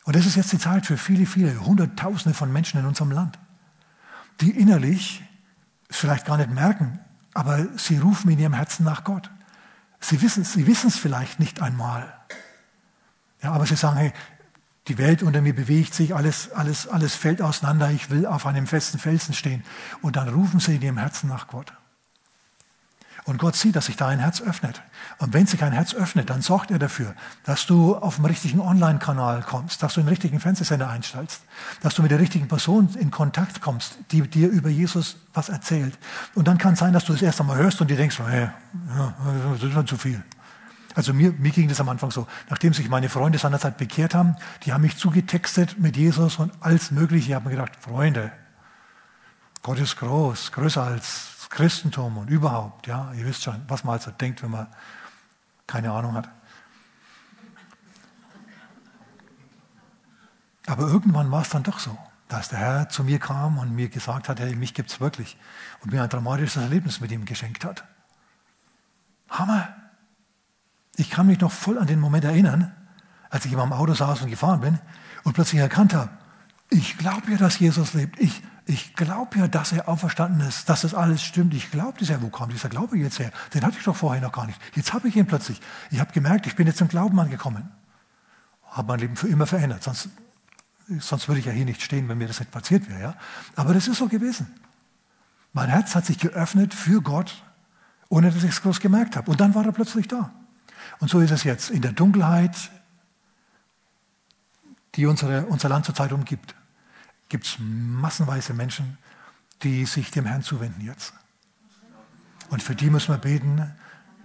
Und 0.03 0.15
das 0.15 0.27
ist 0.27 0.35
jetzt 0.35 0.51
die 0.51 0.59
Zeit 0.59 0.85
für 0.85 0.97
viele, 0.97 1.25
viele, 1.25 1.65
Hunderttausende 1.65 2.37
von 2.37 2.53
Menschen 2.53 2.79
in 2.79 2.85
unserem 2.85 3.09
Land, 3.11 3.39
die 4.41 4.51
innerlich 4.51 5.23
es 5.89 5.97
vielleicht 5.97 6.25
gar 6.25 6.37
nicht 6.37 6.51
merken, 6.51 6.99
aber 7.33 7.65
sie 7.77 7.97
rufen 7.97 8.29
in 8.29 8.39
ihrem 8.39 8.53
Herzen 8.53 8.85
nach 8.85 9.03
Gott. 9.03 9.31
Sie 10.07 10.21
wissen 10.21 10.43
sie 10.43 10.71
es 10.71 10.97
vielleicht 10.97 11.39
nicht 11.39 11.63
einmal. 11.63 12.13
Ja, 13.41 13.53
aber 13.53 13.65
sie 13.65 13.75
sagen, 13.75 13.97
hey, 13.97 14.13
die 14.87 14.99
Welt 14.99 15.23
unter 15.23 15.41
mir 15.41 15.55
bewegt 15.55 15.95
sich, 15.95 16.13
alles, 16.13 16.51
alles, 16.51 16.87
alles 16.87 17.15
fällt 17.15 17.41
auseinander, 17.41 17.89
ich 17.89 18.11
will 18.11 18.27
auf 18.27 18.45
einem 18.45 18.67
festen 18.67 18.99
Felsen 18.99 19.33
stehen. 19.33 19.63
Und 20.03 20.15
dann 20.15 20.29
rufen 20.29 20.59
sie 20.59 20.75
in 20.75 20.83
ihrem 20.83 20.99
Herzen 20.99 21.27
nach 21.27 21.47
Gott. 21.47 21.73
Und 23.25 23.39
Gott 23.39 23.55
sieht, 23.55 23.75
dass 23.75 23.87
sich 23.87 23.95
da 23.95 24.07
ein 24.07 24.19
Herz 24.19 24.39
öffnet. 24.39 24.83
Und 25.17 25.33
wenn 25.33 25.47
sich 25.47 25.63
ein 25.63 25.71
Herz 25.71 25.95
öffnet, 25.95 26.29
dann 26.29 26.43
sorgt 26.43 26.69
er 26.69 26.77
dafür, 26.77 27.15
dass 27.43 27.65
du 27.65 27.95
auf 27.95 28.17
dem 28.17 28.25
richtigen 28.25 28.59
Online-Kanal 28.59 29.41
kommst, 29.41 29.81
dass 29.81 29.95
du 29.95 30.01
den 30.01 30.09
richtigen 30.09 30.39
Fernsehsender 30.39 30.87
einstellst, 30.87 31.41
dass 31.81 31.95
du 31.95 32.03
mit 32.03 32.11
der 32.11 32.19
richtigen 32.19 32.47
Person 32.47 32.89
in 32.99 33.09
Kontakt 33.09 33.61
kommst, 33.61 33.97
die 34.11 34.21
dir 34.21 34.49
über 34.49 34.69
Jesus 34.69 35.17
was 35.33 35.49
erzählt. 35.49 35.97
Und 36.35 36.47
dann 36.47 36.59
kann 36.59 36.73
es 36.73 36.79
sein, 36.79 36.93
dass 36.93 37.05
du 37.05 37.13
das 37.13 37.23
erst 37.23 37.41
einmal 37.41 37.57
hörst 37.57 37.81
und 37.81 37.89
dir 37.89 37.97
denkst, 37.97 38.19
hey, 38.27 38.49
das 39.53 39.63
ist 39.63 39.73
schon 39.73 39.87
zu 39.87 39.97
viel. 39.97 40.23
Also 40.93 41.11
mir, 41.11 41.33
mir 41.33 41.51
ging 41.51 41.67
das 41.67 41.81
am 41.81 41.89
Anfang 41.89 42.11
so. 42.11 42.27
Nachdem 42.49 42.73
sich 42.73 42.89
meine 42.89 43.09
Freunde 43.09 43.39
seinerzeit 43.39 43.77
bekehrt 43.77 44.13
haben, 44.13 44.35
die 44.63 44.71
haben 44.71 44.81
mich 44.81 44.97
zugetextet 44.97 45.79
mit 45.79 45.97
Jesus 45.97 46.37
und 46.37 46.53
alles 46.61 46.91
Mögliche. 46.91 47.29
Ich 47.29 47.33
habe 47.33 47.49
mir 47.49 47.55
gedacht, 47.55 47.73
Freunde, 47.81 48.31
Gott 49.61 49.79
ist 49.79 49.95
groß, 49.97 50.51
größer 50.51 50.83
als 50.83 51.47
Christentum 51.49 52.17
und 52.17 52.29
überhaupt, 52.29 52.87
ja, 52.87 53.11
ihr 53.13 53.25
wisst 53.25 53.43
schon, 53.43 53.61
was 53.67 53.83
man 53.83 53.93
also 53.93 54.11
denkt, 54.11 54.43
wenn 54.43 54.51
man 54.51 54.67
keine 55.67 55.91
Ahnung 55.91 56.13
hat. 56.13 56.29
Aber 60.67 60.87
irgendwann 60.87 61.31
war 61.31 61.41
es 61.41 61.49
dann 61.49 61.63
doch 61.63 61.79
so, 61.79 61.97
dass 62.27 62.49
der 62.49 62.59
Herr 62.59 62.89
zu 62.89 63.03
mir 63.03 63.19
kam 63.19 63.57
und 63.57 63.75
mir 63.75 63.89
gesagt 63.89 64.29
hat, 64.29 64.39
hey, 64.39 64.55
mich 64.55 64.73
gibt 64.73 64.91
es 64.91 64.99
wirklich 64.99 65.37
und 65.81 65.91
mir 65.91 66.01
ein 66.01 66.09
dramatisches 66.09 66.61
Erlebnis 66.61 66.99
mit 66.99 67.11
ihm 67.11 67.25
geschenkt 67.25 67.63
hat. 67.65 67.85
Hammer! 69.29 69.75
Ich 70.97 71.09
kann 71.09 71.27
mich 71.27 71.39
noch 71.39 71.51
voll 71.51 71.77
an 71.77 71.87
den 71.87 71.99
Moment 71.99 72.23
erinnern, 72.23 72.73
als 73.29 73.45
ich 73.45 73.51
in 73.51 73.57
meinem 73.57 73.73
Auto 73.73 73.93
saß 73.93 74.21
und 74.21 74.29
gefahren 74.29 74.61
bin 74.61 74.79
und 75.23 75.33
plötzlich 75.33 75.59
erkannt 75.59 75.93
habe, 75.93 76.09
ich 76.69 76.97
glaube 76.97 77.31
ja, 77.31 77.37
dass 77.37 77.59
Jesus 77.59 77.93
lebt. 77.93 78.19
Ich, 78.19 78.41
ich 78.67 78.95
glaube 78.95 79.37
ja, 79.37 79.47
dass 79.47 79.71
er 79.71 79.87
auferstanden 79.87 80.47
ist, 80.47 80.69
dass 80.69 80.81
das 80.81 80.95
alles 80.95 81.23
stimmt. 81.23 81.53
Ich 81.53 81.69
glaube 81.69 81.99
das. 81.99 82.09
Wo 82.21 82.29
kam 82.29 82.49
dieser 82.49 82.69
Glaube 82.69 82.97
jetzt 82.97 83.19
her? 83.19 83.31
Den 83.53 83.63
hatte 83.63 83.77
ich 83.77 83.83
doch 83.83 83.95
vorher 83.95 84.21
noch 84.21 84.31
gar 84.31 84.47
nicht. 84.47 84.59
Jetzt 84.75 84.91
habe 84.93 85.07
ich 85.07 85.15
ihn 85.15 85.27
plötzlich. 85.27 85.61
Ich 85.91 85.99
habe 85.99 86.11
gemerkt, 86.11 86.47
ich 86.47 86.55
bin 86.55 86.65
jetzt 86.65 86.77
zum 86.77 86.87
Glauben 86.87 87.19
angekommen. 87.19 87.69
Habe 88.71 88.87
mein 88.87 88.99
Leben 88.99 89.15
für 89.15 89.27
immer 89.27 89.45
verändert. 89.45 89.83
Sonst, 89.83 90.09
sonst 90.99 91.27
würde 91.27 91.39
ich 91.39 91.45
ja 91.45 91.51
hier 91.51 91.65
nicht 91.65 91.83
stehen, 91.83 92.09
wenn 92.09 92.17
mir 92.17 92.27
das 92.27 92.39
nicht 92.39 92.51
passiert 92.51 92.89
wäre. 92.89 92.99
Ja? 92.99 93.15
Aber 93.55 93.75
das 93.75 93.87
ist 93.87 93.97
so 93.97 94.07
gewesen. 94.07 94.47
Mein 95.53 95.69
Herz 95.69 95.93
hat 95.93 96.07
sich 96.07 96.17
geöffnet 96.17 96.73
für 96.73 97.01
Gott, 97.01 97.43
ohne 98.09 98.31
dass 98.31 98.43
ich 98.43 98.49
es 98.49 98.61
groß 98.63 98.79
gemerkt 98.79 99.15
habe. 99.15 99.29
Und 99.29 99.39
dann 99.39 99.53
war 99.53 99.63
er 99.63 99.73
plötzlich 99.73 100.07
da. 100.07 100.31
Und 100.99 101.09
so 101.11 101.19
ist 101.19 101.31
es 101.31 101.43
jetzt. 101.43 101.69
In 101.69 101.83
der 101.83 101.91
Dunkelheit, 101.91 102.71
die 104.95 105.05
unsere, 105.05 105.45
unser 105.45 105.69
Land 105.69 105.85
zurzeit 105.85 106.11
umgibt, 106.11 106.55
gibt 107.29 107.45
es 107.45 107.57
massenweise 107.59 108.53
Menschen, 108.53 108.97
die 109.63 109.85
sich 109.85 110.11
dem 110.11 110.25
Herrn 110.25 110.43
zuwenden 110.43 110.81
jetzt. 110.81 111.13
Und 112.49 112.61
für 112.61 112.75
die 112.75 112.89
müssen 112.89 113.13
wir 113.13 113.17
beten. 113.17 113.73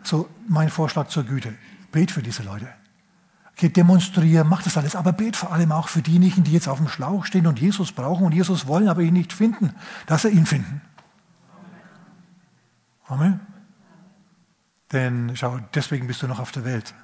So 0.02 0.28
mein 0.48 0.70
Vorschlag 0.70 1.08
zur 1.08 1.24
Güte. 1.24 1.54
Bet 1.92 2.10
für 2.10 2.22
diese 2.22 2.42
Leute. 2.42 2.68
Okay, 3.52 3.68
demonstriere, 3.68 4.44
mach 4.44 4.62
das 4.62 4.76
alles, 4.76 4.96
aber 4.96 5.12
bet 5.12 5.36
vor 5.36 5.52
allem 5.52 5.72
auch 5.72 5.88
für 5.88 6.00
diejenigen, 6.00 6.44
die 6.44 6.52
jetzt 6.52 6.68
auf 6.68 6.78
dem 6.78 6.88
Schlauch 6.88 7.26
stehen 7.26 7.46
und 7.46 7.58
Jesus 7.60 7.92
brauchen 7.92 8.24
und 8.24 8.32
Jesus 8.32 8.66
wollen, 8.66 8.88
aber 8.88 9.02
ihn 9.02 9.12
nicht 9.12 9.32
finden, 9.32 9.74
dass 10.06 10.24
er 10.24 10.30
ihn 10.30 10.46
finden. 10.46 10.80
Amen. 13.06 13.40
Denn 14.92 15.32
schau, 15.34 15.58
deswegen 15.74 16.06
bist 16.06 16.22
du 16.22 16.26
noch 16.26 16.40
auf 16.40 16.52
der 16.52 16.64
Welt. 16.64 16.94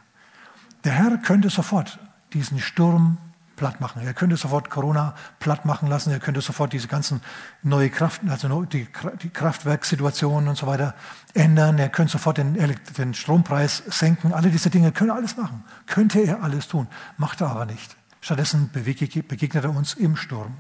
Der 0.85 0.93
Herr 0.93 1.19
könnte 1.19 1.51
sofort 1.51 1.99
diesen 2.33 2.59
Sturm 2.59 3.19
platt 3.57 3.81
machen. 3.81 4.03
Er 4.03 4.15
könnte 4.15 4.37
sofort 4.37 4.71
Corona 4.71 5.15
platt 5.39 5.65
machen 5.65 5.89
lassen. 5.89 6.13
Er 6.13 6.21
könnte 6.21 6.41
sofort 6.41 6.73
diese 6.73 6.89
ganzen 6.89 7.21
neue 7.63 7.91
Kraft, 7.91 8.23
also 8.29 8.65
die, 8.65 8.87
die 9.23 9.31
Kraftwerkssituationen 9.31 10.49
und 10.49 10.57
so 10.57 10.67
weiter 10.67 10.95
ändern. 11.35 11.79
Er 11.79 11.89
könnte 11.89 12.13
sofort 12.13 12.39
den, 12.39 12.55
den 12.99 13.15
Strompreis 13.15 13.83
senken. 13.89 14.33
Alle 14.33 14.51
diese 14.51 14.71
Dinge 14.71 14.93
können 14.93 15.11
alles 15.11 15.37
machen. 15.37 15.65
Könnte 15.87 16.21
er 16.21 16.43
alles 16.43 16.69
tun. 16.69 16.87
Macht 17.17 17.41
er 17.41 17.49
aber 17.49 17.67
nicht. 17.67 17.97
Stattdessen 18.21 18.71
begegnet 18.73 19.65
er 19.65 19.71
uns 19.71 19.95
im 19.95 20.17
Sturm. 20.17 20.59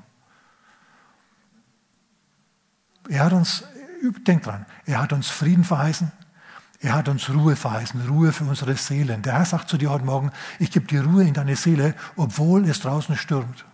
Er 3.08 3.24
hat 3.24 3.32
uns, 3.32 3.64
denkt 4.26 4.46
dran, 4.46 4.66
er 4.84 5.02
hat 5.02 5.12
uns 5.12 5.28
Frieden 5.28 5.64
verheißen. 5.64 6.12
Er 6.80 6.94
hat 6.94 7.08
uns 7.08 7.30
Ruhe 7.30 7.56
verheißen, 7.56 8.06
Ruhe 8.08 8.32
für 8.32 8.44
unsere 8.44 8.76
Seelen. 8.76 9.22
Der 9.22 9.34
Herr 9.34 9.44
sagt 9.44 9.68
zu 9.68 9.78
dir 9.78 9.90
heute 9.90 10.04
Morgen, 10.04 10.30
ich 10.58 10.70
gebe 10.70 10.86
dir 10.86 11.04
Ruhe 11.04 11.24
in 11.24 11.34
deine 11.34 11.56
Seele, 11.56 11.94
obwohl 12.16 12.68
es 12.68 12.80
draußen 12.80 13.16
stürmt. 13.16 13.64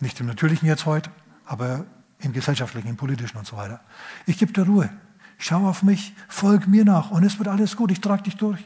Nicht 0.00 0.18
im 0.20 0.26
Natürlichen 0.26 0.66
jetzt 0.66 0.86
heute, 0.86 1.10
aber 1.44 1.84
im 2.20 2.32
Gesellschaftlichen, 2.32 2.88
im 2.88 2.96
Politischen 2.96 3.36
und 3.36 3.46
so 3.46 3.56
weiter. 3.56 3.80
Ich 4.26 4.38
gebe 4.38 4.52
dir 4.52 4.64
Ruhe. 4.64 4.90
Schau 5.38 5.68
auf 5.68 5.82
mich, 5.82 6.14
folg 6.28 6.68
mir 6.68 6.84
nach 6.84 7.10
und 7.10 7.24
es 7.24 7.38
wird 7.38 7.48
alles 7.48 7.76
gut. 7.76 7.90
Ich 7.90 8.00
trage 8.00 8.22
dich 8.22 8.36
durch. 8.36 8.64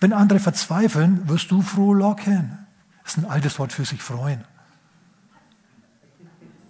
Wenn 0.00 0.12
andere 0.12 0.40
verzweifeln, 0.40 1.28
wirst 1.28 1.50
du 1.50 1.62
froh 1.62 1.92
locken. 1.92 2.58
Das 3.02 3.16
ist 3.16 3.24
ein 3.24 3.30
altes 3.30 3.58
Wort 3.58 3.72
für 3.72 3.84
sich 3.84 4.02
freuen. 4.02 4.44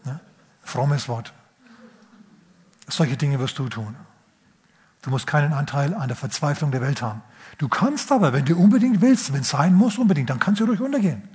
Ne? 0.05 0.21
Frommes 0.63 1.09
Wort. 1.09 1.33
Solche 2.89 3.17
Dinge 3.17 3.39
wirst 3.39 3.59
du 3.59 3.69
tun. 3.69 3.97
Du 5.05 5.11
musst 5.11 5.27
keinen 5.27 5.53
Anteil 5.53 5.93
an 5.93 6.09
der 6.09 6.17
Verzweiflung 6.17 6.71
der 6.71 6.81
Welt 6.81 7.03
haben. 7.03 7.21
Du 7.59 7.69
kannst 7.69 8.11
aber, 8.11 8.33
wenn 8.33 8.47
du 8.47 8.57
unbedingt 8.57 9.03
willst, 9.03 9.35
wenn 9.35 9.43
es 9.43 9.51
sein 9.51 9.75
muss, 9.75 9.99
unbedingt, 9.99 10.31
dann 10.31 10.39
kannst 10.39 10.63
du 10.63 10.65
ruhig 10.65 10.81
untergehen. 10.81 11.29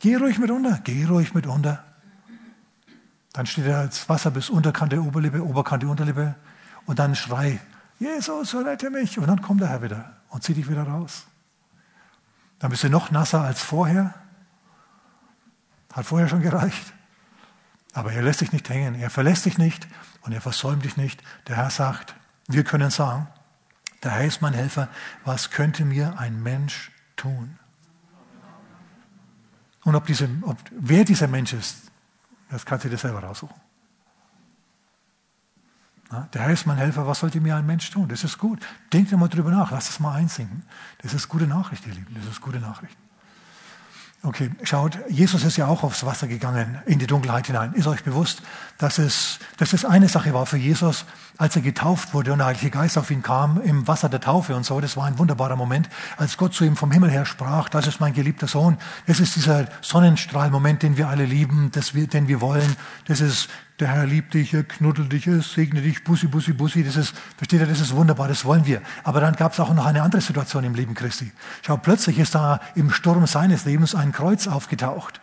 Geh 0.00 0.16
ruhig 0.16 0.40
mit 0.40 0.50
unter, 0.50 0.80
geh 0.82 1.04
ruhig 1.04 1.34
mit 1.34 1.46
unter. 1.46 1.84
Dann 3.32 3.46
steht 3.46 3.68
da 3.68 3.86
das 3.86 4.08
Wasser 4.08 4.32
bis 4.32 4.50
Unterkante 4.50 5.00
Oberlippe, 5.00 5.44
Oberkante 5.44 5.86
Unterlippe 5.86 6.34
und 6.84 6.98
dann 6.98 7.14
schrei, 7.14 7.60
Jesus, 8.00 8.56
rette 8.56 8.90
mich. 8.90 9.16
Und 9.16 9.28
dann 9.28 9.40
kommt 9.40 9.60
der 9.60 9.68
Herr 9.68 9.82
wieder 9.82 10.16
und 10.30 10.42
zieht 10.42 10.56
dich 10.56 10.68
wieder 10.68 10.82
raus. 10.82 11.28
Dann 12.58 12.72
bist 12.72 12.82
du 12.82 12.90
noch 12.90 13.12
nasser 13.12 13.42
als 13.42 13.62
vorher. 13.62 14.14
Hat 15.92 16.06
vorher 16.06 16.28
schon 16.28 16.42
gereicht. 16.42 16.92
Aber 17.92 18.12
er 18.12 18.22
lässt 18.22 18.40
dich 18.40 18.52
nicht 18.52 18.68
hängen, 18.68 18.94
er 18.94 19.10
verlässt 19.10 19.46
dich 19.46 19.58
nicht 19.58 19.88
und 20.22 20.32
er 20.32 20.40
versäumt 20.40 20.84
dich 20.84 20.96
nicht. 20.96 21.22
Der 21.48 21.56
Herr 21.56 21.70
sagt, 21.70 22.14
wir 22.48 22.64
können 22.64 22.90
sagen, 22.90 23.26
der 24.02 24.12
Herr 24.12 24.24
ist 24.24 24.42
mein 24.42 24.54
Helfer, 24.54 24.88
was 25.24 25.50
könnte 25.50 25.84
mir 25.84 26.18
ein 26.18 26.42
Mensch 26.42 26.92
tun? 27.16 27.58
Und 29.84 29.94
ob 29.94 30.06
diese, 30.06 30.28
ob, 30.42 30.58
wer 30.70 31.04
dieser 31.04 31.26
Mensch 31.26 31.52
ist, 31.52 31.90
das 32.50 32.64
kannst 32.64 32.84
du 32.84 32.88
dir 32.88 32.98
selber 32.98 33.22
raussuchen. 33.22 33.60
Ja, 36.12 36.28
der 36.32 36.42
Herr 36.42 36.52
ist 36.52 36.66
mein 36.66 36.76
Helfer, 36.76 37.06
was 37.06 37.20
sollte 37.20 37.40
mir 37.40 37.56
ein 37.56 37.66
Mensch 37.66 37.90
tun? 37.90 38.08
Das 38.08 38.24
ist 38.24 38.38
gut. 38.38 38.66
Denkt 38.92 39.12
mal 39.12 39.28
drüber 39.28 39.50
nach, 39.50 39.70
lasst 39.70 39.90
es 39.90 40.00
mal 40.00 40.14
einsinken. 40.14 40.64
Das 41.02 41.14
ist 41.14 41.28
gute 41.28 41.46
Nachricht, 41.46 41.86
ihr 41.86 41.94
Lieben, 41.94 42.14
das 42.14 42.26
ist 42.26 42.40
gute 42.40 42.58
Nachricht. 42.58 42.96
Okay, 44.22 44.50
schaut, 44.64 44.98
Jesus 45.08 45.44
ist 45.44 45.56
ja 45.56 45.66
auch 45.66 45.82
aufs 45.82 46.04
Wasser 46.04 46.26
gegangen, 46.28 46.82
in 46.84 46.98
die 46.98 47.06
Dunkelheit 47.06 47.46
hinein. 47.46 47.72
Ist 47.72 47.86
euch 47.86 48.04
bewusst, 48.04 48.42
dass 48.76 48.98
es, 48.98 49.38
dass 49.56 49.72
es 49.72 49.86
eine 49.86 50.08
Sache 50.08 50.34
war 50.34 50.44
für 50.44 50.58
Jesus, 50.58 51.06
als 51.40 51.56
er 51.56 51.62
getauft 51.62 52.12
wurde 52.12 52.32
und 52.32 52.38
der 52.38 52.48
Heilige 52.48 52.68
Geist 52.68 52.98
auf 52.98 53.10
ihn 53.10 53.22
kam, 53.22 53.62
im 53.62 53.88
Wasser 53.88 54.10
der 54.10 54.20
Taufe 54.20 54.54
und 54.54 54.64
so. 54.64 54.78
Das 54.78 54.98
war 54.98 55.06
ein 55.06 55.18
wunderbarer 55.18 55.56
Moment, 55.56 55.88
als 56.18 56.36
Gott 56.36 56.52
zu 56.52 56.64
ihm 56.64 56.76
vom 56.76 56.90
Himmel 56.90 57.10
her 57.10 57.24
sprach, 57.24 57.70
das 57.70 57.86
ist 57.86 57.98
mein 57.98 58.12
geliebter 58.12 58.46
Sohn. 58.46 58.76
Das 59.06 59.20
ist 59.20 59.36
dieser 59.36 59.66
Sonnenstrahlmoment, 59.80 60.82
den 60.82 60.98
wir 60.98 61.08
alle 61.08 61.24
lieben, 61.24 61.70
das 61.72 61.94
wir, 61.94 62.06
den 62.06 62.28
wir 62.28 62.42
wollen. 62.42 62.76
Das 63.06 63.22
ist 63.22 63.48
der 63.80 63.88
Herr 63.88 64.04
liebt 64.04 64.34
dich, 64.34 64.52
er 64.52 64.64
knuddelt 64.64 65.10
dich, 65.10 65.26
er 65.26 65.40
segnet 65.40 65.86
dich, 65.86 66.04
Bussi, 66.04 66.26
Bussi, 66.26 66.52
Bussi. 66.52 66.84
Das 66.84 66.96
ist, 66.96 67.14
versteht 67.38 67.60
ihr, 67.60 67.66
das 67.66 67.80
ist 67.80 67.94
wunderbar, 67.94 68.28
das 68.28 68.44
wollen 68.44 68.66
wir. 68.66 68.82
Aber 69.02 69.22
dann 69.22 69.34
gab 69.34 69.54
es 69.54 69.60
auch 69.60 69.72
noch 69.72 69.86
eine 69.86 70.02
andere 70.02 70.20
Situation 70.20 70.64
im 70.64 70.74
Leben 70.74 70.92
Christi. 70.92 71.32
Schau, 71.62 71.78
plötzlich 71.78 72.18
ist 72.18 72.34
da 72.34 72.60
im 72.74 72.90
Sturm 72.90 73.26
seines 73.26 73.64
Lebens 73.64 73.94
ein 73.94 74.12
Kreuz 74.12 74.46
aufgetaucht. 74.46 75.22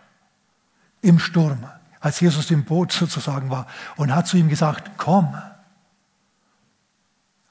Im 1.03 1.19
Sturm, 1.19 1.59
als 1.99 2.19
Jesus 2.19 2.49
im 2.49 2.63
Boot 2.63 2.91
sozusagen 2.91 3.51
war 3.51 3.67
und 3.97 4.15
hat 4.15 4.25
zu 4.25 4.37
ihm 4.37 4.49
gesagt, 4.49 4.89
komm. 4.97 5.37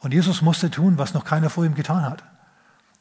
Und 0.06 0.12
Jesus 0.12 0.40
musste 0.40 0.70
tun, 0.70 0.98
was 0.98 1.14
noch 1.14 1.24
keiner 1.24 1.50
vor 1.50 1.64
ihm 1.64 1.74
getan 1.74 2.04
hat. 2.04 2.22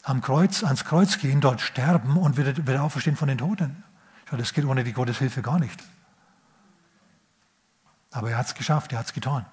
Am 0.02 0.22
Kreuz, 0.22 0.64
ans 0.64 0.86
Kreuz 0.86 1.20
gehen, 1.20 1.40
dort 1.40 1.62
sterben 1.62 2.18
und 2.18 2.36
wieder, 2.36 2.58
wieder 2.58 2.82
auferstehen 2.82 3.16
von 3.16 3.28
den 3.28 3.38
Toten. 3.38 3.84
Schau, 4.28 4.38
das 4.38 4.54
geht 4.54 4.66
ohne 4.66 4.84
die 4.84 4.92
Gotteshilfe 4.92 5.44
gar 5.44 5.60
nicht. 5.60 5.84
Aber 8.10 8.32
er 8.32 8.40
hat 8.40 8.48
es 8.48 8.56
geschafft, 8.56 8.92
er 8.92 8.98
hat 8.98 9.06
es 9.06 9.14
getan. 9.14 9.46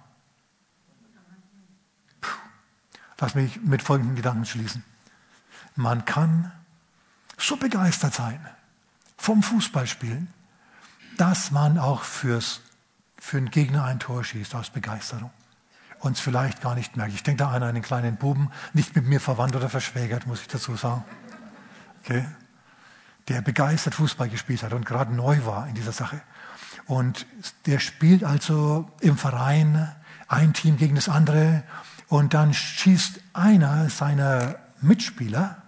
Puh. 2.23 2.39
Lass 3.21 3.35
mich 3.35 3.61
mit 3.61 3.83
folgenden 3.83 4.17
Gedanken 4.17 4.47
schließen. 4.47 4.83
Man 5.77 6.07
kann 6.07 6.53
so 7.37 7.57
begeistert 7.57 8.15
sein 8.15 8.41
vom 9.19 9.43
Fußballspielen, 9.43 10.33
dass 11.19 11.51
man 11.51 11.77
auch 11.77 12.01
fürs, 12.01 12.63
für 13.19 13.37
einen 13.37 13.51
Gegner 13.51 13.85
ein 13.85 14.01
Tor 14.01 14.25
schießt 14.25 14.55
aus 14.55 14.71
Begeisterung 14.71 15.31
und 16.03 16.17
es 16.17 16.21
vielleicht 16.21 16.61
gar 16.61 16.75
nicht 16.75 16.97
merkt. 16.97 17.15
Ich 17.15 17.23
denke 17.23 17.45
da 17.45 17.51
an 17.51 17.63
einen 17.63 17.81
kleinen 17.81 18.17
Buben, 18.17 18.51
nicht 18.73 18.95
mit 18.97 19.07
mir 19.07 19.21
verwandt 19.21 19.55
oder 19.55 19.69
verschwägert, 19.69 20.27
muss 20.27 20.41
ich 20.41 20.49
dazu 20.49 20.75
sagen. 20.77 21.05
Okay? 22.03 22.27
Der 23.29 23.41
begeistert 23.41 23.95
Fußball 23.95 24.29
gespielt 24.29 24.65
hat 24.65 24.73
und 24.73 24.85
gerade 24.85 25.15
neu 25.15 25.45
war 25.45 25.69
in 25.69 25.75
dieser 25.75 25.93
Sache. 25.93 26.21
Und 26.87 27.27
der 27.67 27.79
spielt 27.79 28.25
also 28.25 28.91
im 29.01 29.17
Verein 29.17 29.95
ein 30.27 30.53
Team 30.53 30.77
gegen 30.77 30.97
das 30.97 31.09
andere 31.09 31.63
und 32.09 32.35
dann 32.35 32.53
schießt 32.53 33.21
einer 33.33 33.89
seiner 33.89 34.57
Mitspieler 34.81 35.63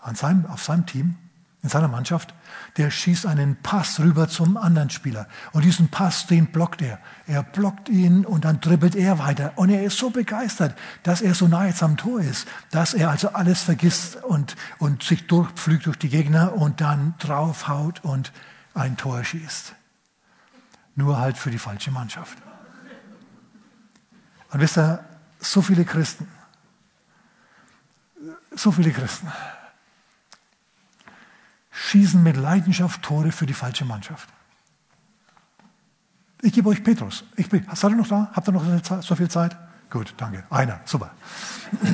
an 0.00 0.14
seinem, 0.14 0.46
auf 0.46 0.62
seinem 0.62 0.86
Team, 0.86 1.16
in 1.64 1.68
seiner 1.68 1.88
Mannschaft, 1.88 2.32
der 2.76 2.90
schießt 2.90 3.26
einen 3.26 3.56
Pass 3.56 3.98
rüber 3.98 4.28
zum 4.28 4.56
anderen 4.56 4.90
Spieler. 4.90 5.26
Und 5.52 5.64
diesen 5.64 5.88
Pass, 5.88 6.28
den 6.28 6.52
blockt 6.52 6.82
er. 6.82 7.00
Er 7.26 7.42
blockt 7.42 7.88
ihn 7.88 8.24
und 8.24 8.44
dann 8.44 8.60
dribbelt 8.60 8.94
er 8.94 9.18
weiter. 9.18 9.54
Und 9.56 9.70
er 9.70 9.82
ist 9.82 9.98
so 9.98 10.10
begeistert, 10.10 10.78
dass 11.02 11.22
er 11.22 11.34
so 11.34 11.48
nah 11.48 11.66
jetzt 11.66 11.82
am 11.82 11.96
Tor 11.96 12.20
ist, 12.20 12.46
dass 12.70 12.94
er 12.94 13.10
also 13.10 13.30
alles 13.30 13.62
vergisst 13.62 14.22
und, 14.22 14.54
und 14.78 15.02
sich 15.02 15.26
durchpflügt 15.26 15.86
durch 15.86 15.96
die 15.96 16.10
Gegner 16.10 16.54
und 16.54 16.80
dann 16.80 17.14
draufhaut 17.18 18.04
und 18.04 18.32
ein 18.74 18.96
Tor 18.96 19.24
schießt 19.24 19.74
nur 20.96 21.18
halt 21.18 21.36
für 21.36 21.50
die 21.50 21.58
falsche 21.58 21.90
Mannschaft. 21.90 22.38
Und 24.50 24.60
wisst 24.60 24.78
ihr, 24.78 25.04
so 25.40 25.62
viele 25.62 25.84
Christen, 25.84 26.28
so 28.54 28.70
viele 28.70 28.92
Christen 28.92 29.30
schießen 31.74 32.22
mit 32.22 32.36
Leidenschaft 32.36 33.02
Tore 33.02 33.32
für 33.32 33.46
die 33.46 33.52
falsche 33.52 33.84
Mannschaft. 33.84 34.28
Ich 36.40 36.52
gebe 36.52 36.68
euch 36.68 36.84
Petrus. 36.84 37.24
Ich 37.36 37.48
bin, 37.48 37.66
seid 37.74 37.90
ihr 37.90 37.96
noch 37.96 38.06
da? 38.06 38.30
Habt 38.32 38.48
ihr 38.48 38.52
noch 38.52 38.64
so 39.02 39.16
viel 39.16 39.28
Zeit? 39.28 39.56
Gut, 39.90 40.14
danke. 40.16 40.44
Einer, 40.50 40.80
super. 40.84 41.10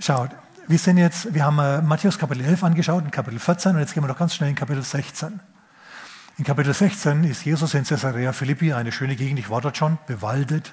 Schaut, 0.00 0.30
wir 0.66 0.78
sind 0.78 0.96
jetzt, 0.98 1.34
wir 1.34 1.44
haben 1.44 1.58
äh, 1.58 1.82
Matthäus 1.82 2.18
Kapitel 2.18 2.44
11 2.44 2.64
angeschaut, 2.64 3.04
in 3.04 3.10
Kapitel 3.10 3.38
14 3.38 3.72
und 3.72 3.80
jetzt 3.80 3.94
gehen 3.94 4.02
wir 4.02 4.08
noch 4.08 4.18
ganz 4.18 4.34
schnell 4.34 4.50
in 4.50 4.56
Kapitel 4.56 4.82
16. 4.82 5.40
In 6.38 6.44
Kapitel 6.44 6.72
16 6.72 7.24
ist 7.24 7.44
Jesus 7.44 7.74
in 7.74 7.84
Caesarea 7.84 8.32
Philippi, 8.32 8.72
eine 8.72 8.92
schöne 8.92 9.16
Gegend, 9.16 9.38
ich 9.38 9.50
war 9.50 9.60
dort 9.60 9.76
schon, 9.76 9.98
bewaldet. 10.06 10.72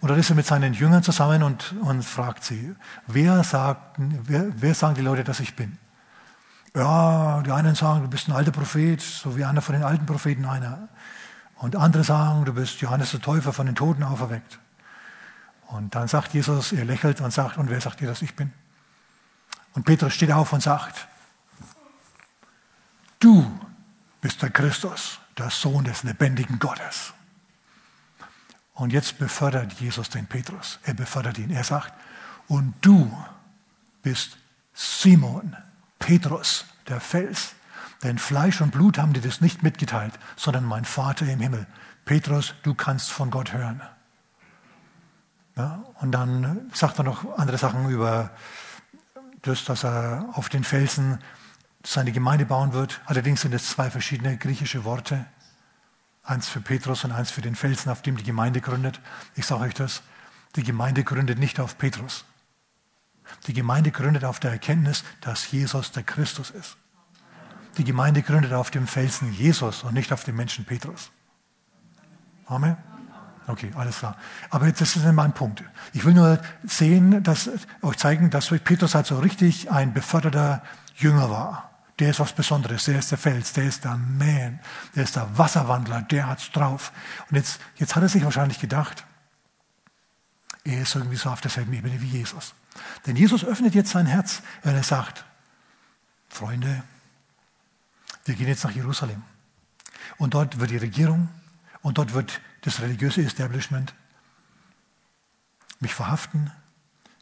Und 0.00 0.08
da 0.10 0.16
ist 0.16 0.30
er 0.30 0.36
mit 0.36 0.46
seinen 0.46 0.74
Jüngern 0.74 1.02
zusammen 1.02 1.42
und, 1.42 1.74
und 1.82 2.02
fragt 2.02 2.44
sie, 2.44 2.74
wer, 3.06 3.42
sagt, 3.44 3.96
wer, 3.98 4.46
wer 4.54 4.74
sagen 4.74 4.94
die 4.94 5.00
Leute, 5.00 5.24
dass 5.24 5.40
ich 5.40 5.56
bin? 5.56 5.78
Ja, 6.76 7.40
die 7.42 7.52
einen 7.52 7.74
sagen, 7.74 8.02
du 8.02 8.08
bist 8.08 8.28
ein 8.28 8.32
alter 8.32 8.50
Prophet, 8.50 9.00
so 9.00 9.36
wie 9.36 9.44
einer 9.44 9.62
von 9.62 9.74
den 9.74 9.84
alten 9.84 10.06
Propheten 10.06 10.44
einer. 10.44 10.88
Und 11.56 11.76
andere 11.76 12.04
sagen, 12.04 12.44
du 12.44 12.52
bist 12.52 12.80
Johannes 12.80 13.12
der 13.12 13.20
Täufer 13.20 13.52
von 13.52 13.66
den 13.66 13.76
Toten 13.76 14.02
auferweckt. 14.02 14.58
Und 15.68 15.94
dann 15.94 16.08
sagt 16.08 16.34
Jesus, 16.34 16.72
er 16.72 16.84
lächelt 16.84 17.20
und 17.20 17.32
sagt, 17.32 17.56
und 17.56 17.70
wer 17.70 17.80
sagt 17.80 18.00
dir, 18.00 18.08
dass 18.08 18.22
ich 18.22 18.36
bin? 18.36 18.52
Und 19.72 19.84
Petrus 19.84 20.12
steht 20.12 20.30
auf 20.30 20.52
und 20.52 20.62
sagt, 20.62 21.08
du 23.18 23.50
bist 24.20 24.42
der 24.42 24.50
Christus, 24.50 25.20
der 25.38 25.50
Sohn 25.50 25.84
des 25.84 26.02
lebendigen 26.02 26.58
Gottes. 26.58 27.13
Und 28.74 28.92
jetzt 28.92 29.18
befördert 29.18 29.72
Jesus 29.74 30.10
den 30.10 30.26
Petrus. 30.26 30.78
Er 30.82 30.94
befördert 30.94 31.38
ihn. 31.38 31.50
Er 31.50 31.64
sagt, 31.64 31.92
und 32.48 32.74
du 32.80 33.10
bist 34.02 34.36
Simon, 34.74 35.56
Petrus, 35.98 36.66
der 36.88 37.00
Fels. 37.00 37.54
Denn 38.02 38.18
Fleisch 38.18 38.60
und 38.60 38.72
Blut 38.72 38.98
haben 38.98 39.12
dir 39.12 39.22
das 39.22 39.40
nicht 39.40 39.62
mitgeteilt, 39.62 40.12
sondern 40.36 40.64
mein 40.64 40.84
Vater 40.84 41.26
im 41.26 41.40
Himmel. 41.40 41.66
Petrus, 42.04 42.54
du 42.62 42.74
kannst 42.74 43.10
von 43.10 43.30
Gott 43.30 43.52
hören. 43.52 43.80
Ja, 45.56 45.84
und 46.00 46.12
dann 46.12 46.70
sagt 46.74 46.98
er 46.98 47.04
noch 47.04 47.38
andere 47.38 47.56
Sachen 47.58 47.88
über 47.88 48.30
das, 49.42 49.64
dass 49.64 49.84
er 49.84 50.28
auf 50.32 50.48
den 50.48 50.64
Felsen 50.64 51.20
seine 51.84 52.12
Gemeinde 52.12 52.44
bauen 52.44 52.72
wird. 52.72 53.00
Allerdings 53.06 53.42
sind 53.42 53.54
es 53.54 53.68
zwei 53.68 53.90
verschiedene 53.90 54.36
griechische 54.36 54.84
Worte. 54.84 55.24
Eins 56.24 56.48
für 56.48 56.60
Petrus 56.60 57.04
und 57.04 57.12
eins 57.12 57.30
für 57.30 57.42
den 57.42 57.54
Felsen, 57.54 57.90
auf 57.90 58.02
dem 58.02 58.16
die 58.16 58.24
Gemeinde 58.24 58.60
gründet. 58.60 59.00
Ich 59.34 59.46
sage 59.46 59.62
euch 59.62 59.74
das, 59.74 60.02
die 60.56 60.62
Gemeinde 60.62 61.04
gründet 61.04 61.38
nicht 61.38 61.60
auf 61.60 61.76
Petrus. 61.78 62.24
Die 63.46 63.52
Gemeinde 63.52 63.90
gründet 63.90 64.24
auf 64.24 64.40
der 64.40 64.50
Erkenntnis, 64.50 65.04
dass 65.20 65.50
Jesus 65.50 65.92
der 65.92 66.02
Christus 66.02 66.50
ist. 66.50 66.76
Die 67.76 67.84
Gemeinde 67.84 68.22
gründet 68.22 68.52
auf 68.52 68.70
dem 68.70 68.86
Felsen 68.86 69.32
Jesus 69.32 69.82
und 69.82 69.94
nicht 69.94 70.12
auf 70.12 70.24
dem 70.24 70.36
Menschen 70.36 70.64
Petrus. 70.64 71.10
Amen. 72.46 72.76
Okay, 73.46 73.70
alles 73.76 73.98
klar. 73.98 74.16
Aber 74.50 74.66
jetzt 74.66 74.80
ist 74.80 74.96
mein 75.12 75.32
Punkt. 75.32 75.62
Ich 75.92 76.04
will 76.04 76.14
nur 76.14 76.40
sehen, 76.62 77.22
dass 77.22 77.50
euch 77.82 77.96
zeigen, 77.96 78.30
dass 78.30 78.48
Petrus 78.48 78.94
halt 78.94 79.06
so 79.06 79.18
richtig 79.18 79.70
ein 79.70 79.92
beförderter 79.92 80.62
Jünger 80.96 81.30
war. 81.30 81.73
Der 81.98 82.10
ist 82.10 82.20
was 82.20 82.32
Besonderes, 82.32 82.84
der 82.84 82.98
ist 82.98 83.10
der 83.10 83.18
Fels, 83.18 83.52
der 83.52 83.64
ist 83.64 83.84
der 83.84 83.96
Man, 83.96 84.58
der 84.96 85.04
ist 85.04 85.14
der 85.14 85.38
Wasserwandler, 85.38 86.02
der 86.02 86.26
hat's 86.26 86.50
drauf. 86.50 86.92
Und 87.30 87.36
jetzt, 87.36 87.60
jetzt 87.76 87.94
hat 87.94 88.02
er 88.02 88.08
sich 88.08 88.24
wahrscheinlich 88.24 88.58
gedacht, 88.58 89.04
er 90.64 90.82
ist 90.82 90.94
irgendwie 90.94 91.16
so 91.16 91.30
auf 91.30 91.40
derselben 91.40 91.72
Ebene 91.72 92.00
wie 92.00 92.06
Jesus. 92.06 92.54
Denn 93.06 93.16
Jesus 93.16 93.44
öffnet 93.44 93.74
jetzt 93.74 93.90
sein 93.90 94.06
Herz, 94.06 94.42
wenn 94.62 94.74
er 94.74 94.82
sagt, 94.82 95.24
Freunde, 96.28 96.82
wir 98.24 98.34
gehen 98.34 98.48
jetzt 98.48 98.64
nach 98.64 98.72
Jerusalem. 98.72 99.22
Und 100.16 100.34
dort 100.34 100.58
wird 100.58 100.70
die 100.70 100.78
Regierung 100.78 101.28
und 101.82 101.98
dort 101.98 102.14
wird 102.14 102.40
das 102.62 102.80
religiöse 102.80 103.22
Establishment 103.22 103.94
mich 105.80 105.94
verhaften, 105.94 106.50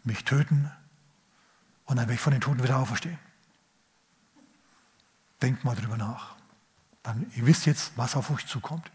mich 0.04 0.24
töten 0.24 0.70
und 1.84 1.96
dann 1.96 2.06
werde 2.06 2.14
ich 2.14 2.20
von 2.20 2.32
den 2.32 2.40
Toten 2.40 2.62
wieder 2.62 2.78
auferstehen. 2.78 3.18
Denkt 5.42 5.64
mal 5.64 5.74
drüber 5.74 5.96
nach. 5.96 6.36
Dann, 7.02 7.26
ihr 7.34 7.46
wisst 7.46 7.66
jetzt, 7.66 7.92
was 7.96 8.16
auf 8.16 8.30
euch 8.30 8.46
zukommt. 8.46 8.90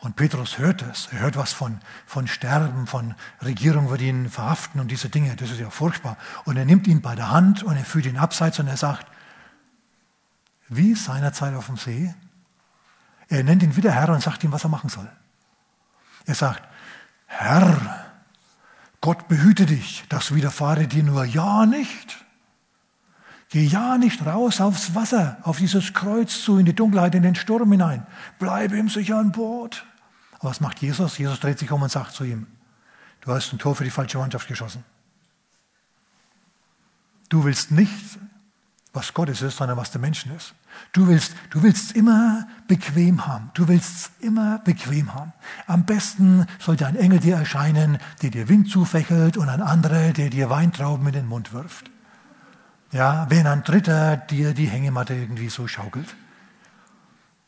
Und 0.00 0.16
Petrus 0.16 0.58
hört 0.58 0.82
es. 0.82 1.08
Er 1.12 1.20
hört 1.20 1.36
was 1.36 1.52
von, 1.52 1.80
von 2.06 2.26
Sterben, 2.26 2.86
von 2.86 3.14
Regierung 3.42 3.90
wird 3.90 4.00
ihn 4.00 4.30
verhaften 4.30 4.80
und 4.80 4.90
diese 4.90 5.08
Dinge. 5.08 5.36
Das 5.36 5.50
ist 5.50 5.60
ja 5.60 5.70
furchtbar. 5.70 6.16
Und 6.44 6.56
er 6.56 6.64
nimmt 6.64 6.86
ihn 6.86 7.02
bei 7.02 7.14
der 7.14 7.30
Hand 7.30 7.62
und 7.62 7.76
er 7.76 7.84
führt 7.84 8.06
ihn 8.06 8.16
abseits 8.16 8.58
und 8.58 8.66
er 8.66 8.76
sagt, 8.76 9.06
wie 10.68 10.94
seinerzeit 10.94 11.54
auf 11.54 11.66
dem 11.66 11.76
See, 11.76 12.14
er 13.28 13.44
nennt 13.44 13.62
ihn 13.62 13.76
wieder 13.76 13.92
Herr 13.92 14.08
und 14.10 14.22
sagt 14.22 14.42
ihm, 14.44 14.52
was 14.52 14.64
er 14.64 14.70
machen 14.70 14.88
soll. 14.88 15.10
Er 16.26 16.34
sagt, 16.34 16.62
Herr, 17.26 18.06
Gott 19.00 19.28
behüte 19.28 19.66
dich, 19.66 20.04
das 20.08 20.34
widerfahre 20.34 20.86
dir 20.86 21.02
nur 21.02 21.24
ja 21.24 21.66
nicht. 21.66 22.24
Geh 23.50 23.64
ja 23.64 23.98
nicht 23.98 24.24
raus 24.24 24.60
aufs 24.60 24.94
Wasser, 24.94 25.38
auf 25.42 25.58
dieses 25.58 25.92
Kreuz 25.92 26.40
zu, 26.40 26.58
in 26.58 26.66
die 26.66 26.74
Dunkelheit, 26.74 27.16
in 27.16 27.24
den 27.24 27.34
Sturm 27.34 27.72
hinein. 27.72 28.06
Bleibe 28.38 28.78
im 28.78 28.88
sicheren 28.88 29.32
Boot. 29.32 29.84
Aber 30.38 30.50
was 30.50 30.60
macht 30.60 30.80
Jesus? 30.80 31.18
Jesus 31.18 31.40
dreht 31.40 31.58
sich 31.58 31.70
um 31.72 31.82
und 31.82 31.90
sagt 31.90 32.12
zu 32.12 32.22
ihm, 32.22 32.46
du 33.20 33.32
hast 33.32 33.52
ein 33.52 33.58
Tor 33.58 33.74
für 33.74 33.82
die 33.82 33.90
falsche 33.90 34.18
Mannschaft 34.18 34.46
geschossen. 34.46 34.84
Du 37.28 37.44
willst 37.44 37.72
nicht, 37.72 38.18
was 38.92 39.14
Gottes 39.14 39.42
ist, 39.42 39.56
sondern 39.56 39.76
was 39.76 39.90
der 39.90 40.00
Menschen 40.00 40.34
ist. 40.36 40.54
Du 40.92 41.08
willst, 41.08 41.34
du 41.50 41.64
willst 41.64 41.92
immer 41.92 42.46
bequem 42.68 43.26
haben. 43.26 43.50
Du 43.54 43.66
willst 43.66 44.12
immer 44.20 44.58
bequem 44.60 45.12
haben. 45.12 45.32
Am 45.66 45.84
besten 45.84 46.46
sollte 46.60 46.86
ein 46.86 46.96
Engel 46.96 47.18
dir 47.18 47.34
erscheinen, 47.34 47.98
der 48.22 48.30
dir 48.30 48.48
Wind 48.48 48.70
zufächelt 48.70 49.36
und 49.36 49.48
ein 49.48 49.60
anderer, 49.60 50.12
der 50.12 50.30
dir 50.30 50.50
Weintrauben 50.50 51.06
in 51.08 51.12
den 51.14 51.26
Mund 51.26 51.52
wirft. 51.52 51.90
Ja, 52.92 53.26
wenn 53.30 53.46
ein 53.46 53.62
Dritter 53.62 54.16
dir 54.16 54.52
die 54.52 54.66
Hängematte 54.66 55.14
irgendwie 55.14 55.48
so 55.48 55.68
schaukelt. 55.68 56.14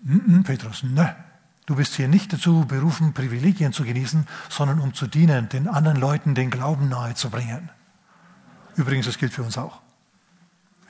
Mm 0.00 0.18
-mm, 0.18 0.44
Petrus, 0.44 0.82
ne. 0.82 1.16
Du 1.66 1.76
bist 1.76 1.94
hier 1.94 2.08
nicht 2.08 2.32
dazu 2.32 2.66
berufen, 2.66 3.12
Privilegien 3.12 3.72
zu 3.72 3.84
genießen, 3.84 4.26
sondern 4.48 4.80
um 4.80 4.94
zu 4.94 5.06
dienen, 5.06 5.48
den 5.48 5.68
anderen 5.68 5.98
Leuten 5.98 6.34
den 6.34 6.50
Glauben 6.50 6.88
nahezubringen. 6.88 7.70
Übrigens, 8.76 9.06
das 9.06 9.18
gilt 9.18 9.32
für 9.32 9.42
uns 9.42 9.56
auch. 9.58 9.80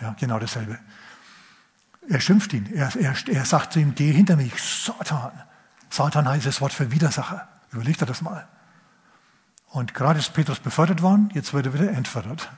Ja, 0.00 0.16
genau 0.18 0.38
dasselbe. 0.38 0.78
Er 2.08 2.20
schimpft 2.20 2.52
ihn. 2.52 2.72
Er, 2.74 2.94
er, 2.96 3.14
er 3.28 3.44
sagt 3.44 3.74
zu 3.74 3.80
ihm, 3.80 3.94
geh 3.94 4.12
hinter 4.12 4.36
mich, 4.36 4.54
Satan. 4.60 5.32
Satan 5.90 6.26
heißt 6.26 6.46
das 6.46 6.60
Wort 6.60 6.72
für 6.72 6.90
Widersacher. 6.90 7.46
Überleg 7.70 7.98
dir 7.98 8.06
das 8.06 8.22
mal. 8.22 8.48
Und 9.68 9.94
gerade 9.94 10.18
ist 10.18 10.34
Petrus 10.34 10.58
befördert 10.58 11.02
worden, 11.02 11.30
jetzt 11.34 11.54
wird 11.54 11.66
er 11.66 11.74
wieder 11.74 11.90
entfördert. 11.90 12.50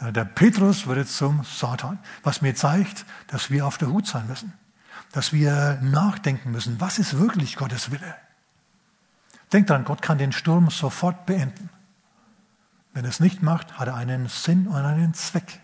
Äh, 0.00 0.12
der 0.12 0.24
Petrus 0.24 0.86
wird 0.86 1.08
zum 1.08 1.44
Satan. 1.44 1.98
Was 2.22 2.42
mir 2.42 2.54
zeigt, 2.54 3.04
dass 3.28 3.50
wir 3.50 3.66
auf 3.66 3.78
der 3.78 3.88
Hut 3.88 4.06
sein 4.06 4.26
müssen. 4.26 4.52
Dass 5.12 5.32
wir 5.32 5.78
nachdenken 5.82 6.50
müssen, 6.50 6.80
was 6.80 6.98
ist 6.98 7.18
wirklich 7.18 7.56
Gottes 7.56 7.90
Wille? 7.90 8.14
Denkt 9.52 9.70
dran, 9.70 9.84
Gott 9.84 10.02
kann 10.02 10.18
den 10.18 10.32
Sturm 10.32 10.70
sofort 10.70 11.26
beenden. 11.26 11.70
Wenn 12.92 13.04
er 13.04 13.10
es 13.10 13.20
nicht 13.20 13.42
macht, 13.42 13.78
hat 13.78 13.88
er 13.88 13.94
einen 13.94 14.28
Sinn 14.28 14.66
und 14.66 14.76
einen 14.76 15.14
Zweck, 15.14 15.60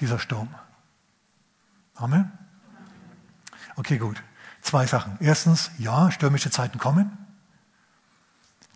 dieser 0.00 0.18
Sturm. 0.18 0.54
Amen. 1.94 2.32
Okay, 3.76 3.98
gut. 3.98 4.22
Zwei 4.60 4.86
Sachen. 4.86 5.16
Erstens, 5.20 5.70
ja, 5.78 6.10
stürmische 6.10 6.50
Zeiten 6.50 6.78
kommen. 6.78 7.25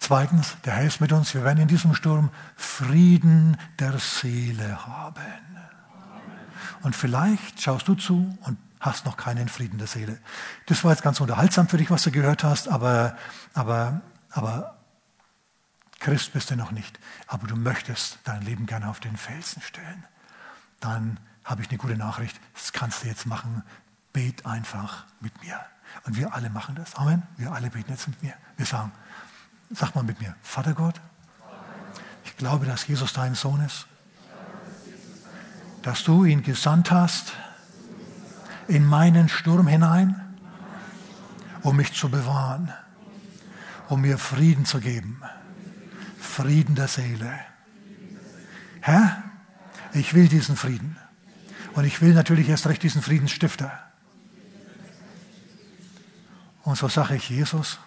Zweitens, 0.01 0.57
der 0.65 0.75
Herr 0.75 0.87
ist 0.87 1.01
mit 1.01 1.13
uns. 1.13 1.35
Wir 1.35 1.45
werden 1.45 1.61
in 1.61 1.69
diesem 1.69 1.95
Sturm 1.95 2.31
Frieden 2.57 3.57
der 3.79 3.99
Seele 3.99 4.87
haben. 4.87 5.23
Und 6.83 6.97
vielleicht 6.97 7.61
schaust 7.61 7.87
du 7.87 7.95
zu 7.95 8.37
und 8.43 8.59
hast 8.81 9.05
noch 9.05 9.19
keinen 9.19 9.49
Frieden 9.49 9.77
der 9.77 9.87
Seele. 9.87 10.19
Das 10.67 10.83
war 10.83 10.93
jetzt 10.93 11.03
ganz 11.03 11.21
unterhaltsam 11.21 11.69
für 11.69 11.77
dich, 11.77 11.91
was 11.91 12.03
du 12.03 12.11
gehört 12.11 12.43
hast, 12.43 12.69
aber, 12.69 13.15
aber, 13.53 14.01
aber 14.31 14.79
Christ 15.99 16.33
bist 16.33 16.51
du 16.51 16.57
noch 16.57 16.73
nicht. 16.73 16.99
Aber 17.27 17.47
du 17.47 17.55
möchtest 17.55 18.19
dein 18.25 18.41
Leben 18.41 18.65
gerne 18.65 18.89
auf 18.89 19.01
den 19.01 19.19
Felsen 19.19 19.61
stellen. 19.61 20.05
Dann 20.81 21.21
habe 21.45 21.61
ich 21.61 21.69
eine 21.69 21.77
gute 21.77 21.97
Nachricht. 21.97 22.41
Das 22.55 22.73
kannst 22.73 23.05
du 23.05 23.09
jetzt 23.09 23.27
machen. 23.27 23.63
Bet 24.15 24.47
einfach 24.47 25.05
mit 25.21 25.43
mir. 25.43 25.61
Und 26.05 26.17
wir 26.17 26.35
alle 26.35 26.49
machen 26.49 26.75
das. 26.75 26.95
Amen. 26.95 27.23
Wir 27.37 27.53
alle 27.53 27.69
beten 27.69 27.91
jetzt 27.91 28.09
mit 28.09 28.23
mir. 28.23 28.33
Wir 28.57 28.65
sagen, 28.65 28.93
sag 29.71 29.95
mal 29.95 30.03
mit 30.05 30.21
mir, 30.21 30.35
Vater 30.43 30.75
Gott, 30.75 31.01
ich 32.25 32.37
glaube, 32.37 32.67
dass 32.67 32.87
Jesus 32.87 33.13
dein 33.13 33.35
Sohn 33.35 33.61
ist. 33.61 33.87
Dass 35.83 36.05
du 36.05 36.25
ihn 36.25 36.43
gesandt 36.43 36.91
hast 36.91 37.33
in 38.69 38.85
meinen 38.85 39.29
Sturm 39.29 39.67
hinein, 39.67 40.37
um 41.63 41.77
mich 41.77 41.95
zu 41.95 42.11
bewahren, 42.11 42.73
um 43.89 44.03
mir 44.03 44.19
Frieden 44.19 44.65
zu 44.65 44.81
geben. 44.81 45.23
Frieden 46.19 46.75
der 46.75 46.89
Seele. 46.89 47.39
Herr, 48.81 49.23
ich 49.93 50.15
will 50.15 50.29
diesen 50.29 50.57
Frieden. 50.57 50.97
Und 51.73 51.85
ich 51.85 52.01
will 52.03 52.15
natürlich 52.15 52.49
erst 52.49 52.67
recht 52.67 52.83
diesen 52.83 53.03
Friedensstifter. 53.03 53.79
Und 56.63 56.77
so 56.77 56.89
sage 56.89 57.17
ich, 57.17 57.31
Jesus, 57.31 57.79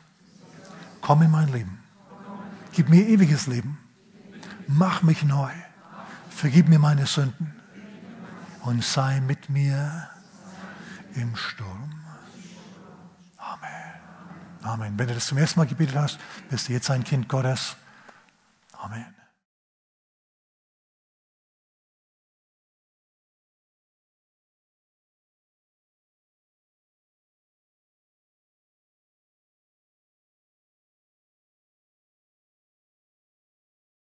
komm 1.04 1.22
in 1.22 1.32
mein 1.32 1.49
Leben. 1.49 1.84
Gib 2.72 2.89
mir 2.89 3.08
ewiges 3.08 3.45
Leben. 3.45 3.78
Mach 4.68 5.04
mich 5.04 5.24
neu. 5.24 5.51
Vergib 6.30 6.70
mir 6.70 6.80
meine 6.80 7.06
Sünden. 7.06 7.54
Und 8.62 8.84
sei 8.84 9.20
mit 9.20 9.49
mir 9.49 10.10
im 11.16 11.36
Sturm. 11.36 11.93
Amen. 13.38 13.93
Amen. 14.64 14.97
Wenn 14.97 15.08
du 15.08 15.14
das 15.14 15.28
zum 15.28 15.38
ersten 15.38 15.60
Mal 15.60 15.68
gebetet 15.68 15.95
hast, 15.95 16.18
bist 16.49 16.70
du 16.70 16.74
jetzt 16.74 16.89
ein 16.89 17.04
Kind 17.04 17.28
Gottes. 17.28 17.76
Amen. 18.72 19.22